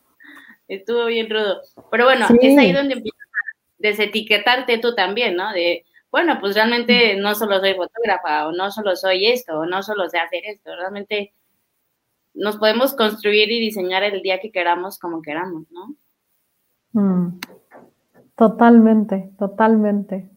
estuvo 0.67 1.05
bien 1.05 1.29
rudo. 1.29 1.61
Pero 1.91 2.05
bueno, 2.05 2.27
sí. 2.27 2.37
es 2.41 2.57
ahí 2.57 2.71
donde 2.73 2.95
empiezas 2.95 3.21
a 3.21 3.61
desetiquetarte 3.77 4.79
tú 4.79 4.95
también, 4.95 5.35
¿no? 5.35 5.51
De, 5.53 5.85
bueno, 6.11 6.39
pues 6.39 6.55
realmente 6.55 7.15
no 7.15 7.35
solo 7.35 7.59
soy 7.59 7.75
fotógrafa, 7.75 8.47
o 8.47 8.51
no 8.51 8.71
solo 8.71 8.95
soy 8.95 9.27
esto, 9.27 9.59
o 9.59 9.65
no 9.65 9.83
solo 9.83 10.09
sé 10.09 10.17
hacer 10.17 10.43
esto, 10.45 10.75
realmente 10.75 11.33
nos 12.33 12.57
podemos 12.57 12.95
construir 12.95 13.51
y 13.51 13.59
diseñar 13.59 14.03
el 14.03 14.21
día 14.21 14.39
que 14.39 14.51
queramos 14.51 14.97
como 14.97 15.21
queramos, 15.21 15.69
¿no? 15.71 15.95
Mm. 16.93 17.39
Totalmente, 18.35 19.31
totalmente. 19.37 20.29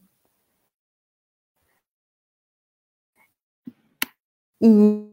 Y, 4.60 5.10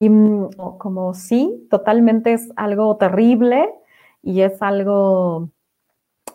mm, 0.00 0.48
como 0.78 1.14
sí, 1.14 1.66
totalmente 1.70 2.32
es 2.34 2.48
algo 2.56 2.96
terrible 2.96 3.70
y 4.22 4.42
es 4.42 4.60
algo 4.62 5.50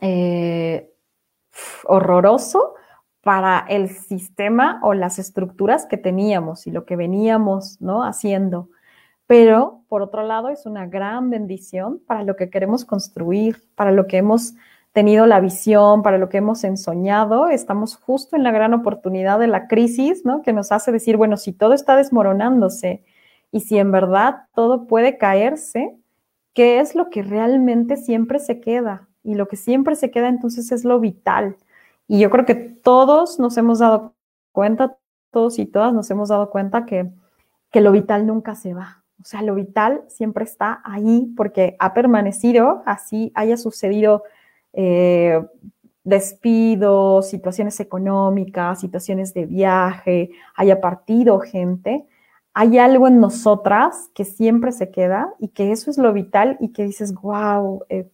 eh, 0.02 0.92
horroroso 1.86 2.76
para 3.22 3.66
el 3.70 3.90
sistema 3.90 4.80
o 4.84 4.94
las 4.94 5.20
estructuras 5.20 5.86
que 5.86 5.98
teníamos 5.98 6.68
y 6.68 6.72
lo 6.72 6.86
que 6.86 6.96
veníamos 6.96 7.82
¿no? 7.82 8.04
haciendo 8.04 8.70
pero 9.30 9.84
por 9.90 10.02
otro 10.02 10.24
lado 10.24 10.50
es 10.50 10.66
una 10.66 10.88
gran 10.88 11.30
bendición 11.30 12.02
para 12.08 12.24
lo 12.24 12.36
que 12.36 12.50
queremos 12.50 12.84
construir, 12.84 13.62
para 13.76 13.92
lo 13.92 14.08
que 14.08 14.18
hemos 14.18 14.56
tenido 14.92 15.28
la 15.28 15.40
visión, 15.40 16.02
para 16.02 16.18
lo 16.18 16.30
que 16.30 16.40
hemos 16.40 16.64
ensoñado. 16.64 17.48
Estamos 17.48 17.96
justo 17.96 18.36
en 18.36 18.42
la 18.44 18.50
gran 18.50 18.74
oportunidad 18.74 19.38
de 19.38 19.46
la 19.46 19.68
crisis, 19.68 20.26
¿no? 20.26 20.42
Que 20.42 20.52
nos 20.52 20.72
hace 20.72 20.92
decir, 20.92 21.16
bueno, 21.16 21.38
si 21.38 21.54
todo 21.54 21.74
está 21.74 21.96
desmoronándose 21.96 23.04
y 23.52 23.60
si 23.60 23.78
en 23.78 23.92
verdad 23.92 24.48
todo 24.56 24.88
puede 24.88 25.20
caerse, 25.20 25.96
¿qué 26.56 26.80
es 26.80 26.96
lo 26.96 27.12
que 27.12 27.22
realmente 27.22 27.98
siempre 27.98 28.40
se 28.40 28.60
queda? 28.60 29.10
Y 29.24 29.36
lo 29.36 29.48
que 29.48 29.58
siempre 29.58 29.96
se 29.96 30.10
queda 30.10 30.28
entonces 30.28 30.72
es 30.72 30.84
lo 30.86 31.00
vital. 31.00 31.56
Y 32.08 32.18
yo 32.20 32.32
creo 32.32 32.46
que 32.48 32.56
todos 32.56 33.40
nos 33.40 33.58
hemos 33.58 33.78
dado 33.78 34.16
cuenta, 34.54 34.98
todos 35.30 35.60
y 35.60 35.68
todas 35.68 35.94
nos 35.94 36.10
hemos 36.10 36.30
dado 36.30 36.50
cuenta 36.50 36.88
que, 36.88 37.12
que 37.70 37.82
lo 37.82 37.92
vital 37.92 38.26
nunca 38.26 38.56
se 38.56 38.74
va 38.74 38.99
o 39.22 39.26
sea, 39.26 39.42
lo 39.42 39.56
vital 39.56 40.04
siempre 40.08 40.46
está 40.46 40.82
ahí 40.86 41.34
porque 41.36 41.76
ha 41.80 41.94
permanecido, 41.94 42.84
así 42.86 43.32
haya 43.36 43.58
sucedido 43.58 44.24
eh, 44.74 45.42
despidos, 46.04 47.30
situaciones 47.30 47.80
económicas, 47.80 48.80
situaciones 48.80 49.34
de 49.34 49.46
viaje, 49.46 50.32
haya 50.56 50.80
partido 50.80 51.40
gente. 51.40 52.06
Hay 52.54 52.78
algo 52.78 53.08
en 53.08 53.20
nosotras 53.20 54.10
que 54.14 54.26
siempre 54.26 54.72
se 54.72 54.90
queda 54.90 55.34
y 55.40 55.50
que 55.50 55.72
eso 55.72 55.92
es 55.92 55.98
lo 55.98 56.14
vital 56.14 56.58
y 56.60 56.70
que 56.70 56.84
dices, 56.84 57.14
wow, 57.14 57.84
eh, 57.90 58.10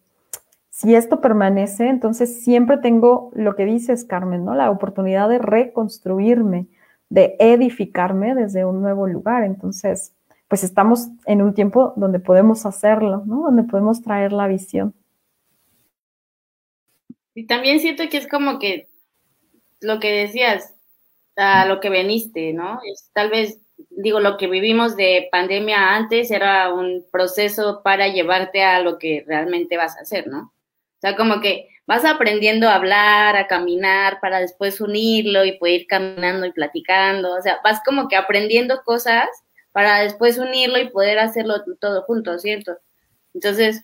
si 0.72 0.94
esto 0.94 1.22
permanece, 1.22 1.88
entonces 1.88 2.44
siempre 2.44 2.78
tengo 2.78 3.32
lo 3.34 3.56
que 3.56 3.64
dices, 3.64 4.04
Carmen, 4.04 4.44
¿no? 4.44 4.56
La 4.56 4.72
oportunidad 4.72 5.30
de 5.30 5.38
reconstruirme, 5.38 6.68
de 7.10 7.38
edificarme 7.40 8.36
desde 8.36 8.66
un 8.66 8.82
nuevo 8.82 9.08
lugar. 9.08 9.44
Entonces, 9.44 10.15
pues 10.56 10.64
estamos 10.64 11.10
en 11.26 11.42
un 11.42 11.54
tiempo 11.54 11.92
donde 11.98 12.22
podemos 12.22 12.66
hacerlo, 12.66 13.24
¿no? 13.26 13.42
Donde 13.42 13.64
podemos 13.64 14.02
traer 14.02 14.32
la 14.32 14.48
visión. 14.48 14.94
Y 17.34 17.46
también 17.46 17.82
siento 17.82 18.08
que 18.10 18.16
es 18.16 18.26
como 18.26 18.58
que 18.58 18.88
lo 19.82 20.00
que 20.00 20.14
decías, 20.14 20.74
a 21.36 21.66
lo 21.66 21.82
que 21.82 21.90
veniste, 21.90 22.54
¿no? 22.54 22.80
Tal 23.12 23.30
vez 23.30 23.60
digo, 23.90 24.22
lo 24.22 24.38
que 24.38 24.48
vivimos 24.48 24.96
de 24.96 25.28
pandemia 25.30 25.94
antes 25.94 26.32
era 26.32 26.74
un 26.74 27.06
proceso 27.12 27.82
para 27.84 28.08
llevarte 28.08 28.64
a 28.64 28.80
lo 28.80 28.98
que 28.98 29.26
realmente 29.28 29.76
vas 29.76 29.98
a 29.98 30.04
hacer, 30.04 30.28
¿no? 30.28 30.40
O 30.40 31.02
sea, 31.02 31.18
como 31.18 31.42
que 31.42 31.68
vas 31.86 32.06
aprendiendo 32.06 32.70
a 32.70 32.76
hablar, 32.76 33.36
a 33.36 33.48
caminar, 33.48 34.22
para 34.22 34.40
después 34.40 34.80
unirlo 34.80 35.44
y 35.44 35.58
poder 35.58 35.82
ir 35.82 35.88
caminando 35.88 36.46
y 36.46 36.54
platicando, 36.54 37.34
o 37.36 37.42
sea, 37.42 37.60
vas 37.62 37.82
como 37.86 38.08
que 38.08 38.16
aprendiendo 38.16 38.84
cosas 38.86 39.28
para 39.76 40.00
después 40.00 40.38
unirlo 40.38 40.80
y 40.80 40.90
poder 40.90 41.20
hacerlo 41.20 41.56
todo 41.82 42.04
junto, 42.04 42.40
¿cierto? 42.40 42.78
Entonces, 43.34 43.84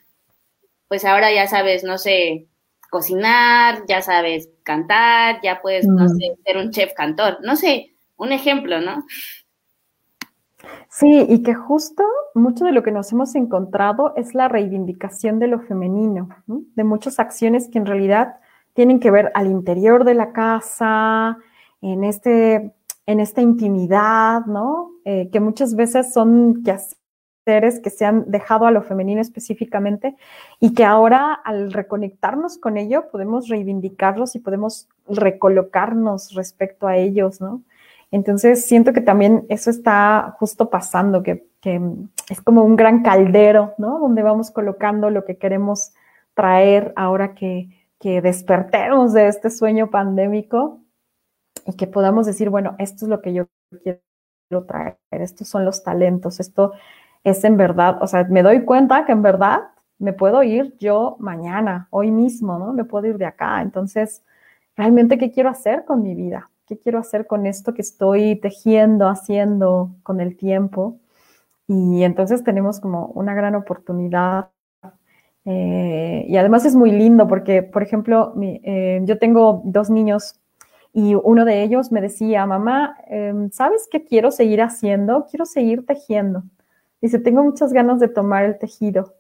pues 0.88 1.04
ahora 1.04 1.34
ya 1.34 1.48
sabes, 1.48 1.84
no 1.84 1.98
sé, 1.98 2.48
cocinar, 2.90 3.84
ya 3.90 4.02
sabes 4.02 4.48
cantar, 4.64 5.42
ya 5.44 5.62
puedes, 5.62 5.86
no 5.86 6.08
sé, 6.08 6.38
ser 6.46 6.56
un 6.56 6.72
chef 6.72 6.94
cantor, 6.94 7.40
no 7.44 7.58
sé, 7.58 7.94
un 8.16 8.32
ejemplo, 8.32 8.80
¿no? 8.80 9.04
Sí, 10.88 11.26
y 11.28 11.44
que 11.44 11.56
justo 11.56 12.06
mucho 12.36 12.64
de 12.64 12.72
lo 12.72 12.84
que 12.84 12.92
nos 12.92 13.12
hemos 13.12 13.36
encontrado 13.36 14.14
es 14.16 14.34
la 14.34 14.48
reivindicación 14.48 15.40
de 15.40 15.48
lo 15.48 15.60
femenino, 15.60 16.30
de 16.48 16.84
muchas 16.86 17.20
acciones 17.20 17.68
que 17.68 17.80
en 17.80 17.86
realidad 17.86 18.38
tienen 18.74 19.02
que 19.02 19.12
ver 19.12 19.30
al 19.36 19.48
interior 19.48 20.06
de 20.06 20.14
la 20.14 20.32
casa, 20.32 21.38
en, 21.82 22.06
este, 22.06 22.72
en 23.06 23.20
esta 23.20 23.42
intimidad, 23.42 24.46
¿no? 24.46 24.92
Eh, 25.06 25.30
que 25.32 25.40
muchas 25.40 25.76
veces 25.76 26.14
son 26.14 26.64
quehaceres 26.64 27.80
que 27.80 27.90
se 27.90 28.06
han 28.06 28.30
dejado 28.30 28.66
a 28.66 28.72
lo 28.72 28.84
femenino 28.84 29.20
específicamente 29.20 30.16
y 30.60 30.74
que 30.74 30.86
ahora 30.86 31.34
al 31.34 31.74
reconectarnos 31.74 32.58
con 32.58 32.78
ello 32.78 33.10
podemos 33.12 33.50
reivindicarlos 33.50 34.36
y 34.36 34.40
podemos 34.40 34.88
recolocarnos 35.08 36.34
respecto 36.36 36.88
a 36.88 36.98
ellos, 36.98 37.42
¿no? 37.42 37.64
Entonces 38.12 38.66
siento 38.66 38.92
que 38.92 39.02
también 39.02 39.46
eso 39.48 39.70
está 39.70 40.36
justo 40.38 40.70
pasando, 40.70 41.24
que, 41.24 41.50
es 42.30 42.42
como 42.42 42.64
un 42.64 42.76
gran 42.76 43.04
caldero, 43.04 43.74
¿no? 43.78 44.00
Donde 44.00 44.22
vamos 44.22 44.52
colocando 44.52 45.10
lo 45.10 45.26
que 45.26 45.38
queremos 45.38 45.94
traer 46.34 46.94
ahora 46.96 47.34
que, 47.34 47.70
despertemos 48.04 49.14
de 49.14 49.28
este 49.28 49.52
sueño 49.52 49.92
pandémico 49.92 50.81
y 51.66 51.74
que 51.76 51.88
podamos 51.88 52.26
decir, 52.26 52.50
bueno, 52.50 52.76
esto 52.80 53.06
es 53.06 53.10
lo 53.10 53.22
que 53.22 53.34
yo 53.34 53.48
quiero 53.84 54.66
traer, 54.66 54.98
estos 55.12 55.48
son 55.48 55.66
los 55.66 55.84
talentos, 55.84 56.40
esto 56.40 56.74
es 57.24 57.44
en 57.44 57.58
verdad, 57.58 57.98
o 58.02 58.08
sea, 58.08 58.26
me 58.26 58.44
doy 58.44 58.66
cuenta 58.66 59.06
que 59.06 59.12
en 59.12 59.22
verdad 59.22 59.62
me 60.02 60.14
puedo 60.14 60.42
ir 60.44 60.76
yo 60.80 61.16
mañana, 61.20 61.88
hoy 61.92 62.12
mismo, 62.12 62.58
¿no? 62.58 62.74
Me 62.74 62.86
puedo 62.86 63.06
ir 63.08 63.18
de 63.20 63.26
acá. 63.28 63.62
Entonces, 63.62 64.24
realmente, 64.76 65.20
¿qué 65.20 65.32
quiero 65.32 65.50
hacer 65.50 65.86
con 65.86 66.02
mi 66.02 66.16
vida? 66.16 66.50
¿Qué 66.66 66.80
quiero 66.80 66.98
hacer 67.00 67.28
con 67.28 67.46
esto 67.46 67.76
que 67.76 67.84
estoy 67.84 68.36
tejiendo, 68.38 69.08
haciendo 69.08 69.92
con 70.02 70.20
el 70.20 70.38
tiempo? 70.38 70.98
Y 71.68 72.04
entonces 72.04 72.44
tenemos 72.44 72.80
como 72.80 73.08
una 73.08 73.36
gran 73.36 73.56
oportunidad. 73.56 74.50
Eh, 75.46 76.26
y 76.28 76.38
además 76.38 76.66
es 76.66 76.76
muy 76.76 76.92
lindo 76.92 77.28
porque, 77.28 77.64
por 77.64 77.84
ejemplo, 77.84 78.34
eh, 78.42 79.02
yo 79.06 79.20
tengo 79.20 79.62
dos 79.66 79.90
niños 79.92 80.41
y 80.94 81.16
uno 81.16 81.46
de 81.46 81.64
ellos 81.64 81.92
me 81.92 82.02
decía, 82.02 82.46
mamá, 82.46 82.98
em, 83.08 83.50
¿sabes 83.52 83.88
qué 83.90 84.04
quiero 84.04 84.32
seguir 84.32 84.62
haciendo? 84.62 85.26
Quiero 85.30 85.46
seguir 85.46 85.86
tejiendo. 85.86 86.44
Dice, 87.02 87.20
tengo 87.20 87.44
muchas 87.44 87.74
ganas 87.74 88.00
de 88.00 88.10
tomar 88.10 88.44
el 88.46 88.58
tejido. 88.60 89.16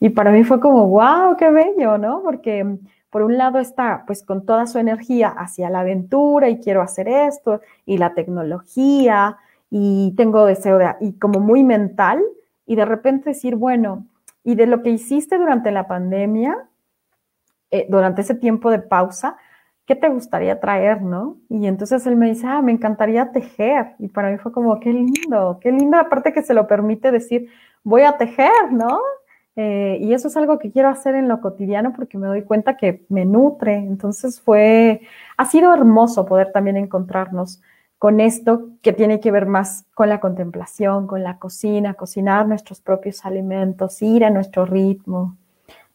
Y 0.00 0.10
para 0.10 0.30
mí 0.30 0.44
fue 0.44 0.60
como, 0.60 0.86
wow, 0.88 1.36
qué 1.36 1.50
bello, 1.50 1.98
¿no? 1.98 2.22
Porque 2.22 2.78
por 3.10 3.22
un 3.22 3.38
lado 3.38 3.58
está 3.58 4.04
pues 4.06 4.22
con 4.22 4.44
toda 4.44 4.66
su 4.66 4.78
energía 4.78 5.28
hacia 5.28 5.70
la 5.70 5.80
aventura 5.80 6.48
y 6.48 6.60
quiero 6.60 6.82
hacer 6.82 7.08
esto 7.08 7.60
y 7.86 7.98
la 7.98 8.14
tecnología 8.14 9.38
y 9.70 10.14
tengo 10.16 10.44
deseo 10.44 10.78
de, 10.78 10.94
y 11.00 11.14
como 11.18 11.40
muy 11.40 11.64
mental 11.64 12.22
y 12.66 12.76
de 12.76 12.84
repente 12.84 13.30
decir, 13.30 13.56
bueno, 13.56 14.06
y 14.44 14.54
de 14.54 14.66
lo 14.66 14.82
que 14.82 14.90
hiciste 14.90 15.38
durante 15.38 15.70
la 15.70 15.88
pandemia, 15.88 16.68
eh, 17.70 17.86
durante 17.88 18.22
ese 18.22 18.34
tiempo 18.34 18.70
de 18.70 18.78
pausa, 18.78 19.36
¿qué 19.88 19.96
te 19.96 20.10
gustaría 20.10 20.60
traer, 20.60 21.00
no? 21.00 21.38
Y 21.48 21.66
entonces 21.66 22.06
él 22.06 22.14
me 22.14 22.28
dice, 22.28 22.46
ah, 22.46 22.60
me 22.60 22.72
encantaría 22.72 23.32
tejer. 23.32 23.94
Y 23.98 24.08
para 24.08 24.30
mí 24.30 24.36
fue 24.36 24.52
como, 24.52 24.78
qué 24.80 24.92
lindo, 24.92 25.58
qué 25.62 25.72
lindo, 25.72 25.96
aparte 25.96 26.34
que 26.34 26.42
se 26.42 26.52
lo 26.52 26.66
permite 26.66 27.10
decir, 27.10 27.48
voy 27.84 28.02
a 28.02 28.18
tejer, 28.18 28.70
¿no? 28.70 29.00
Eh, 29.56 29.96
y 30.02 30.12
eso 30.12 30.28
es 30.28 30.36
algo 30.36 30.58
que 30.58 30.70
quiero 30.70 30.90
hacer 30.90 31.14
en 31.14 31.26
lo 31.26 31.40
cotidiano 31.40 31.94
porque 31.94 32.18
me 32.18 32.26
doy 32.26 32.42
cuenta 32.42 32.76
que 32.76 33.06
me 33.08 33.24
nutre. 33.24 33.76
Entonces 33.76 34.42
fue, 34.42 35.00
ha 35.38 35.46
sido 35.46 35.72
hermoso 35.72 36.26
poder 36.26 36.52
también 36.52 36.76
encontrarnos 36.76 37.62
con 37.98 38.20
esto 38.20 38.68
que 38.82 38.92
tiene 38.92 39.20
que 39.20 39.30
ver 39.30 39.46
más 39.46 39.86
con 39.94 40.10
la 40.10 40.20
contemplación, 40.20 41.06
con 41.06 41.22
la 41.22 41.38
cocina, 41.38 41.94
cocinar 41.94 42.46
nuestros 42.46 42.82
propios 42.82 43.24
alimentos, 43.24 44.02
ir 44.02 44.24
a 44.26 44.30
nuestro 44.30 44.66
ritmo. 44.66 45.36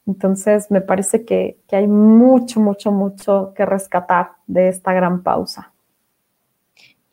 Entonces 0.06 0.70
me 0.70 0.82
parece 0.82 1.26
que, 1.26 1.58
que 1.68 1.76
hay 1.76 1.88
mucho, 1.88 2.60
mucho, 2.60 2.92
mucho 2.92 3.54
que 3.56 3.66
rescatar 3.66 4.34
de 4.48 4.70
esta 4.70 4.94
gran 4.94 5.24
pausa 5.24 5.74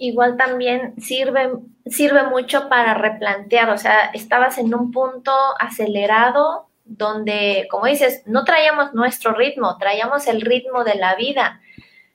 igual 0.01 0.37
también 0.39 0.95
sirve, 0.99 1.53
sirve 1.87 2.25
mucho 2.25 2.69
para 2.69 2.95
replantear, 2.95 3.69
o 3.69 3.77
sea, 3.77 4.11
estabas 4.15 4.57
en 4.59 4.75
un 4.75 4.91
punto 4.91 5.31
acelerado 5.61 6.69
donde, 6.85 7.69
como 7.71 7.85
dices, 7.85 8.23
no 8.27 8.45
traíamos 8.45 8.95
nuestro 8.95 9.33
ritmo, 9.33 9.77
traíamos 9.79 10.27
el 10.27 10.41
ritmo 10.41 10.83
de 10.85 10.97
la 10.97 11.15
vida. 11.15 11.61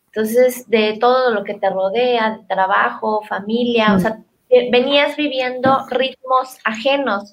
Entonces, 0.07 0.67
de 0.69 0.97
todo 0.99 1.31
lo 1.31 1.43
que 1.43 1.53
te 1.53 1.69
rodea, 1.69 2.37
de 2.37 2.43
trabajo, 2.45 3.21
familia, 3.21 3.93
o 3.93 3.99
sea, 3.99 4.19
eh, 4.49 4.69
venías 4.71 5.15
viviendo 5.15 5.85
ritmos 5.89 6.57
ajenos. 6.63 7.31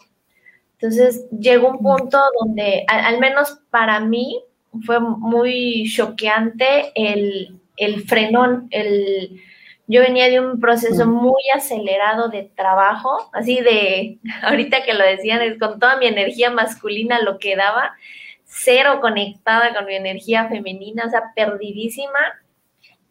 Entonces, 0.83 1.31
llegó 1.31 1.69
un 1.69 1.79
punto 1.79 2.19
donde, 2.41 2.85
al, 2.89 3.21
menos 3.21 3.61
para 3.71 4.01
mí, 4.01 4.43
fue 4.85 4.99
muy 4.99 5.89
choqueante 5.95 6.91
el, 6.97 7.61
el 7.77 8.03
frenón, 8.03 8.67
el 8.71 9.41
yo 9.87 10.01
venía 10.01 10.29
de 10.29 10.41
un 10.41 10.59
proceso 10.59 11.07
muy 11.07 11.43
acelerado 11.55 12.31
de 12.31 12.51
trabajo, 12.57 13.31
así 13.33 13.61
de, 13.61 14.19
ahorita 14.43 14.83
que 14.83 14.95
lo 14.95 15.05
decían, 15.05 15.41
es 15.43 15.59
con 15.59 15.79
toda 15.79 15.99
mi 15.99 16.07
energía 16.07 16.51
masculina 16.51 17.21
lo 17.21 17.39
que 17.39 17.55
daba, 17.55 17.93
cero 18.45 18.99
conectada 19.01 19.75
con 19.75 19.87
mi 19.87 19.95
energía 19.95 20.49
femenina, 20.49 21.05
o 21.07 21.11
sea, 21.11 21.33
perdidísima. 21.37 22.19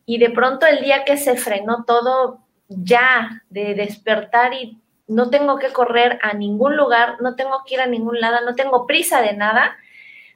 Y 0.05 0.17
de 0.17 0.31
pronto 0.31 0.65
el 0.65 0.81
día 0.83 1.05
que 1.05 1.17
se 1.17 1.37
frenó 1.37 1.85
todo, 1.85 2.39
ya 2.67 3.43
de 3.49 3.75
despertar 3.75 4.53
y 4.53 4.80
no 5.11 5.29
tengo 5.29 5.57
que 5.57 5.73
correr 5.73 6.19
a 6.21 6.33
ningún 6.33 6.77
lugar, 6.77 7.17
no 7.21 7.35
tengo 7.35 7.63
que 7.65 7.75
ir 7.75 7.81
a 7.81 7.85
ningún 7.85 8.19
lado, 8.19 8.45
no 8.45 8.55
tengo 8.55 8.87
prisa 8.87 9.21
de 9.21 9.33
nada, 9.33 9.75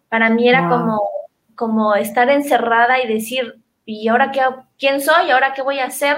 para 0.10 0.30
mí 0.30 0.48
era 0.48 0.70
como, 0.70 1.02
como 1.56 1.96
estar 1.96 2.30
encerrada 2.30 3.02
y 3.02 3.08
decir, 3.08 3.56
¿y 3.86 4.08
ahora 4.08 4.32
qué, 4.32 4.42
quién 4.78 5.02
soy? 5.02 5.32
¿Ahora 5.32 5.54
qué 5.54 5.62
voy 5.62 5.80
a 5.80 5.86
hacer? 5.86 6.18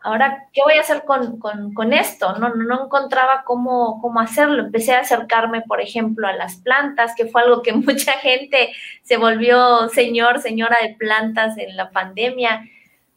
¿Ahora 0.00 0.48
qué 0.52 0.60
voy 0.64 0.74
a 0.74 0.80
hacer 0.80 1.04
con, 1.04 1.92
esto? 1.92 2.38
No, 2.38 2.54
no 2.54 2.84
encontraba 2.84 3.42
cómo, 3.44 4.00
cómo 4.00 4.20
hacerlo. 4.20 4.62
Empecé 4.62 4.94
a 4.94 5.00
acercarme, 5.00 5.62
por 5.62 5.80
ejemplo, 5.80 6.26
a 6.26 6.32
las 6.32 6.56
plantas, 6.56 7.14
que 7.14 7.26
fue 7.26 7.42
algo 7.42 7.62
que 7.62 7.72
mucha 7.72 8.12
gente 8.12 8.70
se 9.02 9.16
volvió 9.16 9.88
señor, 9.88 10.40
señora 10.40 10.76
de 10.82 10.94
plantas 10.94 11.56
en 11.58 11.76
la 11.76 11.90
pandemia, 11.90 12.68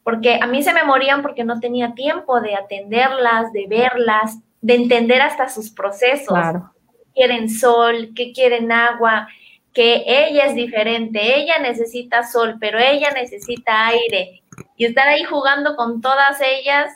porque 0.03 0.39
a 0.41 0.47
mí 0.47 0.63
se 0.63 0.73
me 0.73 0.83
morían 0.83 1.21
porque 1.21 1.43
no 1.43 1.59
tenía 1.59 1.93
tiempo 1.93 2.39
de 2.39 2.55
atenderlas, 2.55 3.51
de 3.51 3.67
verlas, 3.67 4.37
de 4.61 4.75
entender 4.75 5.21
hasta 5.21 5.49
sus 5.49 5.71
procesos. 5.71 6.27
Claro. 6.27 6.71
Quieren 7.13 7.49
sol, 7.49 8.11
que 8.15 8.31
quieren 8.31 8.71
agua, 8.71 9.27
que 9.73 10.03
ella 10.07 10.45
es 10.45 10.55
diferente, 10.55 11.39
ella 11.39 11.59
necesita 11.59 12.23
sol, 12.23 12.57
pero 12.59 12.79
ella 12.79 13.11
necesita 13.11 13.87
aire. 13.87 14.41
Y 14.75 14.85
estar 14.85 15.07
ahí 15.07 15.23
jugando 15.23 15.75
con 15.75 16.01
todas 16.01 16.41
ellas 16.41 16.91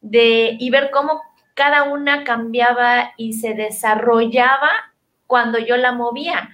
de, 0.00 0.56
y 0.58 0.70
ver 0.70 0.90
cómo 0.90 1.20
cada 1.54 1.84
una 1.84 2.24
cambiaba 2.24 3.12
y 3.16 3.34
se 3.34 3.54
desarrollaba 3.54 4.70
cuando 5.26 5.58
yo 5.58 5.76
la 5.76 5.92
movía. 5.92 6.50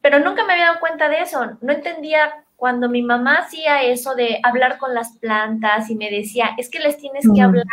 Pero 0.00 0.20
nunca 0.20 0.44
me 0.44 0.52
había 0.52 0.66
dado 0.66 0.80
cuenta 0.80 1.08
de 1.08 1.20
eso. 1.20 1.58
No 1.60 1.72
entendía 1.72 2.44
cuando 2.56 2.88
mi 2.88 3.02
mamá 3.02 3.38
hacía 3.38 3.82
eso 3.82 4.14
de 4.14 4.40
hablar 4.42 4.78
con 4.78 4.94
las 4.94 5.16
plantas 5.18 5.90
y 5.90 5.96
me 5.96 6.10
decía, 6.10 6.50
es 6.56 6.70
que 6.70 6.78
les 6.78 6.96
tienes 6.96 7.24
que 7.34 7.42
hablar. 7.42 7.64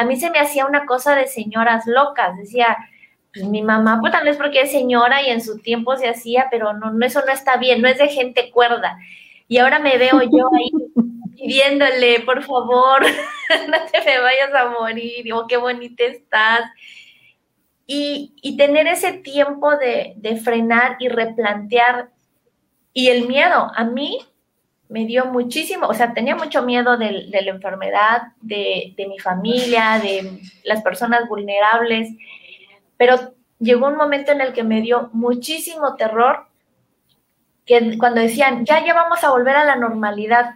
A 0.00 0.04
mí 0.06 0.16
se 0.16 0.30
me 0.30 0.38
hacía 0.38 0.64
una 0.64 0.86
cosa 0.86 1.14
de 1.14 1.26
señoras 1.26 1.84
locas. 1.86 2.34
Decía, 2.38 2.74
pues 3.34 3.44
mi 3.44 3.60
mamá, 3.60 3.98
pues 4.00 4.12
tal 4.14 4.24
vez 4.24 4.38
porque 4.38 4.62
es 4.62 4.70
señora 4.70 5.20
y 5.20 5.26
en 5.28 5.42
su 5.42 5.58
tiempo 5.58 5.94
se 5.98 6.08
hacía, 6.08 6.48
pero 6.50 6.72
no, 6.72 6.90
no, 6.90 7.04
eso 7.04 7.20
no 7.26 7.30
está 7.30 7.58
bien, 7.58 7.82
no 7.82 7.88
es 7.88 7.98
de 7.98 8.08
gente 8.08 8.50
cuerda. 8.50 8.96
Y 9.46 9.58
ahora 9.58 9.78
me 9.78 9.98
veo 9.98 10.22
yo 10.22 10.48
ahí 10.56 10.70
pidiéndole, 11.36 12.20
por 12.20 12.42
favor, 12.42 13.02
no 13.68 13.76
te 13.92 14.02
me 14.06 14.20
vayas 14.20 14.54
a 14.54 14.70
morir, 14.70 15.30
o 15.34 15.46
qué 15.46 15.58
bonita 15.58 16.04
estás. 16.04 16.62
Y, 17.86 18.32
y 18.40 18.56
tener 18.56 18.86
ese 18.86 19.12
tiempo 19.12 19.76
de, 19.76 20.14
de 20.16 20.36
frenar 20.36 20.96
y 20.98 21.08
replantear. 21.10 22.08
Y 22.94 23.08
el 23.08 23.28
miedo, 23.28 23.70
a 23.74 23.84
mí 23.84 24.18
me 24.90 25.06
dio 25.06 25.26
muchísimo, 25.26 25.86
o 25.86 25.94
sea, 25.94 26.12
tenía 26.12 26.34
mucho 26.34 26.62
miedo 26.62 26.96
de, 26.96 27.28
de 27.30 27.42
la 27.42 27.52
enfermedad, 27.52 28.22
de, 28.40 28.92
de, 28.96 29.06
mi 29.06 29.18
familia, 29.20 30.00
de 30.02 30.40
las 30.64 30.82
personas 30.82 31.28
vulnerables, 31.28 32.10
pero 32.96 33.32
llegó 33.60 33.86
un 33.86 33.96
momento 33.96 34.32
en 34.32 34.40
el 34.40 34.52
que 34.52 34.64
me 34.64 34.82
dio 34.82 35.08
muchísimo 35.12 35.94
terror, 35.94 36.48
que 37.64 37.96
cuando 37.98 38.20
decían, 38.20 38.64
ya, 38.64 38.84
ya 38.84 38.92
vamos 38.92 39.22
a 39.22 39.30
volver 39.30 39.54
a 39.54 39.64
la 39.64 39.76
normalidad, 39.76 40.54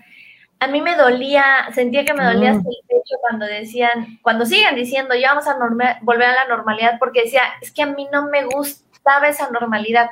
a 0.58 0.66
mí 0.66 0.80
me 0.80 0.96
dolía, 0.96 1.68
sentía 1.72 2.04
que 2.04 2.14
me 2.14 2.24
dolía 2.24 2.54
mm. 2.54 2.56
hasta 2.56 2.68
el 2.70 2.86
pecho 2.88 3.16
cuando 3.20 3.46
decían, 3.46 4.18
cuando 4.22 4.46
siguen 4.46 4.74
diciendo, 4.74 5.14
ya 5.14 5.34
vamos 5.34 5.46
a 5.46 5.56
volver 6.00 6.28
a 6.28 6.34
la 6.34 6.48
normalidad, 6.48 6.98
porque 6.98 7.22
decía, 7.22 7.42
es 7.62 7.70
que 7.70 7.82
a 7.82 7.86
mí 7.86 8.08
no 8.12 8.28
me 8.28 8.44
gustaba 8.46 9.28
esa 9.28 9.48
normalidad. 9.50 10.10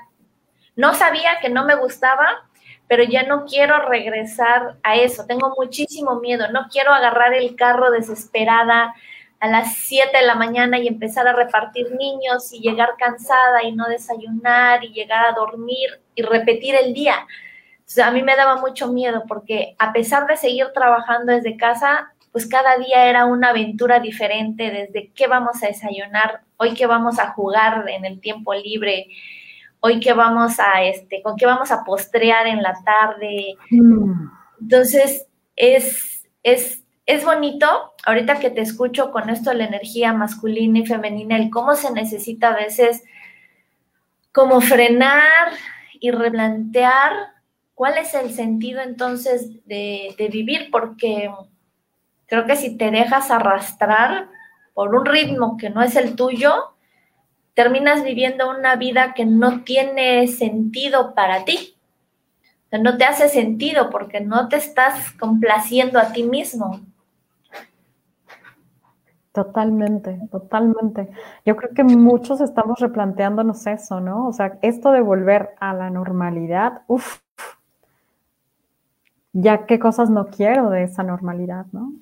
No 0.77 0.95
sabía 0.95 1.41
que 1.41 1.49
no 1.49 1.65
me 1.65 1.75
gustaba, 1.75 2.49
pero 2.93 3.05
ya 3.05 3.23
no 3.23 3.47
quiero 3.47 3.89
regresar 3.89 4.77
a 4.83 4.97
eso. 4.97 5.25
Tengo 5.27 5.55
muchísimo 5.57 6.21
miedo. 6.21 6.53
No 6.53 6.67
quiero 6.71 6.93
agarrar 6.93 7.33
el 7.33 7.57
carro 7.57 7.91
desesperada 7.91 8.95
a 9.41 9.49
las 9.49 9.77
7 9.77 10.15
de 10.15 10.27
la 10.27 10.35
mañana 10.35 10.79
y 10.79 10.89
empezar 10.89 11.27
a 11.27 11.33
repartir 11.33 11.91
niños 11.93 12.53
y 12.53 12.61
llegar 12.61 12.91
cansada 12.99 13.63
y 13.63 13.73
no 13.73 13.89
desayunar 13.89 14.85
y 14.85 14.93
llegar 14.93 15.25
a 15.25 15.33
dormir 15.33 16.03
y 16.15 16.21
repetir 16.21 16.75
el 16.75 16.93
día. 16.93 17.27
a 18.05 18.11
mí 18.11 18.23
me 18.23 18.37
daba 18.37 18.57
mucho 18.57 18.89
miedo 18.89 19.25
porque 19.27 19.75
a 19.79 19.95
pesar 19.95 20.27
de 20.27 20.37
seguir 20.37 20.67
trabajando 20.75 21.33
desde 21.33 21.57
casa, 21.57 22.13
pues 22.31 22.47
cada 22.47 22.77
día 22.77 23.09
era 23.09 23.25
una 23.25 23.49
aventura 23.49 24.01
diferente, 24.01 24.71
desde 24.71 25.13
qué 25.15 25.29
vamos 25.29 25.63
a 25.63 25.69
desayunar, 25.69 26.43
hoy 26.59 26.75
qué 26.75 26.85
vamos 26.87 27.19
a 27.19 27.31
jugar 27.31 27.89
en 27.89 28.05
el 28.05 28.21
tiempo 28.21 28.53
libre, 28.53 29.07
hoy 29.85 29.99
qué 29.99 30.13
vamos 30.13 30.59
a, 30.61 30.85
este, 30.85 31.23
con 31.23 31.37
qué 31.37 31.45
vamos 31.45 31.71
a 31.73 31.85
postrear 31.85 32.47
en 32.47 32.63
la 32.63 32.75
tarde. 32.85 33.57
Mm. 33.71 34.29
Entonces, 34.61 35.27
es, 35.57 36.25
es, 36.45 36.85
es 37.05 37.25
bonito, 37.25 37.67
ahorita 38.07 38.39
que 38.39 38.51
te 38.51 38.61
escucho 38.61 39.11
con 39.11 39.29
esto 39.29 39.51
de 39.51 39.57
la 39.57 39.65
energía 39.65 40.13
masculina 40.13 40.79
y 40.79 40.87
femenina, 40.87 41.37
el 41.37 41.51
cómo 41.51 41.75
se 41.75 41.93
necesita 41.93 42.51
a 42.51 42.57
veces 42.57 43.03
como 44.31 44.61
frenar 44.61 45.53
y 45.99 46.13
replantear 46.13 47.13
cuál 47.75 47.99
es 47.99 48.15
el 48.15 48.31
sentido 48.33 48.81
entonces 48.83 49.67
de, 49.67 50.15
de 50.17 50.29
vivir, 50.29 50.69
porque 50.71 51.29
creo 52.27 52.47
que 52.47 52.55
si 52.55 52.77
te 52.77 52.93
dejas 52.93 53.33
arrastrar 53.33 54.29
por 54.75 54.95
un 54.95 55.05
ritmo 55.05 55.57
que 55.57 55.71
no 55.71 55.83
es 55.83 55.97
el 55.97 56.15
tuyo, 56.15 56.72
terminas 57.55 58.03
viviendo 58.03 58.51
una 58.51 58.77
vida 58.77 59.15
que 59.15 59.25
no 59.25 59.63
tiene 59.63 60.27
sentido 60.29 61.15
para 61.15 61.45
ti. 61.45 61.77
no 62.71 62.97
te 62.97 63.05
hace 63.05 63.29
sentido 63.29 63.91
porque 63.91 64.21
no 64.21 64.49
te 64.49 64.57
estás 64.57 65.13
complaciendo 65.13 65.99
a 65.99 66.13
ti 66.13 66.23
mismo. 66.23 66.81
Totalmente, 69.33 70.19
totalmente. 70.31 71.11
Yo 71.47 71.57
creo 71.57 71.73
que 71.75 71.85
muchos 71.85 72.43
estamos 72.43 72.81
replanteándonos 72.81 73.67
eso, 73.67 74.01
¿no? 74.01 74.27
O 74.27 74.33
sea, 74.33 74.59
esto 74.61 74.93
de 74.93 75.01
volver 75.01 75.55
a 75.59 75.73
la 75.73 75.89
normalidad, 75.89 76.83
uff, 76.87 77.21
ya 79.33 79.65
qué 79.65 79.79
cosas 79.79 80.11
no 80.11 80.27
quiero 80.27 80.69
de 80.69 80.83
esa 80.83 81.03
normalidad, 81.03 81.65
¿no? 81.73 81.93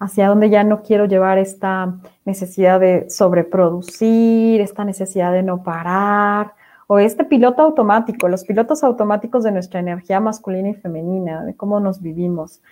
Hacia 0.00 0.28
donde 0.28 0.50
ya 0.50 0.64
no 0.64 0.82
quiero 0.82 1.06
llevar 1.06 1.38
esta 1.38 1.98
necesidad 2.24 2.80
de 2.80 3.10
sobreproducir, 3.10 4.60
esta 4.60 4.84
necesidad 4.84 5.32
de 5.32 5.42
no 5.42 5.62
parar, 5.62 6.54
o 6.86 6.98
este 6.98 7.24
piloto 7.24 7.62
automático, 7.62 8.28
los 8.28 8.44
pilotos 8.44 8.82
automáticos 8.82 9.44
de 9.44 9.52
nuestra 9.52 9.80
energía 9.80 10.20
masculina 10.20 10.70
y 10.70 10.74
femenina, 10.74 11.44
de 11.44 11.54
cómo 11.54 11.80
nos 11.80 12.00
vivimos. 12.00 12.62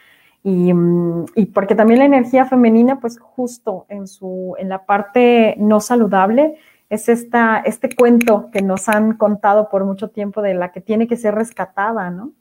Y, 0.42 0.72
mm, 0.72 1.26
y, 1.34 1.46
porque 1.46 1.74
también 1.74 1.98
la 1.98 2.06
energía 2.06 2.46
femenina, 2.46 2.98
pues 3.00 3.18
justo 3.18 3.84
en, 3.88 4.06
su, 4.06 4.54
en 4.58 4.68
la 4.68 4.86
parte 4.86 5.54
no 5.58 5.80
saludable, 5.80 6.56
es 6.88 7.08
esta, 7.08 7.58
este 7.58 7.94
cuento 7.94 8.48
que 8.52 8.62
nos 8.62 8.88
han 8.88 9.16
contado 9.16 9.68
por 9.68 9.84
mucho 9.84 10.08
tiempo 10.08 10.40
de 10.40 10.54
la 10.54 10.72
que 10.72 10.80
tiene 10.80 11.08
que 11.08 11.16
ser 11.16 11.34
rescatada, 11.34 12.10
¿no? 12.10 12.32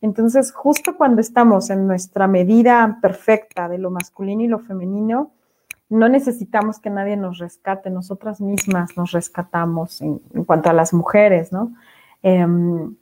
Entonces, 0.00 0.52
justo 0.52 0.96
cuando 0.96 1.20
estamos 1.20 1.70
en 1.70 1.86
nuestra 1.86 2.28
medida 2.28 2.98
perfecta 3.02 3.68
de 3.68 3.78
lo 3.78 3.90
masculino 3.90 4.42
y 4.42 4.48
lo 4.48 4.60
femenino, 4.60 5.32
no 5.88 6.08
necesitamos 6.08 6.78
que 6.78 6.90
nadie 6.90 7.16
nos 7.16 7.38
rescate, 7.38 7.90
nosotras 7.90 8.40
mismas 8.40 8.96
nos 8.96 9.12
rescatamos 9.12 10.02
en, 10.02 10.18
cuanto 10.46 10.70
a 10.70 10.74
las 10.74 10.92
mujeres, 10.92 11.50
¿no? 11.50 11.72
Em, 12.22 12.94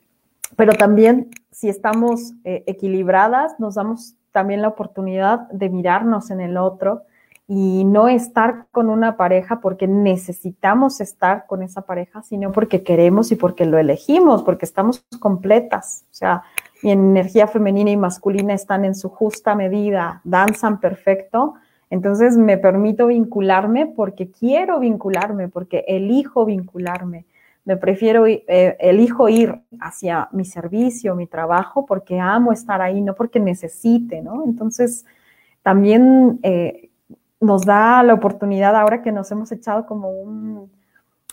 pero 0.55 0.73
también 0.73 1.29
si 1.51 1.69
estamos 1.69 2.33
eh, 2.43 2.63
equilibradas, 2.65 3.59
nos 3.59 3.75
damos 3.75 4.15
también 4.31 4.61
la 4.61 4.69
oportunidad 4.69 5.49
de 5.49 5.69
mirarnos 5.69 6.29
en 6.31 6.41
el 6.41 6.57
otro 6.57 7.03
y 7.47 7.85
no 7.85 8.09
estar 8.09 8.67
con 8.71 8.89
una 8.89 9.15
pareja 9.15 9.61
porque 9.61 9.87
necesitamos 9.87 10.99
estar 10.99 11.45
con 11.47 11.63
esa 11.63 11.81
pareja, 11.81 12.21
sino 12.21 12.51
porque 12.51 12.83
queremos 12.83 13.31
y 13.31 13.35
porque 13.35 13.65
lo 13.65 13.77
elegimos, 13.77 14.43
porque 14.43 14.65
estamos 14.65 15.05
completas. 15.19 16.03
O 16.11 16.13
sea, 16.13 16.43
mi 16.83 16.91
energía 16.91 17.47
femenina 17.47 17.91
y 17.91 17.97
masculina 17.97 18.53
están 18.53 18.85
en 18.85 18.95
su 18.95 19.09
justa 19.09 19.55
medida, 19.55 20.21
danzan 20.23 20.79
perfecto, 20.79 21.55
entonces 21.89 22.37
me 22.37 22.57
permito 22.57 23.07
vincularme 23.07 23.87
porque 23.87 24.29
quiero 24.29 24.79
vincularme, 24.79 25.47
porque 25.47 25.85
elijo 25.87 26.45
vincularme. 26.45 27.25
Me 27.63 27.77
prefiero, 27.77 28.25
eh, 28.27 28.45
elijo 28.79 29.29
ir 29.29 29.61
hacia 29.79 30.29
mi 30.31 30.45
servicio, 30.45 31.15
mi 31.15 31.27
trabajo, 31.27 31.85
porque 31.85 32.19
amo 32.19 32.51
estar 32.51 32.81
ahí, 32.81 33.01
no 33.01 33.13
porque 33.13 33.39
necesite, 33.39 34.21
¿no? 34.21 34.43
Entonces, 34.45 35.05
también 35.63 36.39
eh, 36.43 36.89
nos 37.41 37.65
da 37.65 38.03
la 38.03 38.13
oportunidad 38.13 38.75
ahora 38.75 39.01
que 39.01 39.11
nos 39.11 39.31
hemos 39.31 39.51
echado 39.51 39.85
como 39.85 40.09
un, 40.09 40.71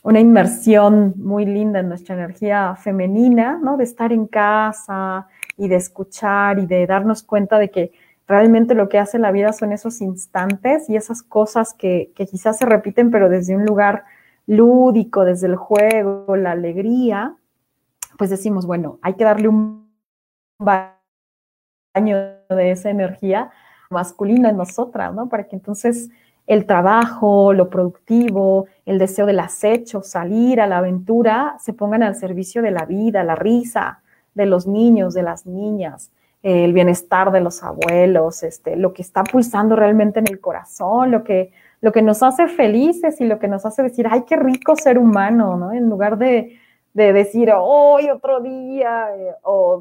una 0.04 0.20
inmersión 0.20 1.14
muy 1.16 1.46
linda 1.46 1.80
en 1.80 1.88
nuestra 1.88 2.14
energía 2.14 2.76
femenina, 2.76 3.58
¿no? 3.60 3.78
De 3.78 3.84
estar 3.84 4.12
en 4.12 4.26
casa 4.26 5.28
y 5.56 5.68
de 5.68 5.76
escuchar 5.76 6.58
y 6.58 6.66
de 6.66 6.86
darnos 6.86 7.22
cuenta 7.22 7.58
de 7.58 7.70
que 7.70 7.92
realmente 8.28 8.74
lo 8.74 8.90
que 8.90 8.98
hace 8.98 9.18
la 9.18 9.32
vida 9.32 9.54
son 9.54 9.72
esos 9.72 10.02
instantes 10.02 10.90
y 10.90 10.96
esas 10.96 11.22
cosas 11.22 11.72
que, 11.72 12.12
quizás 12.14 12.58
se 12.58 12.66
repiten, 12.66 13.10
pero 13.10 13.30
desde 13.30 13.56
un 13.56 13.64
lugar 13.64 14.04
lúdico, 14.46 15.24
desde 15.24 15.46
el 15.46 15.56
juego, 15.56 16.36
la 16.36 16.50
alegría, 16.50 17.34
pues 18.18 18.28
decimos, 18.28 18.66
bueno, 18.66 18.98
hay 19.00 19.14
que 19.14 19.24
darle 19.24 19.48
un 19.48 19.90
baño 20.58 20.98
de 21.94 22.70
esa 22.70 22.90
energía 22.90 23.50
masculina 23.88 24.50
en 24.50 24.58
nosotras, 24.58 25.14
¿no? 25.14 25.30
Para 25.30 25.44
que 25.44 25.56
entonces 25.56 26.10
el 26.46 26.66
trabajo, 26.66 27.52
lo 27.52 27.70
productivo, 27.70 28.66
el 28.84 28.98
deseo 28.98 29.26
del 29.26 29.40
acecho, 29.40 30.02
salir 30.02 30.60
a 30.60 30.66
la 30.66 30.78
aventura, 30.78 31.56
se 31.58 31.72
pongan 31.72 32.02
al 32.02 32.16
servicio 32.16 32.60
de 32.62 32.70
la 32.70 32.84
vida, 32.84 33.24
la 33.24 33.34
risa 33.34 34.02
de 34.34 34.46
los 34.46 34.66
niños, 34.66 35.14
de 35.14 35.22
las 35.22 35.46
niñas, 35.46 36.10
el 36.42 36.74
bienestar 36.74 37.32
de 37.32 37.40
los 37.40 37.62
abuelos, 37.62 38.42
este, 38.42 38.76
lo 38.76 38.92
que 38.92 39.00
está 39.00 39.24
pulsando 39.24 39.76
realmente 39.76 40.20
en 40.20 40.28
el 40.28 40.40
corazón, 40.40 41.10
lo 41.10 41.24
que, 41.24 41.52
lo 41.80 41.92
que 41.92 42.02
nos 42.02 42.22
hace 42.22 42.48
felices 42.48 43.20
y 43.20 43.24
lo 43.24 43.38
que 43.38 43.48
nos 43.48 43.64
hace 43.64 43.82
decir, 43.82 44.06
ay, 44.10 44.24
qué 44.26 44.36
rico 44.36 44.76
ser 44.76 44.98
humano, 44.98 45.56
¿no? 45.56 45.72
En 45.72 45.88
lugar 45.88 46.18
de, 46.18 46.58
de 46.92 47.12
decir, 47.14 47.50
hoy 47.56 48.10
otro 48.10 48.40
día, 48.40 49.16
eh, 49.16 49.34
o 49.42 49.80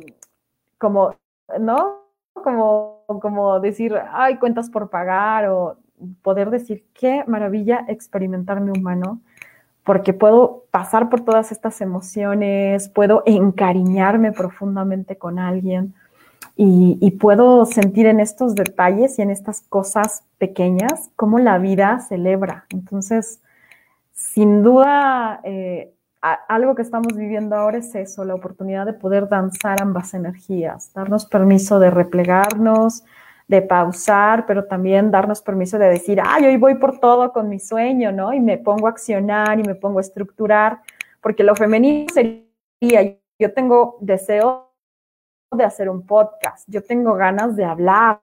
como, 0.78 1.16
¿no? 1.60 2.04
Como, 2.34 3.04
como 3.22 3.60
decir, 3.60 3.96
ay, 4.12 4.38
cuentas 4.38 4.70
por 4.70 4.90
pagar, 4.90 5.50
o 5.50 5.78
poder 6.22 6.50
decir, 6.50 6.86
qué 6.94 7.24
maravilla 7.28 7.86
experimentarme 7.88 8.72
humano, 8.72 9.22
porque 9.84 10.14
puedo 10.14 10.64
pasar 10.72 11.10
por 11.10 11.22
todas 11.22 11.52
estas 11.52 11.82
emociones, 11.82 12.90
puedo 12.90 13.24
encariñarme 13.26 14.32
profundamente 14.32 15.18
con 15.18 15.40
alguien 15.40 15.94
y, 16.56 17.12
puedo 17.20 17.66
sentir 17.66 18.06
en 18.06 18.20
estos 18.20 18.56
detalles 18.56 19.18
y 19.18 19.24
en 19.24 19.32
estas 19.32 19.62
cosas 19.62 20.24
pequeñas 20.38 21.10
cómo 21.16 21.40
la 21.40 21.58
vida 21.58 22.00
celebra. 22.00 22.66
Entonces, 22.70 23.42
sin 24.12 24.62
duda, 24.62 25.42
eh, 25.44 25.94
algo 26.22 26.76
que 26.76 26.84
estamos 26.84 27.18
viviendo 27.18 27.56
ahora 27.56 27.80
es 27.80 27.96
eso, 27.96 28.24
la 28.24 28.36
oportunidad 28.36 28.86
de 28.86 28.94
poder 28.94 29.28
danzar 29.28 29.82
ambas 29.82 30.14
energías, 30.14 30.94
darnos 30.94 31.26
permiso 31.26 31.80
de 31.80 31.90
replegarnos, 31.90 33.04
de 33.48 33.62
pausar, 33.62 34.46
pero 34.46 34.66
también 34.66 35.12
darnos 35.12 35.42
permiso 35.42 35.78
de 35.78 35.90
decir, 35.90 36.20
ay, 36.24 36.46
hoy 36.46 36.58
voy 36.58 36.76
por 36.76 37.00
todo 37.00 37.34
con 37.34 37.50
mi 37.50 37.60
sueño, 37.60 38.12
¿no? 38.12 38.34
Y 38.34 38.40
me 38.40 38.58
pongo 38.58 38.88
a 38.88 38.92
accionar 38.92 39.60
y 39.60 39.64
me 39.64 39.76
pongo 39.76 40.00
a 40.00 40.02
estructurar, 40.02 40.80
porque 41.22 41.44
lo 41.44 41.56
femenino 41.56 42.08
sería, 42.14 43.18
yo 43.40 43.54
tengo 43.54 43.98
deseo 44.02 44.72
de 45.52 45.64
hacer 45.64 45.90
un 45.90 46.06
podcast, 46.06 46.68
yo 46.68 46.84
tengo 46.84 47.14
ganas 47.14 47.56
de 47.56 47.66
hablar, 47.66 48.22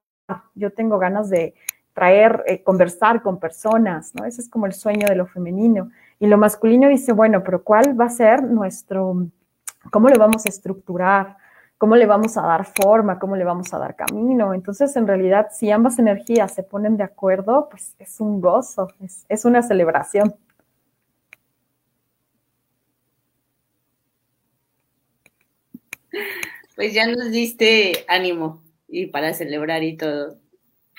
yo 0.54 0.72
tengo 0.72 0.98
ganas 0.98 1.28
de 1.28 1.54
traer, 1.92 2.44
eh, 2.46 2.62
conversar 2.62 3.22
con 3.22 3.38
personas, 3.38 4.14
¿no? 4.14 4.24
Ese 4.24 4.40
es 4.40 4.48
como 4.48 4.66
el 4.66 4.72
sueño 4.72 5.06
de 5.08 5.16
lo 5.16 5.26
femenino. 5.26 5.90
Y 6.18 6.26
lo 6.26 6.38
masculino 6.38 6.88
dice, 6.88 7.12
bueno, 7.12 7.42
pero 7.42 7.62
¿cuál 7.62 7.98
va 7.98 8.06
a 8.06 8.10
ser 8.10 8.42
nuestro, 8.42 9.26
cómo 9.90 10.08
lo 10.08 10.18
vamos 10.18 10.46
a 10.46 10.48
estructurar? 10.48 11.36
Cómo 11.80 11.96
le 11.96 12.04
vamos 12.04 12.36
a 12.36 12.42
dar 12.42 12.66
forma, 12.66 13.18
cómo 13.18 13.36
le 13.36 13.44
vamos 13.44 13.72
a 13.72 13.78
dar 13.78 13.96
camino. 13.96 14.52
Entonces, 14.52 14.94
en 14.96 15.06
realidad, 15.06 15.46
si 15.50 15.70
ambas 15.70 15.98
energías 15.98 16.52
se 16.52 16.62
ponen 16.62 16.98
de 16.98 17.04
acuerdo, 17.04 17.68
pues 17.70 17.94
es 17.98 18.20
un 18.20 18.42
gozo, 18.42 18.88
es, 19.02 19.24
es 19.30 19.46
una 19.46 19.62
celebración. 19.62 20.34
Pues 26.76 26.92
ya 26.92 27.06
nos 27.06 27.30
diste 27.30 28.04
ánimo 28.08 28.62
y 28.86 29.06
para 29.06 29.32
celebrar 29.32 29.82
y 29.82 29.96
todo. 29.96 30.36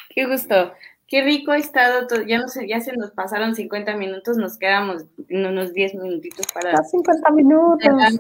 Qué 0.09 0.25
gusto. 0.25 0.73
Qué 1.07 1.21
rico 1.21 1.51
ha 1.51 1.59
estado 1.59 2.07
todo. 2.07 2.23
Ya 2.23 2.39
no 2.39 2.47
sé, 2.47 2.67
ya 2.67 2.81
se 2.81 2.97
nos 2.97 3.11
pasaron 3.11 3.53
50 3.53 3.95
minutos, 3.97 4.35
nos 4.35 4.57
quedamos 4.57 5.05
en 5.29 5.45
unos 5.45 5.73
10 5.73 5.93
minutitos 5.93 6.47
para. 6.51 6.83
50 6.83 7.29
minutos. 7.33 8.19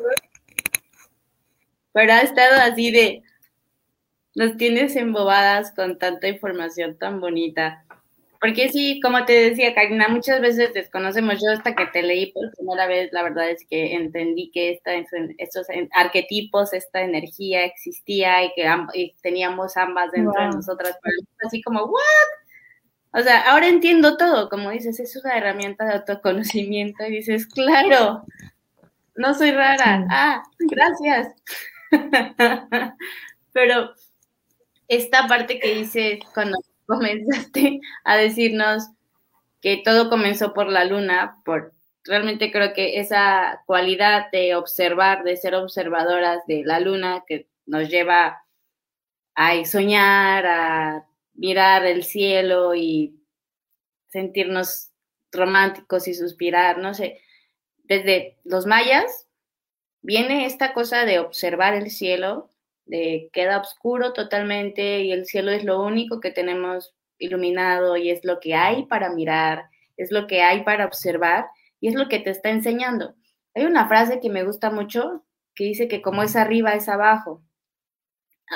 Pero 1.93 2.13
ha 2.13 2.21
estado 2.21 2.61
así 2.61 2.91
de. 2.91 3.23
Nos 4.33 4.55
tienes 4.55 4.95
embobadas 4.95 5.71
con 5.75 5.97
tanta 5.97 6.27
información 6.27 6.97
tan 6.97 7.19
bonita. 7.19 7.83
Porque 8.41 8.69
sí, 8.69 8.99
como 9.01 9.23
te 9.25 9.33
decía, 9.33 9.75
Karina, 9.75 10.07
muchas 10.07 10.41
veces 10.41 10.73
desconocemos. 10.73 11.35
Yo 11.39 11.51
hasta 11.51 11.75
que 11.75 11.85
te 11.85 12.01
leí 12.01 12.31
por 12.31 12.51
primera 12.55 12.87
vez, 12.87 13.13
la 13.13 13.21
verdad 13.21 13.51
es 13.51 13.67
que 13.69 13.93
entendí 13.93 14.49
que 14.51 14.71
esta, 14.71 14.93
estos 15.37 15.67
arquetipos, 15.91 16.73
esta 16.73 17.01
energía 17.01 17.65
existía 17.65 18.43
y 18.43 18.51
que 18.55 19.13
teníamos 19.21 19.77
ambas 19.77 20.11
dentro 20.11 20.41
de 20.41 20.47
nosotras. 20.47 20.97
Pero 21.03 21.15
así 21.45 21.61
como, 21.61 21.83
¿what? 21.83 22.01
O 23.13 23.19
sea, 23.21 23.41
ahora 23.51 23.67
entiendo 23.67 24.17
todo. 24.17 24.49
Como 24.49 24.71
dices, 24.71 24.99
es 24.99 25.15
una 25.17 25.37
herramienta 25.37 25.85
de 25.85 25.93
autoconocimiento 25.93 27.05
y 27.05 27.11
dices, 27.11 27.45
claro, 27.45 28.25
no 29.15 29.33
soy 29.35 29.51
rara. 29.51 30.07
Ah, 30.09 30.41
gracias. 30.57 31.27
Pero 33.53 33.93
esta 34.87 35.27
parte 35.27 35.59
que 35.59 35.75
dices 35.75 36.19
cuando 36.33 36.57
comenzaste 36.87 37.79
a 38.03 38.17
decirnos 38.17 38.89
que 39.61 39.81
todo 39.83 40.09
comenzó 40.09 40.53
por 40.53 40.67
la 40.67 40.85
luna, 40.85 41.41
por 41.45 41.73
realmente 42.03 42.51
creo 42.51 42.73
que 42.73 42.99
esa 42.99 43.61
cualidad 43.65 44.31
de 44.31 44.55
observar, 44.55 45.23
de 45.23 45.37
ser 45.37 45.55
observadoras 45.55 46.45
de 46.47 46.63
la 46.65 46.79
luna 46.79 47.23
que 47.27 47.47
nos 47.65 47.89
lleva 47.89 48.43
a 49.35 49.65
soñar, 49.65 50.45
a 50.45 51.05
mirar 51.33 51.85
el 51.85 52.03
cielo 52.03 52.75
y 52.75 53.15
sentirnos 54.09 54.89
románticos 55.31 56.07
y 56.07 56.13
suspirar, 56.13 56.79
no 56.79 56.93
sé. 56.93 57.21
Desde 57.83 58.37
los 58.43 58.65
mayas 58.65 59.20
viene 60.01 60.45
esta 60.45 60.73
cosa 60.73 61.05
de 61.05 61.19
observar 61.19 61.73
el 61.73 61.89
cielo 61.89 62.49
de 62.85 63.29
queda 63.31 63.59
oscuro 63.59 64.13
totalmente 64.13 65.01
y 65.01 65.11
el 65.11 65.25
cielo 65.25 65.51
es 65.51 65.63
lo 65.63 65.81
único 65.81 66.19
que 66.19 66.31
tenemos 66.31 66.93
iluminado 67.17 67.95
y 67.95 68.09
es 68.09 68.25
lo 68.25 68.39
que 68.39 68.55
hay 68.55 68.85
para 68.85 69.11
mirar, 69.13 69.69
es 69.97 70.11
lo 70.11 70.27
que 70.27 70.41
hay 70.41 70.63
para 70.63 70.85
observar 70.85 71.45
y 71.79 71.87
es 71.87 71.95
lo 71.95 72.09
que 72.09 72.19
te 72.19 72.31
está 72.31 72.49
enseñando. 72.49 73.15
Hay 73.53 73.65
una 73.65 73.87
frase 73.87 74.19
que 74.19 74.29
me 74.29 74.43
gusta 74.43 74.71
mucho 74.71 75.23
que 75.55 75.65
dice 75.65 75.87
que 75.87 76.01
como 76.01 76.23
es 76.23 76.35
arriba 76.35 76.73
es 76.73 76.89
abajo. 76.89 77.43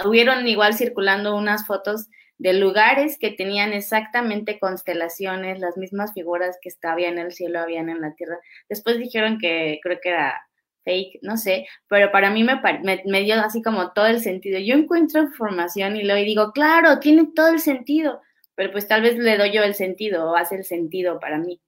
Hubieron 0.03 0.47
igual 0.47 0.73
circulando 0.73 1.35
unas 1.35 1.65
fotos 1.65 2.07
de 2.37 2.53
lugares 2.53 3.17
que 3.17 3.31
tenían 3.31 3.71
exactamente 3.71 4.59
constelaciones, 4.59 5.59
las 5.59 5.77
mismas 5.77 6.13
figuras 6.13 6.57
que 6.61 6.69
había 6.83 7.07
en 7.07 7.17
el 7.17 7.31
cielo, 7.31 7.59
habían 7.59 7.89
en 7.89 8.01
la 8.01 8.13
tierra. 8.15 8.39
Después 8.67 8.97
dijeron 8.97 9.37
que 9.39 9.79
creo 9.81 9.99
que 10.01 10.09
era 10.09 10.44
fake, 10.85 11.19
no 11.21 11.35
sé, 11.35 11.67
pero 11.89 12.11
para 12.11 12.29
mí 12.29 12.43
me, 12.43 12.61
me, 13.05 13.21
dio 13.23 13.35
así 13.41 13.61
como 13.61 13.91
todo 13.91 14.05
el 14.05 14.21
sentido. 14.21 14.59
Yo 14.59 14.75
encuentro 14.75 15.21
información 15.21 15.97
y 15.97 16.03
luego 16.03 16.23
digo, 16.23 16.51
claro, 16.53 16.99
tiene 16.99 17.27
todo 17.35 17.49
el 17.49 17.59
sentido, 17.59 18.21
pero 18.53 18.71
pues 18.71 18.87
tal 18.87 19.01
vez 19.01 19.17
le 19.17 19.37
doy 19.37 19.51
yo 19.51 19.63
el 19.63 19.75
sentido 19.75 20.31
o 20.31 20.35
hace 20.37 20.55
el 20.55 20.63
sentido 20.63 21.19
para 21.19 21.39
mí, 21.39 21.59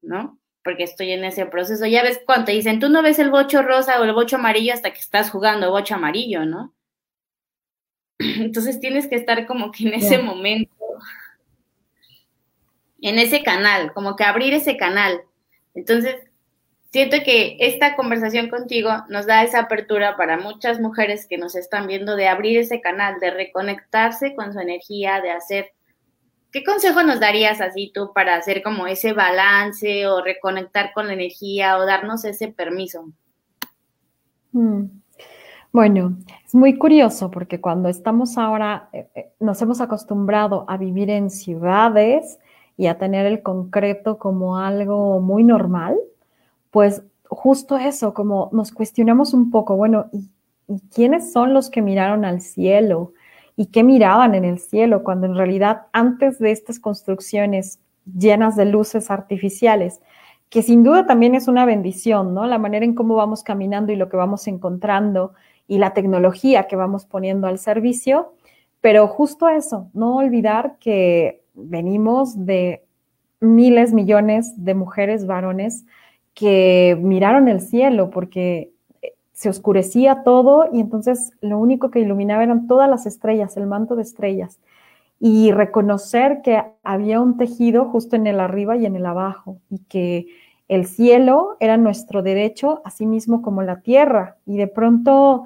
¿no? 0.00 0.38
Porque 0.62 0.84
estoy 0.84 1.10
en 1.12 1.24
ese 1.24 1.44
proceso. 1.44 1.84
Ya 1.84 2.02
ves 2.02 2.22
cuando 2.24 2.46
te 2.46 2.52
dicen, 2.52 2.80
tú 2.80 2.88
no 2.88 3.02
ves 3.02 3.18
el 3.18 3.30
bocho 3.30 3.60
rosa 3.60 4.00
o 4.00 4.04
el 4.04 4.14
bocho 4.14 4.36
amarillo 4.36 4.72
hasta 4.72 4.92
que 4.92 5.00
estás 5.00 5.30
jugando 5.30 5.70
bocho 5.70 5.96
amarillo, 5.96 6.46
¿no? 6.46 6.74
Entonces 8.18 8.80
tienes 8.80 9.08
que 9.08 9.16
estar 9.16 9.46
como 9.46 9.72
que 9.72 9.88
en 9.88 9.94
ese 9.94 10.18
momento, 10.18 10.72
en 13.02 13.18
ese 13.18 13.42
canal, 13.42 13.92
como 13.92 14.16
que 14.16 14.24
abrir 14.24 14.54
ese 14.54 14.76
canal. 14.78 15.20
Entonces, 15.74 16.16
siento 16.94 17.16
que 17.24 17.56
esta 17.58 17.96
conversación 17.96 18.48
contigo 18.48 18.88
nos 19.08 19.26
da 19.26 19.42
esa 19.42 19.58
apertura 19.58 20.16
para 20.16 20.38
muchas 20.38 20.78
mujeres 20.78 21.26
que 21.28 21.38
nos 21.38 21.56
están 21.56 21.88
viendo 21.88 22.14
de 22.14 22.28
abrir 22.28 22.56
ese 22.56 22.80
canal, 22.80 23.18
de 23.18 23.32
reconectarse 23.32 24.36
con 24.36 24.52
su 24.52 24.60
energía, 24.60 25.20
de 25.20 25.32
hacer... 25.32 25.72
¿Qué 26.52 26.62
consejo 26.62 27.02
nos 27.02 27.18
darías 27.18 27.60
así 27.60 27.90
tú 27.92 28.12
para 28.14 28.36
hacer 28.36 28.62
como 28.62 28.86
ese 28.86 29.12
balance 29.12 30.06
o 30.06 30.22
reconectar 30.22 30.92
con 30.92 31.08
la 31.08 31.14
energía 31.14 31.78
o 31.78 31.84
darnos 31.84 32.24
ese 32.24 32.46
permiso? 32.46 33.10
Mm. 34.52 34.84
Bueno, 35.72 36.16
es 36.46 36.54
muy 36.54 36.78
curioso 36.78 37.28
porque 37.28 37.60
cuando 37.60 37.88
estamos 37.88 38.38
ahora, 38.38 38.88
eh, 38.92 39.08
eh, 39.16 39.32
nos 39.40 39.60
hemos 39.60 39.80
acostumbrado 39.80 40.64
a 40.68 40.76
vivir 40.76 41.10
en 41.10 41.30
ciudades 41.30 42.38
y 42.76 42.86
a 42.86 42.98
tener 42.98 43.26
el 43.26 43.42
concreto 43.42 44.16
como 44.16 44.58
algo 44.58 45.18
muy 45.18 45.42
normal, 45.42 45.98
pues 46.74 47.04
justo 47.28 47.78
eso, 47.78 48.14
como 48.14 48.48
nos 48.50 48.72
cuestionamos 48.72 49.32
un 49.32 49.52
poco, 49.52 49.76
bueno, 49.76 50.06
¿y, 50.12 50.28
quiénes 50.92 51.32
son 51.32 51.54
los 51.54 51.70
que 51.70 51.82
miraron 51.82 52.24
al 52.24 52.40
cielo? 52.40 53.12
¿Y 53.54 53.66
qué 53.66 53.84
miraban 53.84 54.34
en 54.34 54.44
el 54.44 54.58
cielo? 54.58 55.04
Cuando 55.04 55.26
en 55.26 55.36
realidad 55.36 55.82
antes 55.92 56.40
de 56.40 56.50
estas 56.50 56.80
construcciones 56.80 57.78
llenas 58.18 58.56
de 58.56 58.64
luces 58.64 59.12
artificiales, 59.12 60.00
que 60.50 60.62
sin 60.62 60.82
duda 60.82 61.06
también 61.06 61.36
es 61.36 61.46
una 61.46 61.64
bendición, 61.64 62.34
¿no? 62.34 62.44
La 62.44 62.58
manera 62.58 62.84
en 62.84 62.96
cómo 62.96 63.14
vamos 63.14 63.44
caminando 63.44 63.92
y 63.92 63.96
lo 63.96 64.08
que 64.08 64.16
vamos 64.16 64.48
encontrando 64.48 65.32
y 65.68 65.78
la 65.78 65.94
tecnología 65.94 66.66
que 66.66 66.74
vamos 66.74 67.06
poniendo 67.06 67.46
al 67.46 67.60
servicio, 67.60 68.32
pero 68.80 69.06
justo 69.06 69.48
eso, 69.48 69.90
no 69.94 70.16
olvidar 70.16 70.76
que 70.80 71.40
venimos 71.54 72.46
de 72.46 72.82
miles, 73.38 73.92
millones 73.92 74.64
de 74.64 74.74
mujeres, 74.74 75.24
varones, 75.24 75.84
que 76.34 76.98
miraron 77.00 77.48
el 77.48 77.60
cielo 77.60 78.10
porque 78.10 78.72
se 79.32 79.48
oscurecía 79.48 80.22
todo 80.22 80.68
y 80.72 80.80
entonces 80.80 81.32
lo 81.40 81.58
único 81.58 81.90
que 81.90 82.00
iluminaba 82.00 82.42
eran 82.42 82.66
todas 82.66 82.88
las 82.88 83.06
estrellas, 83.06 83.56
el 83.56 83.66
manto 83.66 83.96
de 83.96 84.02
estrellas. 84.02 84.60
Y 85.20 85.52
reconocer 85.52 86.40
que 86.42 86.62
había 86.82 87.20
un 87.20 87.36
tejido 87.36 87.86
justo 87.86 88.16
en 88.16 88.26
el 88.26 88.40
arriba 88.40 88.76
y 88.76 88.86
en 88.86 88.96
el 88.96 89.06
abajo 89.06 89.58
y 89.70 89.78
que 89.84 90.26
el 90.68 90.86
cielo 90.86 91.56
era 91.60 91.76
nuestro 91.76 92.22
derecho, 92.22 92.80
así 92.84 93.06
mismo 93.06 93.42
como 93.42 93.62
la 93.62 93.80
tierra. 93.80 94.36
Y 94.46 94.56
de 94.56 94.66
pronto 94.66 95.44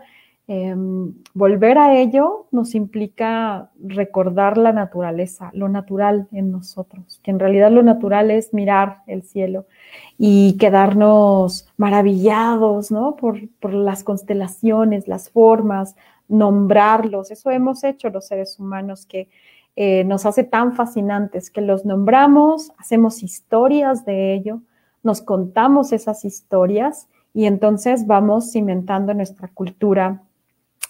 em, 0.48 1.12
volver 1.34 1.76
a 1.76 1.94
ello 1.94 2.46
nos 2.50 2.74
implica 2.74 3.70
recordar 3.78 4.56
la 4.56 4.72
naturaleza, 4.72 5.50
lo 5.52 5.68
natural 5.68 6.26
en 6.32 6.50
nosotros, 6.50 7.20
que 7.22 7.30
en 7.30 7.38
realidad 7.38 7.70
lo 7.70 7.82
natural 7.82 8.30
es 8.30 8.54
mirar 8.54 9.02
el 9.06 9.22
cielo 9.22 9.66
y 10.16 10.56
quedarnos 10.56 11.68
maravillados, 11.76 12.90
¿no? 12.90 13.14
Por, 13.16 13.38
las 13.62 14.02
constelaciones, 14.02 15.06
las 15.06 15.28
formas, 15.30 15.96
nombrarlos. 16.28 17.30
Eso 17.30 17.50
hemos 17.50 17.84
hecho 17.84 18.08
los 18.08 18.26
seres 18.26 18.58
humanos 18.58 19.04
que 19.04 19.28
eh, 19.76 20.02
nos 20.04 20.24
hace 20.24 20.44
tan 20.44 20.72
fascinantes, 20.72 21.50
que 21.50 21.60
los 21.60 21.84
nombramos, 21.84 22.72
hacemos 22.78 23.22
historias 23.22 24.06
de 24.06 24.32
ello, 24.32 24.62
nos 25.02 25.20
contamos 25.20 25.92
esas 25.92 26.24
historias 26.24 27.06
y 27.34 27.44
entonces 27.44 28.06
vamos 28.06 28.50
cimentando 28.50 29.12
nuestra 29.12 29.48
cultura 29.48 30.22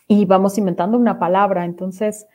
y 0.08 0.24
vamos 0.24 0.54
cimentando 0.54 0.98
una 0.98 1.18
palabra. 1.18 1.64
Entonces, 1.64 2.26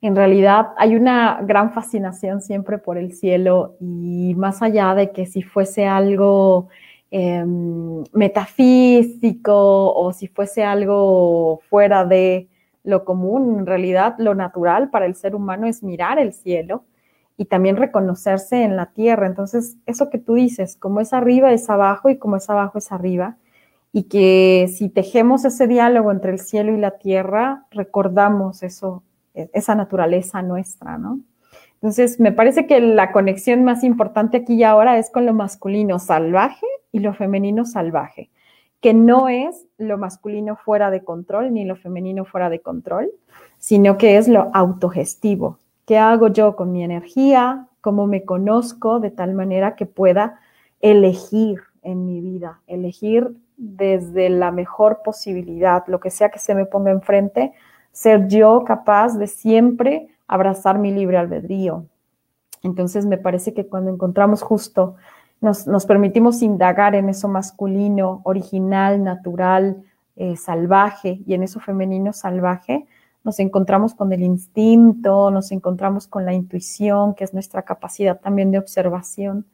en 0.00 0.16
realidad 0.16 0.68
hay 0.76 0.96
una 0.96 1.40
gran 1.42 1.72
fascinación 1.72 2.40
siempre 2.40 2.78
por 2.78 2.98
el 2.98 3.12
cielo 3.12 3.76
y 3.80 4.34
más 4.36 4.62
allá 4.62 4.94
de 4.94 5.12
que 5.12 5.26
si 5.26 5.42
fuese 5.42 5.86
algo 5.86 6.68
em, 7.10 8.04
metafísico 8.12 9.92
o 9.94 10.12
si 10.12 10.28
fuese 10.28 10.64
algo 10.64 11.60
fuera 11.68 12.04
de 12.04 12.48
lo 12.84 13.04
común, 13.04 13.58
en 13.60 13.66
realidad 13.66 14.14
lo 14.18 14.34
natural 14.34 14.90
para 14.90 15.06
el 15.06 15.14
ser 15.14 15.34
humano 15.34 15.66
es 15.66 15.82
mirar 15.82 16.18
el 16.18 16.32
cielo 16.32 16.84
y 17.36 17.46
también 17.46 17.76
reconocerse 17.76 18.62
en 18.62 18.76
la 18.76 18.86
tierra. 18.86 19.26
Entonces, 19.26 19.76
eso 19.86 20.10
que 20.10 20.18
tú 20.18 20.34
dices, 20.34 20.76
como 20.76 21.00
es 21.00 21.12
arriba 21.12 21.52
es 21.52 21.68
abajo 21.70 22.08
y 22.10 22.18
como 22.18 22.36
es 22.36 22.48
abajo 22.50 22.78
es 22.78 22.92
arriba, 22.92 23.36
y 23.92 24.04
que 24.04 24.68
si 24.74 24.88
tejemos 24.88 25.44
ese 25.44 25.66
diálogo 25.66 26.12
entre 26.12 26.32
el 26.32 26.38
cielo 26.38 26.72
y 26.72 26.78
la 26.78 26.98
tierra, 26.98 27.66
recordamos 27.70 28.62
eso 28.62 29.02
e-, 29.34 29.50
esa 29.52 29.74
naturaleza 29.74 30.42
nuestra, 30.42 30.98
¿no? 30.98 31.20
Entonces, 31.74 32.18
me 32.18 32.32
parece 32.32 32.66
que 32.66 32.80
la 32.80 33.12
conexión 33.12 33.62
más 33.62 33.84
importante 33.84 34.38
aquí 34.38 34.54
y 34.54 34.64
ahora 34.64 34.98
es 34.98 35.10
con 35.10 35.26
lo 35.26 35.32
masculino 35.32 36.00
salvaje 36.00 36.66
y 36.90 36.98
lo 36.98 37.14
femenino 37.14 37.64
salvaje, 37.64 38.30
que 38.80 38.94
no 38.94 39.28
es 39.28 39.64
lo 39.78 39.96
masculino 39.96 40.56
fuera 40.56 40.90
de 40.90 41.04
control 41.04 41.54
ni 41.54 41.64
lo 41.64 41.76
femenino 41.76 42.24
fuera 42.24 42.50
de 42.50 42.60
control, 42.60 43.12
sino 43.58 43.96
que 43.96 44.16
es 44.16 44.26
lo 44.26 44.50
autogestivo. 44.54 45.58
¿Qué 45.86 45.98
hago 45.98 46.28
yo 46.28 46.56
con 46.56 46.72
mi 46.72 46.82
energía? 46.82 47.68
¿Cómo 47.80 48.08
me 48.08 48.24
conozco 48.24 48.98
de 48.98 49.12
tal 49.12 49.34
manera 49.34 49.76
que 49.76 49.86
pueda 49.86 50.40
elegir 50.80 51.60
en 51.82 52.06
mi 52.06 52.20
vida, 52.20 52.60
elegir 52.66 53.36
desde 53.58 54.30
la 54.30 54.52
mejor 54.52 55.02
posibilidad, 55.04 55.84
lo 55.88 56.00
que 56.00 56.10
sea 56.10 56.30
que 56.30 56.38
se 56.38 56.54
me 56.54 56.64
ponga 56.64 56.92
enfrente, 56.92 57.52
ser 57.92 58.28
yo 58.28 58.64
capaz 58.64 59.18
de 59.18 59.26
siempre 59.26 60.08
abrazar 60.26 60.78
mi 60.78 60.92
libre 60.92 61.18
albedrío. 61.18 61.84
Entonces 62.62 63.04
me 63.04 63.18
parece 63.18 63.52
que 63.52 63.66
cuando 63.66 63.90
encontramos 63.90 64.42
justo, 64.42 64.96
nos, 65.40 65.86
permitimos 65.86 66.42
indagar 66.42 66.94
en 66.94 67.08
eso 67.08 67.28
masculino, 67.28 68.20
original, 68.24 69.02
natural, 69.02 69.84
eh, 70.16 70.36
salvaje, 70.36 71.20
y 71.26 71.34
en 71.34 71.44
eso 71.44 71.60
femenino 71.60 72.12
salvaje, 72.12 72.86
nos 73.22 73.38
encontramos 73.38 73.94
con 73.94 74.12
el 74.12 74.22
instinto, 74.22 75.30
nos 75.30 75.52
encontramos 75.52 76.08
con 76.08 76.24
la 76.24 76.32
intuición, 76.32 77.14
que 77.14 77.24
es 77.24 77.34
nuestra 77.34 77.62
capacidad 77.62 78.20
también 78.20 78.50
de 78.50 78.58
observación, 78.58 79.46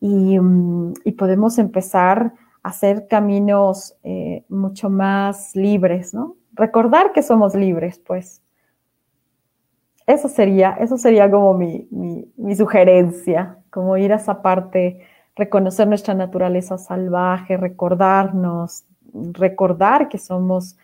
y, 0.00 0.38
mm, 0.38 0.94
podemos 1.16 1.58
empezar 1.58 2.32
hacer 2.62 3.06
caminos 3.08 3.96
eh, 4.02 4.44
mucho 4.48 4.90
más 4.90 5.54
libres, 5.56 6.14
¿no? 6.14 6.36
Recordar 6.52 7.12
que 7.12 7.22
somos 7.22 7.54
libres, 7.54 7.98
pues. 7.98 8.42
Eso 10.06 10.28
sería, 10.28 10.72
eso 10.80 10.98
sería 10.98 11.30
como 11.30 11.54
mi, 11.54 11.86
mi 11.90 12.56
sugerencia, 12.56 13.58
como 13.70 13.96
ir 13.96 14.12
a 14.12 14.16
esa 14.16 14.42
parte, 14.42 15.00
reconocer 15.36 15.86
nuestra 15.86 16.14
naturaleza 16.14 16.76
salvaje, 16.78 17.56
recordarnos, 17.56 18.84
recordar 19.32 20.08
que 20.08 20.18
somos 20.18 20.76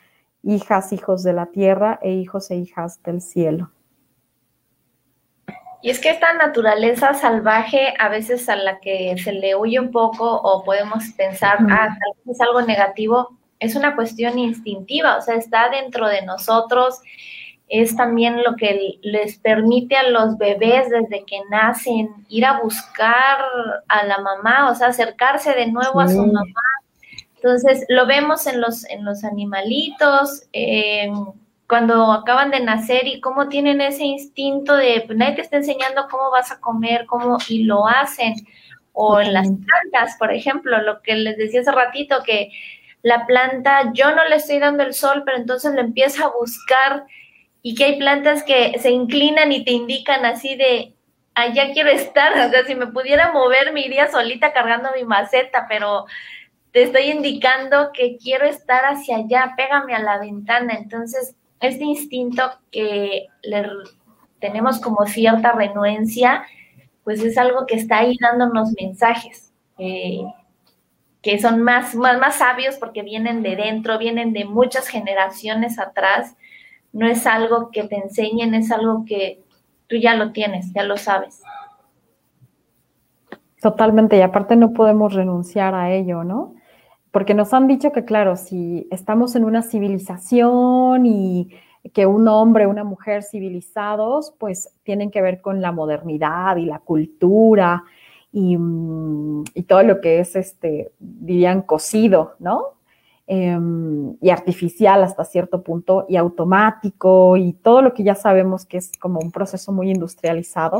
hijas, 0.43 0.93
hijos 0.93 1.23
de 1.23 1.33
la 1.33 1.47
tierra 1.47 1.99
e 2.03 2.13
hijos 2.13 2.51
e 2.51 2.57
hijas 2.57 3.03
del 3.03 3.21
cielo. 3.21 3.71
Y 5.87 5.91
es 5.91 6.01
que 6.01 6.11
esta 6.11 6.33
naturaleza 6.33 7.15
salvaje 7.15 7.95
a 8.01 8.09
veces 8.09 8.49
a 8.49 8.57
la 8.57 8.81
que 8.81 9.17
se 9.23 9.31
le 9.31 9.55
huye 9.55 9.79
un 9.79 9.93
poco 9.93 10.29
o 10.29 10.65
podemos 10.65 11.05
pensar, 11.17 11.59
ah, 11.71 11.87
tal 11.87 12.13
vez 12.25 12.35
es 12.35 12.41
algo 12.41 12.61
negativo, 12.63 13.39
es 13.61 13.77
una 13.77 13.95
cuestión 13.95 14.37
instintiva, 14.37 15.17
o 15.17 15.23
sea, 15.23 15.37
está 15.37 15.69
dentro 15.69 16.09
de 16.09 16.23
nosotros, 16.23 16.99
es 17.69 17.95
también 17.95 18.43
lo 18.43 18.57
que 18.57 18.99
les 19.01 19.39
permite 19.39 19.97
a 19.97 20.11
los 20.11 20.37
bebés 20.39 20.91
desde 20.91 21.25
que 21.25 21.39
nacen 21.53 22.09
ir 22.29 22.45
a 22.47 22.59
buscar 22.61 23.39
a 23.87 24.07
la 24.07 24.19
mamá, 24.19 24.69
o 24.69 24.75
sea, 24.75 24.89
acercarse 24.89 25.55
de 25.55 25.71
nuevo 25.71 26.01
a 26.01 26.09
su 26.09 26.27
mamá, 26.27 26.63
entonces, 27.37 27.87
lo 27.89 28.07
vemos 28.07 28.49
en 28.49 28.61
los, 28.61 28.85
en 28.91 29.05
los 29.05 29.23
animalitos, 29.23 30.49
cuando 31.69 32.13
acaban 32.13 32.51
de 32.51 32.61
nacer 32.61 33.07
y 33.07 33.21
cómo 33.21 33.49
tienen 33.49 33.81
ese 33.81 34.05
instinto 34.05 34.77
de, 34.77 35.03
pues, 35.07 35.19
nadie 35.19 35.37
te 35.37 35.41
está 35.43 35.57
enseñando 35.57 36.07
cómo 36.11 36.31
vas 36.31 36.53
a 36.53 36.61
comer, 36.61 37.07
cómo, 37.07 37.39
y 37.49 37.65
lo 37.65 37.87
hacen. 37.87 38.35
O 38.93 39.21
en 39.21 39.33
las 39.35 39.49
plantas, 39.49 40.17
por 40.19 40.33
ejemplo, 40.33 40.81
lo 40.81 41.03
que 41.03 41.15
les 41.17 41.37
decía 41.37 41.61
hace 41.61 41.73
ratito, 41.73 42.23
que 42.25 42.51
la 43.03 43.27
planta, 43.27 43.93
yo 43.93 44.15
no 44.15 44.25
le 44.29 44.37
estoy 44.37 44.59
dando 44.59 44.83
el 44.85 44.95
sol, 44.95 45.23
pero 45.25 45.37
entonces 45.37 45.75
le 45.75 45.81
empieza 45.81 46.25
a 46.25 46.33
buscar 46.39 47.05
y 47.63 47.75
que 47.75 47.85
hay 47.85 47.99
plantas 47.99 48.43
que 48.43 48.79
se 48.79 48.91
inclinan 48.91 49.53
y 49.53 49.65
te 49.65 49.73
indican 49.73 50.25
así 50.25 50.57
de, 50.57 50.95
allá 51.35 51.73
quiero 51.73 51.91
estar, 51.91 52.33
o 52.33 52.51
sea, 52.51 52.65
si 52.65 52.75
me 52.75 52.87
pudiera 52.87 53.33
mover, 53.33 53.73
me 53.73 53.83
iría 53.83 54.11
solita 54.11 54.53
cargando 54.53 54.91
mi 54.97 55.05
maceta, 55.05 55.67
pero 55.69 56.07
te 56.73 56.85
estoy 56.85 57.11
indicando 57.11 57.91
que 57.93 58.17
quiero 58.17 58.47
estar 58.47 58.85
hacia 58.85 59.17
allá, 59.17 59.55
pégame 59.57 59.95
a 59.95 59.99
la 59.99 60.19
ventana. 60.19 60.75
Entonces, 60.75 61.35
este 61.61 61.85
instinto 61.85 62.43
que 62.71 63.27
le 63.43 63.67
tenemos 64.39 64.81
como 64.81 65.07
cierta 65.07 65.53
renuencia, 65.53 66.45
pues 67.05 67.23
es 67.23 67.39
algo 67.39 67.67
que 67.67 67.77
está 67.77 67.99
ahí 67.99 68.17
dándonos 68.21 68.73
mensajes, 68.81 69.53
eh, 69.79 70.23
que 71.23 71.39
son 71.39 71.63
más, 71.63 71.95
más, 71.95 72.19
más 72.19 72.37
sabios 72.37 72.77
porque 72.77 73.03
vienen 73.03 73.43
de 73.43 73.57
dentro, 73.57 73.99
vienen 73.99 74.33
de 74.33 74.45
muchas 74.45 74.89
generaciones 74.89 75.79
atrás. 75.79 76.37
No 76.93 77.07
es 77.07 77.27
algo 77.27 77.71
que 77.71 77.85
te 77.85 77.97
enseñen, 77.97 78.55
es 78.55 78.71
algo 78.71 79.05
que 79.07 79.43
tú 79.87 79.97
ya 79.97 80.15
lo 80.15 80.33
tienes, 80.33 80.73
ya 80.73 80.83
lo 80.83 80.97
sabes. 80.97 81.43
Totalmente, 83.61 84.17
y 84.17 84.21
aparte 84.21 84.55
no 84.57 84.73
podemos 84.73 85.15
renunciar 85.15 85.75
a 85.75 85.93
ello, 85.93 86.25
¿no? 86.25 86.55
Porque 87.17 87.33
nos 87.33 87.55
han 87.55 87.67
dicho 87.67 87.93
que, 87.93 88.05
claro, 88.05 88.37
si 88.37 88.87
estamos 88.91 89.37
en 89.37 89.45
una 89.47 89.63
civilización 89.63 91.07
y 91.07 91.49
que 91.95 92.05
un 92.05 92.29
hombre, 92.29 92.67
una 92.67 92.85
mujer 92.85 93.23
civilizados, 93.23 94.35
pues 94.39 94.75
tienen 94.83 95.11
que 95.11 95.23
ver 95.23 95.41
con 95.41 95.63
la 95.63 95.73
modernidad 95.73 96.59
y 96.59 96.67
la 96.67 96.79
cultura 96.79 97.85
y, 98.33 98.59
mm, 98.59 99.45
todo 99.67 99.83
lo 99.85 100.03
que 100.03 100.21
es, 100.21 100.37
este, 100.37 100.93
dirían, 100.99 101.63
cocido, 101.63 102.35
¿no? 102.39 102.75
Em, 103.27 104.19
y 104.21 104.29
artificial 104.29 105.03
hasta 105.03 105.25
cierto 105.25 105.63
punto 105.63 106.05
y 106.11 106.17
automático 106.17 107.39
y 107.39 107.55
todo 107.55 107.81
lo 107.81 107.95
que 107.95 108.05
ya 108.05 108.15
sabemos 108.15 108.67
que 108.67 108.77
es 108.77 108.93
como 109.01 109.21
un 109.21 109.31
proceso 109.33 109.73
muy 109.73 109.91
industrializado 109.91 110.77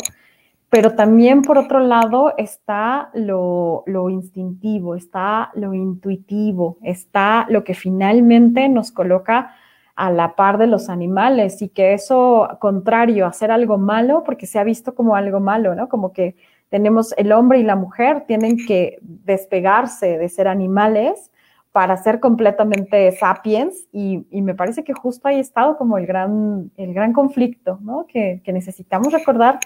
pero 0.77 0.93
también 0.93 1.41
por 1.41 1.57
otro 1.57 1.81
lado 1.81 2.35
está 2.37 3.09
lo, 3.15 3.83
instintivo, 4.11 4.95
está 4.95 5.51
lo 5.55 5.73
intuitivo, 5.73 6.77
está 6.83 7.47
lo 7.49 7.65
que 7.65 7.73
finalmente 7.73 8.69
nos 8.69 8.93
coloca 8.93 9.55
a 9.95 10.11
la 10.11 10.37
par 10.37 10.59
de 10.59 10.67
los 10.67 10.91
animales 10.91 11.63
y 11.63 11.71
que 11.71 11.95
eso, 11.95 12.47
contrario 12.61 13.25
a 13.25 13.31
hacer 13.31 13.51
algo 13.51 13.79
malo, 13.79 14.23
porque 14.23 14.47
se 14.47 14.59
ha 14.59 14.65
visto 14.65 14.95
como 14.95 15.17
algo 15.17 15.41
malo, 15.41 15.75
¿no? 15.75 15.89
Como 15.89 16.13
que 16.13 16.37
tenemos 16.69 17.15
el 17.17 17.33
hombre 17.33 17.61
y 17.61 17.63
la 17.63 17.77
mujer 17.77 18.25
tienen 18.27 18.59
que 18.59 18.99
despegarse 19.01 20.19
de 20.19 20.29
ser 20.29 20.47
animales 20.47 21.31
para 21.73 21.97
ser 21.97 22.21
completamente 22.21 23.13
sapiens 23.13 23.89
y, 23.93 24.27
me 24.31 24.55
parece 24.55 24.85
que 24.85 24.93
justo 24.93 25.27
ahí 25.27 25.37
ha 25.37 25.41
estado 25.41 25.79
como 25.79 25.97
el 25.97 26.05
gran, 26.05 26.71
el 26.77 26.93
gran 26.93 27.15
conflicto, 27.15 27.79
¿no? 27.81 28.05
Que, 28.07 28.43
que 28.45 28.53
necesitamos 28.53 29.11
recordar 29.11 29.59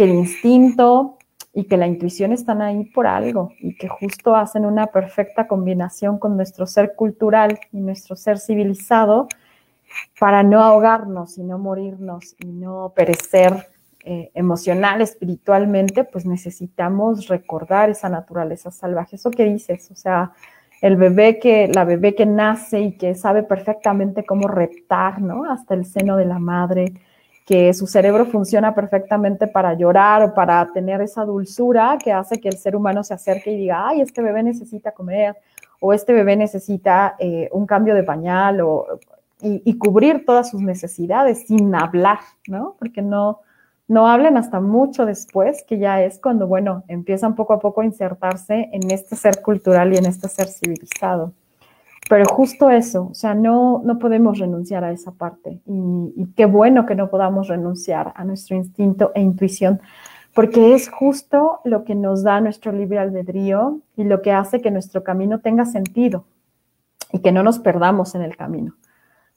que 0.00 0.04
el 0.04 0.14
instinto 0.14 1.18
y 1.52 1.64
que 1.64 1.76
la 1.76 1.86
intuición 1.86 2.32
están 2.32 2.62
ahí 2.62 2.86
por 2.86 3.06
algo 3.06 3.52
y 3.60 3.76
que 3.76 3.86
justo 3.86 4.34
hacen 4.34 4.64
una 4.64 4.86
perfecta 4.86 5.46
combinación 5.46 6.18
con 6.18 6.38
nuestro 6.38 6.66
ser 6.66 6.94
cultural 6.94 7.60
y 7.70 7.80
nuestro 7.80 8.16
ser 8.16 8.38
civilizado 8.38 9.28
para 10.18 10.42
no 10.42 10.62
ahogarnos 10.62 11.36
y 11.36 11.42
no 11.42 11.58
morirnos 11.58 12.34
y 12.38 12.46
no 12.46 12.94
perecer 12.96 13.68
eh, 14.06 14.30
emocional, 14.32 15.02
espiritualmente, 15.02 16.04
pues 16.04 16.24
necesitamos 16.24 17.28
recordar 17.28 17.90
esa 17.90 18.08
naturaleza 18.08 18.70
salvaje. 18.70 19.16
Eso 19.16 19.30
que 19.30 19.44
dices, 19.44 19.90
o 19.90 19.96
sea, 19.96 20.32
el 20.80 20.96
bebé 20.96 21.38
que, 21.38 21.68
la 21.68 21.84
bebé 21.84 22.14
que 22.14 22.24
nace 22.24 22.80
y 22.80 22.92
que 22.96 23.14
sabe 23.14 23.42
perfectamente 23.42 24.24
cómo 24.24 24.48
reptar, 24.48 25.20
¿no? 25.20 25.44
Hasta 25.44 25.74
el 25.74 25.84
seno 25.84 26.16
de 26.16 26.24
la 26.24 26.38
madre, 26.38 26.94
que 27.46 27.72
su 27.74 27.86
cerebro 27.86 28.26
funciona 28.26 28.74
perfectamente 28.74 29.46
para 29.46 29.74
llorar 29.74 30.22
o 30.22 30.34
para 30.34 30.66
tener 30.72 31.00
esa 31.00 31.24
dulzura 31.24 31.98
que 32.02 32.12
hace 32.12 32.40
que 32.40 32.48
el 32.48 32.56
ser 32.56 32.76
humano 32.76 33.02
se 33.02 33.14
acerque 33.14 33.52
y 33.52 33.56
diga, 33.56 33.88
ay, 33.88 34.00
este 34.00 34.22
bebé 34.22 34.42
necesita 34.42 34.92
comer 34.92 35.36
o 35.80 35.92
este 35.92 36.12
bebé 36.12 36.36
necesita 36.36 37.16
eh, 37.18 37.48
un 37.52 37.66
cambio 37.66 37.94
de 37.94 38.04
pañal 38.04 38.60
o, 38.60 38.86
y, 39.42 39.78
cubrir 39.78 40.24
todas 40.26 40.50
sus 40.50 40.60
necesidades 40.60 41.46
sin 41.46 41.74
hablar, 41.74 42.18
¿no? 42.46 42.76
Porque 42.78 43.00
no, 43.00 43.40
no 43.88 44.06
hablen 44.06 44.36
hasta 44.36 44.60
mucho 44.60 45.06
después, 45.06 45.64
que 45.66 45.78
ya 45.78 46.02
es 46.02 46.18
cuando, 46.18 46.46
bueno, 46.46 46.84
empiezan 46.88 47.34
poco 47.34 47.54
a 47.54 47.58
poco 47.58 47.80
a 47.80 47.86
insertarse 47.86 48.68
en 48.72 48.90
este 48.90 49.16
ser 49.16 49.40
cultural 49.40 49.94
y 49.94 49.96
en 49.96 50.06
este 50.06 50.28
ser 50.28 50.48
civilizado. 50.48 51.32
Pero 52.10 52.24
justo 52.24 52.70
eso, 52.70 53.06
o 53.12 53.14
sea, 53.14 53.34
no, 53.34 53.82
no 53.84 54.00
podemos 54.00 54.40
renunciar 54.40 54.82
a 54.82 54.90
esa 54.90 55.12
parte. 55.12 55.60
Y, 55.64 56.26
qué 56.34 56.44
bueno 56.44 56.84
que 56.84 56.96
no 56.96 57.08
podamos 57.08 57.46
renunciar 57.46 58.12
a 58.16 58.24
nuestro 58.24 58.56
instinto 58.56 59.12
e 59.14 59.20
intuición, 59.20 59.80
porque 60.34 60.74
es 60.74 60.88
justo 60.88 61.60
lo 61.62 61.84
que 61.84 61.94
nos 61.94 62.24
da 62.24 62.40
nuestro 62.40 62.72
libre 62.72 62.98
albedrío 62.98 63.78
y 63.96 64.02
lo 64.02 64.22
que 64.22 64.32
hace 64.32 64.60
que 64.60 64.72
nuestro 64.72 65.04
camino 65.04 65.38
tenga 65.38 65.66
sentido 65.66 66.24
y 67.12 67.20
que 67.20 67.30
no 67.30 67.44
nos 67.44 67.60
perdamos 67.60 68.16
en 68.16 68.22
el 68.22 68.36
camino. 68.36 68.74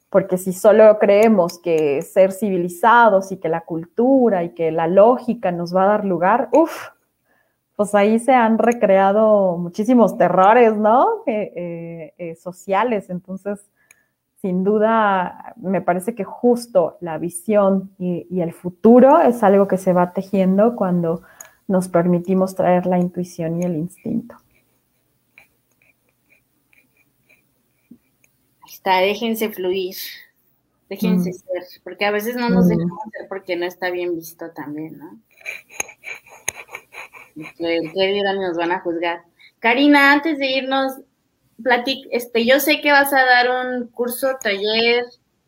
Porque 0.10 0.40
si 0.40 0.52
solo 0.52 0.98
creemos 0.98 1.60
que 1.60 2.02
ser 2.02 2.32
civilizados 2.32 3.32
y 3.32 3.38
que 3.38 3.50
la 3.50 3.62
cultura 3.62 4.44
y 4.44 4.56
que 4.56 4.72
la 4.72 4.88
lógica 4.88 5.52
nos 5.52 5.76
va 5.76 5.84
a 5.84 5.88
dar 5.90 6.06
lugar, 6.06 6.50
uff, 6.52 6.88
pues 7.76 7.96
ahí 7.96 8.20
se 8.20 8.34
han 8.34 8.58
recreado 8.58 9.58
muchísimos 9.58 10.18
terrores, 10.18 10.76
¿no? 10.76 11.24
Eh, 11.26 11.54
eh, 11.56 12.14
eh, 12.18 12.36
sociales. 12.36 13.10
Entonces, 13.10 13.60
sin 14.42 14.64
duda, 14.64 15.54
me 15.58 15.82
parece 15.82 16.14
que 16.16 16.24
justo 16.24 16.98
la 17.02 17.18
visión 17.18 17.92
y, 17.98 18.28
y, 18.30 18.42
el 18.42 18.54
futuro 18.54 19.20
es 19.22 19.42
algo 19.44 19.68
que 19.68 19.78
se 19.78 19.94
va 19.94 20.12
tejiendo 20.12 20.76
cuando 20.76 21.22
nos 21.68 21.88
permitimos 21.88 22.56
traer 22.56 22.86
la 22.86 23.00
intuición 23.00 23.62
y 23.62 23.66
el 23.66 23.78
instinto. 23.78 24.36
está, 28.84 28.98
déjense 29.00 29.50
fluir, 29.50 29.96
déjense 30.90 31.30
Mm. 31.30 31.34
ser, 31.34 31.82
porque 31.84 32.06
a 32.06 32.12
veces 32.12 32.36
no 32.36 32.50
nos 32.50 32.66
Mm. 32.66 32.70
dejamos 32.70 33.00
ser 33.12 33.28
porque 33.30 33.56
no 33.56 33.66
está 33.66 33.90
bien 33.90 34.16
visto 34.16 34.52
también, 34.52 34.98
¿no? 34.98 35.20
Que 37.58 38.08
dirán, 38.14 38.40
nos 38.40 38.58
van 38.58 38.72
a 38.72 38.80
juzgar. 38.82 39.24
Karina, 39.60 40.12
antes 40.12 40.38
de 40.38 40.58
irnos, 40.58 40.94
platic, 41.62 42.08
este, 42.12 42.46
yo 42.46 42.60
sé 42.60 42.82
que 42.82 42.92
vas 42.92 43.14
a 43.14 43.24
dar 43.26 43.48
un 43.50 43.88
curso, 43.88 44.28
taller, 44.42 45.06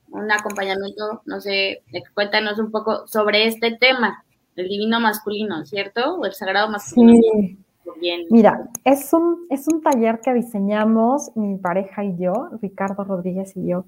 un 0.09 0.31
acompañamiento, 0.31 1.21
no 1.25 1.41
sé, 1.41 1.83
cuéntanos 2.13 2.59
un 2.59 2.71
poco 2.71 3.07
sobre 3.07 3.47
este 3.47 3.75
tema, 3.77 4.23
el 4.55 4.69
divino 4.69 4.99
masculino, 4.99 5.65
¿cierto? 5.65 6.15
O 6.15 6.25
el 6.25 6.33
sagrado 6.33 6.69
masculino. 6.69 7.21
Sí, 7.21 7.57
Bien. 7.99 8.25
mira, 8.29 8.69
es 8.83 9.13
un, 9.13 9.45
es 9.49 9.67
un 9.67 9.81
taller 9.81 10.19
que 10.19 10.33
diseñamos 10.33 11.31
mi 11.35 11.57
pareja 11.57 12.03
y 12.03 12.17
yo, 12.17 12.49
Ricardo 12.61 13.03
Rodríguez 13.03 13.55
y 13.55 13.67
yo. 13.67 13.85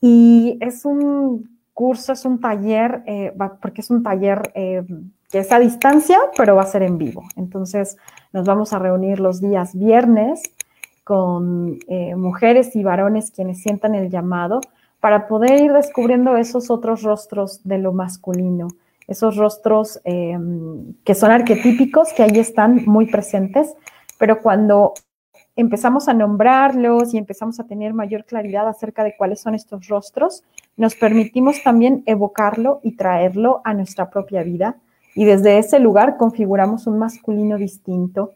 Y 0.00 0.58
es 0.60 0.84
un 0.84 1.58
curso, 1.72 2.12
es 2.12 2.24
un 2.24 2.40
taller, 2.40 3.02
eh, 3.06 3.32
porque 3.60 3.80
es 3.80 3.90
un 3.90 4.02
taller 4.02 4.52
eh, 4.54 4.84
que 5.32 5.38
es 5.38 5.50
a 5.50 5.58
distancia, 5.58 6.18
pero 6.36 6.54
va 6.54 6.62
a 6.62 6.66
ser 6.66 6.82
en 6.82 6.98
vivo. 6.98 7.24
Entonces, 7.36 7.96
nos 8.34 8.44
vamos 8.44 8.74
a 8.74 8.78
reunir 8.78 9.18
los 9.18 9.40
días 9.40 9.74
viernes 9.74 10.42
con 11.04 11.78
eh, 11.88 12.14
mujeres 12.14 12.76
y 12.76 12.84
varones 12.84 13.30
quienes 13.30 13.62
sientan 13.62 13.94
el 13.94 14.10
llamado 14.10 14.60
para 15.00 15.26
poder 15.26 15.62
ir 15.62 15.72
descubriendo 15.72 16.36
esos 16.36 16.70
otros 16.70 17.02
rostros 17.02 17.62
de 17.64 17.78
lo 17.78 17.92
masculino, 17.94 18.68
esos 19.08 19.36
rostros 19.36 20.00
eh, 20.04 20.38
que 21.02 21.14
son 21.14 21.30
arquetípicos, 21.30 22.12
que 22.12 22.22
ahí 22.22 22.38
están 22.38 22.84
muy 22.84 23.06
presentes, 23.06 23.74
pero 24.18 24.42
cuando 24.42 24.92
empezamos 25.56 26.08
a 26.08 26.14
nombrarlos 26.14 27.14
y 27.14 27.18
empezamos 27.18 27.58
a 27.58 27.64
tener 27.64 27.94
mayor 27.94 28.26
claridad 28.26 28.68
acerca 28.68 29.02
de 29.02 29.16
cuáles 29.16 29.40
son 29.40 29.54
estos 29.54 29.88
rostros, 29.88 30.44
nos 30.76 30.94
permitimos 30.94 31.62
también 31.62 32.02
evocarlo 32.04 32.80
y 32.82 32.96
traerlo 32.96 33.62
a 33.64 33.72
nuestra 33.72 34.10
propia 34.10 34.42
vida 34.42 34.76
y 35.14 35.24
desde 35.24 35.58
ese 35.58 35.78
lugar 35.78 36.16
configuramos 36.16 36.86
un 36.86 36.98
masculino 36.98 37.56
distinto 37.56 38.32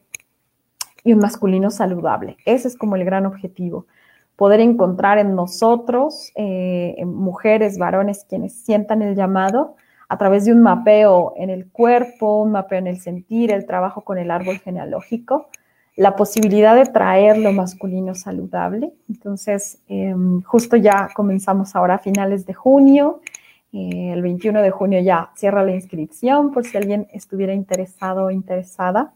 y 1.05 1.13
un 1.13 1.21
masculino 1.21 1.71
saludable. 1.71 2.37
Ese 2.45 2.69
es 2.69 2.77
como 2.77 2.97
el 2.97 3.05
gran 3.05 3.27
objetivo, 3.27 3.87
poder 4.37 4.61
encontrar 4.61 5.19
en 5.19 5.35
nosotros, 5.35 6.33
eh, 6.35 7.03
mujeres, 7.07 7.79
varones, 7.79 8.27
quienes 8.29 8.55
sientan 8.55 9.03
el 9.03 9.15
llamado 9.15 9.77
a 10.09 10.19
través 10.19 10.45
de 10.45 10.53
un 10.53 10.63
mapeo 10.63 11.33
en 11.37 11.51
el 11.51 11.69
cuerpo, 11.71 12.43
un 12.43 12.53
mapeo 12.53 12.79
en 12.79 12.87
el 12.87 13.01
sentir, 13.01 13.51
el 13.51 13.67
trabajo 13.67 14.03
con 14.03 14.19
el 14.19 14.31
árbol 14.31 14.59
genealógico, 14.59 15.49
la 15.97 16.15
posibilidad 16.15 16.77
de 16.77 16.85
traer 16.85 17.39
lo 17.39 17.53
masculino 17.53 18.15
saludable. 18.15 18.93
Entonces, 19.09 19.79
eh, 19.89 20.15
justo 20.45 20.77
ya 20.77 21.09
comenzamos 21.15 21.75
ahora 21.75 21.95
a 21.95 21.99
finales 21.99 22.45
de 22.47 22.53
junio. 22.53 23.21
Eh, 23.73 24.13
el 24.13 24.23
21 24.23 24.63
de 24.63 24.71
junio 24.71 25.01
ya 25.01 25.31
cierra 25.37 25.65
la 25.65 25.75
inscripción 25.75 26.53
por 26.53 26.65
si 26.65 26.77
alguien 26.77 27.07
estuviera 27.13 27.55
interesado 27.55 28.27
o 28.27 28.31
interesada. 28.31 29.13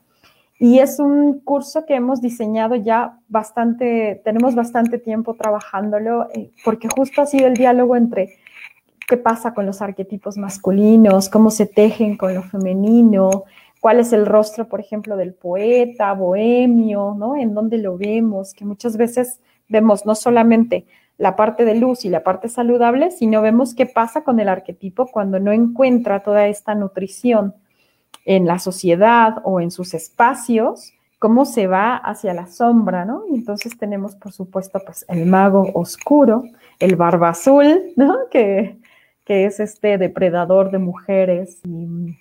Y 0.59 0.81
es 0.81 0.99
un 0.99 1.41
curso 1.41 1.87
que 1.87 1.95
hemos 1.95 2.21
diseñado 2.21 2.75
ya 2.75 3.19
bastante, 3.29 4.21
tenemos 4.25 4.55
bastante 4.55 4.99
tiempo 4.99 5.35
trabajándolo, 5.35 6.29
eh, 6.35 6.51
porque 6.65 6.89
justo 6.95 7.23
ha 7.23 7.27
sido 7.27 7.47
el 7.47 7.55
diálogo 7.55 7.97
entre 7.97 8.35
qué 9.09 9.17
pasa 9.17 9.55
con 9.55 9.65
los 9.65 9.81
arquetipos 9.81 10.37
masculinos, 10.37 11.31
cómo 11.31 11.51
se 11.51 11.65
tejen 11.65 12.19
con 12.19 12.35
lo 12.35 12.43
femenino, 12.43 13.45
cuál 13.81 14.01
es 14.01 14.13
el 14.13 14.27
rostro, 14.27 14.69
por 14.69 14.81
ejemplo, 14.81 15.17
del 15.17 15.33
poeta, 15.33 16.13
bohemio, 16.13 17.17
¿no? 17.19 17.37
En 17.37 17.55
dónde 17.55 17.79
lo 17.79 17.97
vemos, 17.97 18.53
que 18.53 18.67
muchas 18.67 18.99
veces 18.99 19.41
vemos 19.69 20.05
no 20.05 20.15
solamente 20.15 20.85
la 21.21 21.37
parte 21.37 21.67
de 21.67 21.75
luz 21.75 22.07
y 22.07 22.09
la 22.09 22.25
parte 22.25 22.49
saludable, 22.49 23.11
sino 23.11 23.43
vemos 23.43 23.75
qué 23.75 23.85
pasa 23.85 24.25
con 24.25 24.41
el 24.41 24.49
arquetipo 24.49 25.07
cuando 25.07 25.39
no 25.39 25.53
encuentra 25.53 26.23
toda 26.23 26.47
esta 26.47 26.75
nutrición 26.75 27.55
en 28.25 28.47
la 28.47 28.59
sociedad 28.59 29.35
o 29.45 29.61
en 29.61 29.71
sus 29.71 29.93
espacios, 29.93 30.95
cómo 31.19 31.45
se 31.45 31.67
va 31.67 31.95
hacia 31.97 32.33
la 32.33 32.47
sombra, 32.47 33.05
¿no? 33.05 33.25
Y 33.31 33.35
entonces 33.35 33.77
tenemos, 33.77 34.17
por 34.17 34.33
supuesto, 34.33 34.81
pues 34.83 35.05
el 35.09 35.27
mago 35.27 35.71
oscuro, 35.75 36.45
el 36.79 36.97
barba 36.97 37.29
azul, 37.29 37.93
¿no? 37.97 38.17
Que, 38.31 38.79
que 39.27 39.45
es 39.45 39.61
este 39.61 39.99
depredador 39.99 40.71
de 40.71 40.79
mujeres 40.79 41.61
y, 41.67 42.17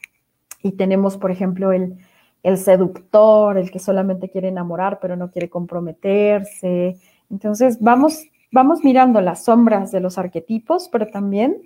y 0.62 0.74
tenemos, 0.74 1.16
por 1.16 1.32
ejemplo, 1.32 1.72
el, 1.72 1.95
el, 2.43 2.58
seductor, 2.58 3.58
el 3.58 3.72
que 3.72 3.80
solamente 3.80 4.28
quiere 4.28 4.50
enamorar 4.50 5.00
pero 5.02 5.16
no 5.16 5.32
quiere 5.32 5.50
comprometerse. 5.50 6.97
Entonces 7.30 7.80
vamos, 7.80 8.26
vamos 8.52 8.84
mirando 8.84 9.22
las 9.22 9.43
sombras 9.43 9.91
de 9.91 10.00
los 10.00 10.18
arquetipos, 10.18 10.89
pero 10.91 11.08
también 11.08 11.58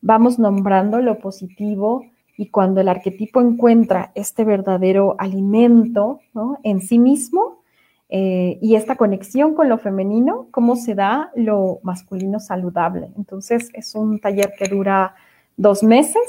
vamos 0.00 0.38
nombrando 0.38 1.00
lo 1.00 1.18
positivo 1.18 2.04
y 2.36 2.48
cuando 2.48 2.80
el 2.80 2.88
arquetipo 2.88 3.40
encuentra 3.40 4.10
este 4.14 4.44
verdadero 4.44 5.16
alimento 5.18 6.20
en 6.62 6.80
sí 6.80 6.98
mismo 6.98 7.62
eh, 8.08 8.58
y 8.60 8.74
esta 8.74 8.96
conexión 8.96 9.54
con 9.54 9.68
lo 9.68 9.78
femenino, 9.78 10.48
cómo 10.50 10.76
se 10.76 10.94
da 10.94 11.30
lo 11.34 11.78
masculino 11.82 12.40
saludable. 12.40 13.10
Entonces 13.16 13.70
es 13.72 13.94
un 13.94 14.18
taller 14.18 14.52
que 14.58 14.68
dura 14.68 15.14
dos 15.56 15.82
meses, 15.82 16.22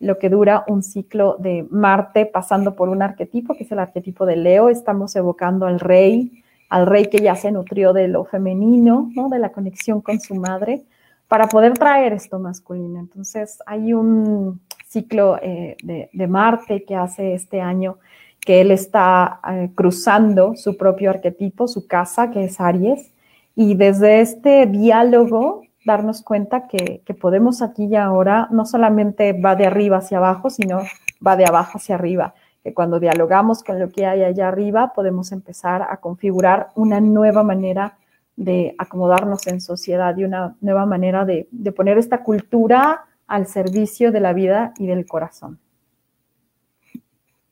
lo 0.00 0.18
que 0.18 0.28
dura 0.28 0.64
un 0.68 0.82
ciclo 0.82 1.36
de 1.38 1.66
Marte 1.70 2.26
pasando 2.26 2.76
por 2.76 2.88
un 2.88 3.02
arquetipo, 3.02 3.54
que 3.54 3.64
es 3.64 3.72
el 3.72 3.78
arquetipo 3.78 4.26
de 4.26 4.36
Leo. 4.36 4.68
Estamos 4.68 5.16
evocando 5.16 5.66
al 5.66 5.80
rey, 5.80 6.43
al 6.68 6.86
rey 6.86 7.06
que 7.06 7.18
ya 7.18 7.36
se 7.36 7.52
nutrió 7.52 7.92
de 7.92 8.08
lo 8.08 8.24
femenino, 8.24 9.10
¿no? 9.14 9.28
de 9.28 9.38
la 9.38 9.52
conexión 9.52 10.00
con 10.00 10.20
su 10.20 10.34
madre, 10.34 10.84
para 11.28 11.48
poder 11.48 11.74
traer 11.74 12.12
esto 12.12 12.38
masculino. 12.38 13.00
Entonces 13.00 13.58
hay 13.66 13.92
un 13.92 14.60
ciclo 14.86 15.38
eh, 15.42 15.76
de, 15.82 16.26
Marte 16.26 16.84
que 16.84 16.94
hace 16.94 17.34
este 17.34 17.60
año 17.60 17.98
que 18.40 18.60
él 18.60 18.70
está 18.70 19.40
eh, 19.50 19.70
cruzando 19.74 20.54
su 20.54 20.76
propio 20.76 21.10
arquetipo, 21.10 21.66
su 21.66 21.86
casa, 21.86 22.30
que 22.30 22.44
es 22.44 22.60
Aries, 22.60 23.10
y 23.56 23.74
desde 23.74 24.20
este 24.20 24.66
diálogo 24.66 25.62
darnos 25.84 26.22
cuenta 26.22 26.66
que, 26.68 27.02
que, 27.04 27.14
podemos 27.14 27.62
aquí 27.62 27.86
y 27.86 27.96
ahora, 27.96 28.48
no 28.50 28.64
solamente 28.64 29.32
va 29.32 29.54
de 29.54 29.66
arriba 29.66 29.98
hacia 29.98 30.18
abajo, 30.18 30.50
sino 30.50 30.80
va 31.26 31.36
de 31.36 31.46
abajo 31.46 31.78
hacia 31.78 31.94
arriba, 31.94 32.34
que 32.64 32.72
cuando 32.72 32.98
dialogamos 32.98 33.62
con 33.62 33.78
lo 33.78 33.90
que 33.90 34.06
hay 34.06 34.24
allá 34.24 34.48
arriba, 34.48 34.94
podemos 34.94 35.30
empezar 35.32 35.82
a 35.82 35.98
configurar 35.98 36.70
una 36.74 36.98
nueva 36.98 37.42
manera 37.42 37.98
de 38.36 38.74
acomodarnos 38.78 39.46
en 39.46 39.60
sociedad 39.60 40.16
y 40.16 40.24
una 40.24 40.56
nueva 40.62 40.86
manera 40.86 41.26
de, 41.26 41.46
de 41.50 41.72
poner 41.72 41.98
esta 41.98 42.24
cultura 42.24 43.04
al 43.26 43.46
servicio 43.46 44.10
de 44.12 44.20
la 44.20 44.32
vida 44.32 44.72
y 44.78 44.86
del 44.86 45.06
corazón. 45.06 45.60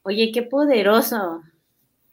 Oye, 0.02 0.32
qué 0.32 0.42
poderoso, 0.42 1.42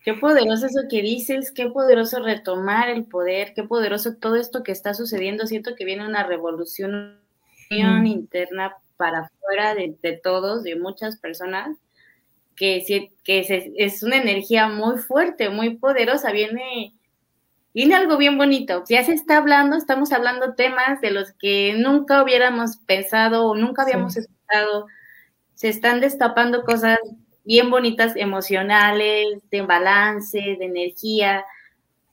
qué 0.04 0.14
poderoso 0.14 0.68
eso 0.68 0.82
que 0.90 1.02
dices, 1.02 1.52
qué 1.52 1.70
poderoso 1.70 2.22
retomar 2.22 2.90
el 2.90 3.06
poder, 3.06 3.54
qué 3.56 3.64
poderoso 3.64 4.18
todo 4.18 4.36
esto 4.36 4.62
que 4.62 4.74
está 4.74 4.94
sucediendo. 4.94 5.48
Siento 5.48 5.74
que 5.76 5.86
viene 5.86 6.06
una 6.06 6.24
revolución 6.24 7.18
mm. 7.72 8.06
interna 8.06 8.76
para 8.98 9.20
afuera 9.22 9.74
de, 9.74 9.96
de, 10.02 10.18
todos, 10.18 10.64
de 10.64 10.76
muchas 10.76 11.18
personas, 11.18 11.78
que, 12.60 13.12
que 13.24 13.44
se, 13.46 13.72
es 13.78 14.04
una 14.04 14.18
energía 14.18 14.68
muy 14.68 14.98
fuerte, 14.98 15.50
muy 15.50 15.78
poderosa. 15.78 16.34
Viene, 16.34 16.94
viene 17.74 17.96
algo 17.96 18.18
bien 18.18 18.38
bonito. 18.38 18.84
Ya 18.90 19.04
se 19.04 19.14
está 19.14 19.38
hablando, 19.38 19.78
estamos 19.78 20.12
hablando 20.12 20.56
temas 20.56 21.00
de 21.00 21.12
los 21.12 21.32
que 21.32 21.74
nunca 21.78 22.22
hubiéramos 22.22 22.78
pensado 22.86 23.48
o 23.48 23.56
nunca 23.56 23.84
habíamos 23.84 24.14
sí. 24.14 24.20
escuchado. 24.20 24.88
Se 25.56 25.70
están 25.70 26.02
destapando 26.02 26.64
cosas 26.64 27.00
bien 27.46 27.70
bonitas, 27.72 28.18
emocionales, 28.18 29.40
de 29.50 29.62
balance, 29.62 30.38
de 30.38 30.66
energía. 30.66 31.46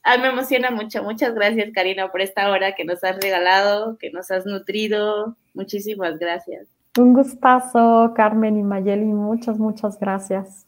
Ay, 0.05 0.20
me 0.20 0.28
emociona 0.28 0.70
mucho. 0.70 1.03
Muchas 1.03 1.34
gracias, 1.34 1.70
Karina, 1.74 2.12
por 2.12 2.20
esta 2.20 2.49
hora 2.51 2.76
que 2.76 2.84
nos 2.84 3.03
has 3.03 3.16
regalado, 3.16 3.99
que 3.99 4.12
nos 4.12 4.30
has 4.30 4.47
nutrido. 4.47 5.36
Muchísimas 5.55 6.20
gracias. 6.20 6.68
Un 6.97 7.12
gustazo, 7.12 8.12
Carmen 8.14 8.57
y 8.57 8.62
Mayeli. 8.62 9.05
Muchas, 9.05 9.59
muchas 9.59 9.99
gracias. 9.99 10.66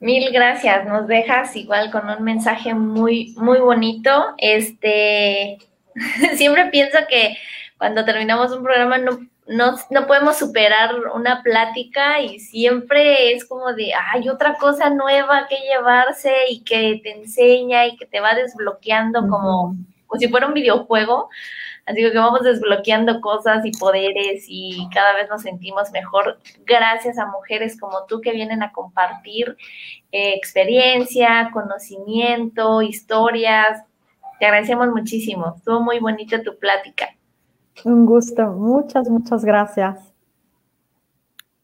Mil 0.00 0.30
gracias. 0.32 0.86
Nos 0.86 1.06
dejas 1.06 1.54
igual 1.56 1.90
con 1.90 2.08
un 2.08 2.22
mensaje 2.22 2.74
muy, 2.74 3.34
muy 3.38 3.58
bonito. 3.58 4.10
Este, 4.38 5.58
siempre 6.36 6.66
pienso 6.66 6.98
que 7.08 7.36
cuando 7.78 8.04
terminamos 8.04 8.52
un 8.52 8.62
programa 8.62 8.98
no 8.98 9.18
no, 9.48 9.76
no, 9.90 10.06
podemos 10.06 10.38
superar 10.38 10.90
una 11.14 11.42
plática 11.42 12.20
y 12.20 12.40
siempre 12.40 13.32
es 13.32 13.44
como 13.44 13.72
de, 13.74 13.92
hay 14.12 14.28
otra 14.28 14.56
cosa 14.56 14.90
nueva 14.90 15.46
que 15.48 15.56
llevarse 15.56 16.32
y 16.50 16.64
que 16.64 17.00
te 17.02 17.12
enseña 17.12 17.86
y 17.86 17.96
que 17.96 18.06
te 18.06 18.20
va 18.20 18.34
desbloqueando 18.34 19.28
como, 19.28 19.76
como 20.06 20.18
si 20.18 20.28
fuera 20.28 20.46
un 20.46 20.54
videojuego. 20.54 21.28
Así 21.86 22.00
que 22.00 22.18
vamos 22.18 22.42
desbloqueando 22.42 23.20
cosas 23.20 23.64
y 23.64 23.70
poderes 23.70 24.44
y 24.48 24.88
cada 24.92 25.14
vez 25.14 25.28
nos 25.30 25.42
sentimos 25.42 25.92
mejor 25.92 26.38
gracias 26.64 27.16
a 27.16 27.26
mujeres 27.26 27.78
como 27.80 28.06
tú 28.08 28.20
que 28.20 28.32
vienen 28.32 28.64
a 28.64 28.72
compartir 28.72 29.56
eh, 30.10 30.34
experiencia, 30.34 31.50
conocimiento, 31.52 32.82
historias, 32.82 33.84
Te 34.40 34.46
agradecemos 34.46 34.88
muchísimo. 34.88 35.54
Estuvo 35.56 35.80
muy 35.80 36.00
bonita 36.00 36.42
tu 36.42 36.58
plática. 36.58 37.06
Un 37.84 38.04
gusto. 38.04 38.42
Muchas, 38.52 39.08
muchas 39.08 39.44
gracias. 39.44 40.15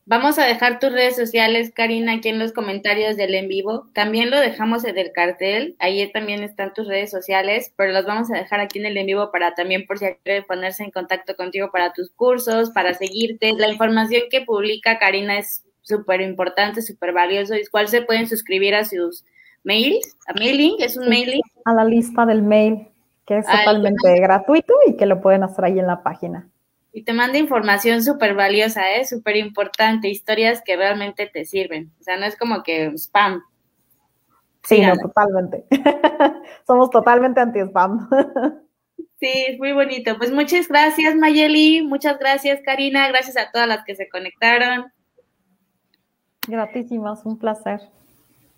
Vamos 0.04 0.36
a 0.36 0.46
dejar 0.46 0.80
tus 0.80 0.90
redes 0.90 1.14
sociales, 1.14 1.70
Karina, 1.72 2.14
aquí 2.14 2.28
en 2.28 2.40
los 2.40 2.52
comentarios 2.52 3.16
del 3.16 3.36
en 3.36 3.46
vivo. 3.46 3.86
También 3.94 4.32
lo 4.32 4.40
dejamos 4.40 4.84
en 4.84 4.98
el 4.98 5.12
cartel. 5.12 5.76
Ahí 5.78 6.10
también 6.10 6.42
están 6.42 6.74
tus 6.74 6.88
redes 6.88 7.08
sociales, 7.08 7.72
pero 7.76 7.92
los 7.92 8.04
vamos 8.04 8.28
a 8.32 8.34
dejar 8.34 8.58
aquí 8.58 8.80
en 8.80 8.86
el 8.86 8.96
en 8.96 9.06
vivo 9.06 9.30
para 9.30 9.54
también 9.54 9.86
por 9.86 9.98
si 9.98 10.06
quiere 10.24 10.42
ponerse 10.42 10.82
en 10.82 10.90
contacto 10.90 11.36
contigo 11.36 11.70
para 11.70 11.92
tus 11.92 12.10
cursos, 12.10 12.70
para 12.70 12.94
seguirte. 12.94 13.52
La 13.52 13.68
información 13.68 14.22
que 14.28 14.40
publica 14.40 14.98
Karina 14.98 15.38
es 15.38 15.64
súper 15.82 16.20
importante, 16.20 16.82
súper 16.82 17.12
valioso. 17.12 17.54
¿Y 17.54 17.64
cuál 17.66 17.86
se 17.86 18.02
pueden 18.02 18.26
suscribir 18.26 18.74
a 18.74 18.84
sus 18.84 19.24
mails? 19.62 20.16
¿A 20.26 20.32
mailing? 20.32 20.76
¿Es 20.80 20.96
un 20.96 21.08
mailing? 21.08 21.42
A 21.64 21.74
la 21.74 21.84
lista 21.84 22.26
del 22.26 22.42
mail, 22.42 22.88
que 23.24 23.38
es 23.38 23.46
totalmente 23.46 24.18
gratuito 24.18 24.74
y 24.84 24.96
que 24.96 25.06
lo 25.06 25.20
pueden 25.20 25.44
hacer 25.44 25.64
ahí 25.64 25.78
en 25.78 25.86
la 25.86 26.02
página. 26.02 26.48
Y 26.92 27.04
te 27.04 27.12
manda 27.12 27.38
información 27.38 28.02
súper 28.02 28.34
valiosa, 28.34 28.94
¿eh? 28.94 29.04
Súper 29.06 29.36
importante, 29.36 30.08
historias 30.08 30.62
que 30.64 30.76
realmente 30.76 31.26
te 31.26 31.44
sirven. 31.44 31.90
O 32.00 32.02
sea, 32.02 32.18
no 32.18 32.26
es 32.26 32.36
como 32.36 32.62
que 32.62 32.86
spam. 32.96 33.42
Sí, 34.62 34.80
no, 34.80 34.96
totalmente. 34.96 35.64
Somos 36.66 36.90
totalmente 36.90 37.40
anti-spam. 37.40 38.08
sí, 39.20 39.44
es 39.48 39.58
muy 39.58 39.72
bonito. 39.72 40.16
Pues 40.18 40.30
muchas 40.30 40.68
gracias, 40.68 41.16
Mayeli. 41.16 41.82
Muchas 41.82 42.18
gracias, 42.18 42.60
Karina. 42.64 43.08
Gracias 43.08 43.36
a 43.36 43.50
todas 43.50 43.66
las 43.66 43.84
que 43.84 43.96
se 43.96 44.08
conectaron. 44.08 44.92
Gratísimas, 46.46 47.24
un 47.24 47.38
placer. 47.38 47.80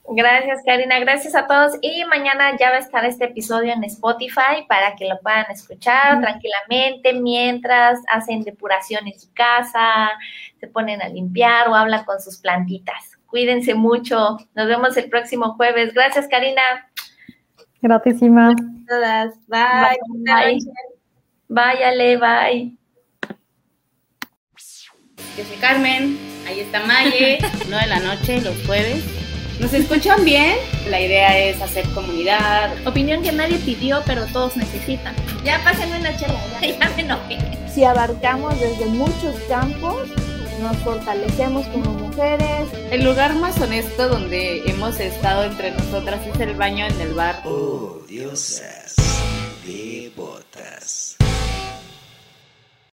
Gracias, 0.09 0.61
Karina. 0.67 0.99
Gracias 1.01 1.35
a 1.35 1.47
todos. 1.47 1.73
Y 1.81 2.05
mañana 2.05 2.57
ya 2.59 2.71
va 2.71 2.77
a 2.77 2.81
estar 2.81 3.05
este 3.05 3.25
episodio 3.25 3.73
en 3.73 3.85
Spotify 3.85 4.67
para 4.69 4.95
que 4.97 5.09
lo 5.09 5.19
puedan 5.21 5.51
escuchar 5.51 6.21
tranquilamente 6.21 7.15
mientras 7.15 8.01
hacen 8.13 8.43
depuración 8.43 9.07
en 9.07 9.19
su 9.19 9.33
casa, 9.33 10.11
se 10.61 10.67
ponen 10.69 11.01
a 11.01 11.09
limpiar 11.09 11.69
o 11.69 11.75
hablan 11.75 12.05
con 12.05 12.21
sus 12.21 12.39
plantitas. 12.39 13.19
Cuídense 13.27 13.75
mucho. 13.75 14.37
Nos 14.55 14.69
vemos 14.69 14.97
el 14.97 15.09
próximo 15.09 15.55
jueves. 15.55 15.95
Gracias, 15.95 16.29
Karina. 16.29 16.63
Gratísimas. 17.81 18.55
Todas. 18.87 19.35
Bye. 19.49 19.99
Bye. 20.25 20.59
Bye, 21.49 21.85
Ale. 21.85 22.17
Bye. 22.19 22.77
Yo 25.37 25.45
soy 25.45 25.57
Carmen. 25.57 26.19
Ahí 26.47 26.61
está 26.61 26.81
Maye. 26.85 27.39
no 27.71 27.79
de 27.79 27.87
la 27.87 28.01
noche, 28.01 28.41
los 28.43 28.55
jueves. 28.67 29.24
¿Nos 29.61 29.73
escuchan 29.73 30.25
bien? 30.25 30.57
La 30.89 31.01
idea 31.01 31.39
es 31.39 31.63
hacer 31.63 31.87
comunidad. 31.91 32.75
Opinión 32.87 33.23
que 33.23 33.31
nadie 33.31 33.59
pidió, 33.59 34.03
pero 34.05 34.27
todos 34.27 34.57
necesitan. 34.57 35.15
Ya 35.45 35.63
pásenme 35.63 36.01
una 36.01 36.17
chela, 36.17 36.41
ya, 36.61 36.79
ya 36.79 36.91
me 36.97 37.03
enojé. 37.03 37.39
Si 37.73 37.85
abarcamos 37.85 38.59
desde 38.61 38.87
muchos 38.87 39.37
campos, 39.49 40.09
nos 40.61 40.77
fortalecemos 40.79 41.67
como 41.69 41.93
mujeres. 41.93 42.69
El 42.91 43.05
lugar 43.05 43.35
más 43.37 43.61
honesto 43.61 44.09
donde 44.09 44.63
hemos 44.69 44.99
estado 44.99 45.45
entre 45.45 45.71
nosotras 45.71 46.21
es 46.27 46.41
el 46.41 46.55
baño 46.55 46.87
en 46.87 47.01
el 47.01 47.15
bar. 47.15 47.43
Oh, 47.45 48.01
diosas, 48.09 48.97
de 49.65 50.11
botas. 50.17 51.17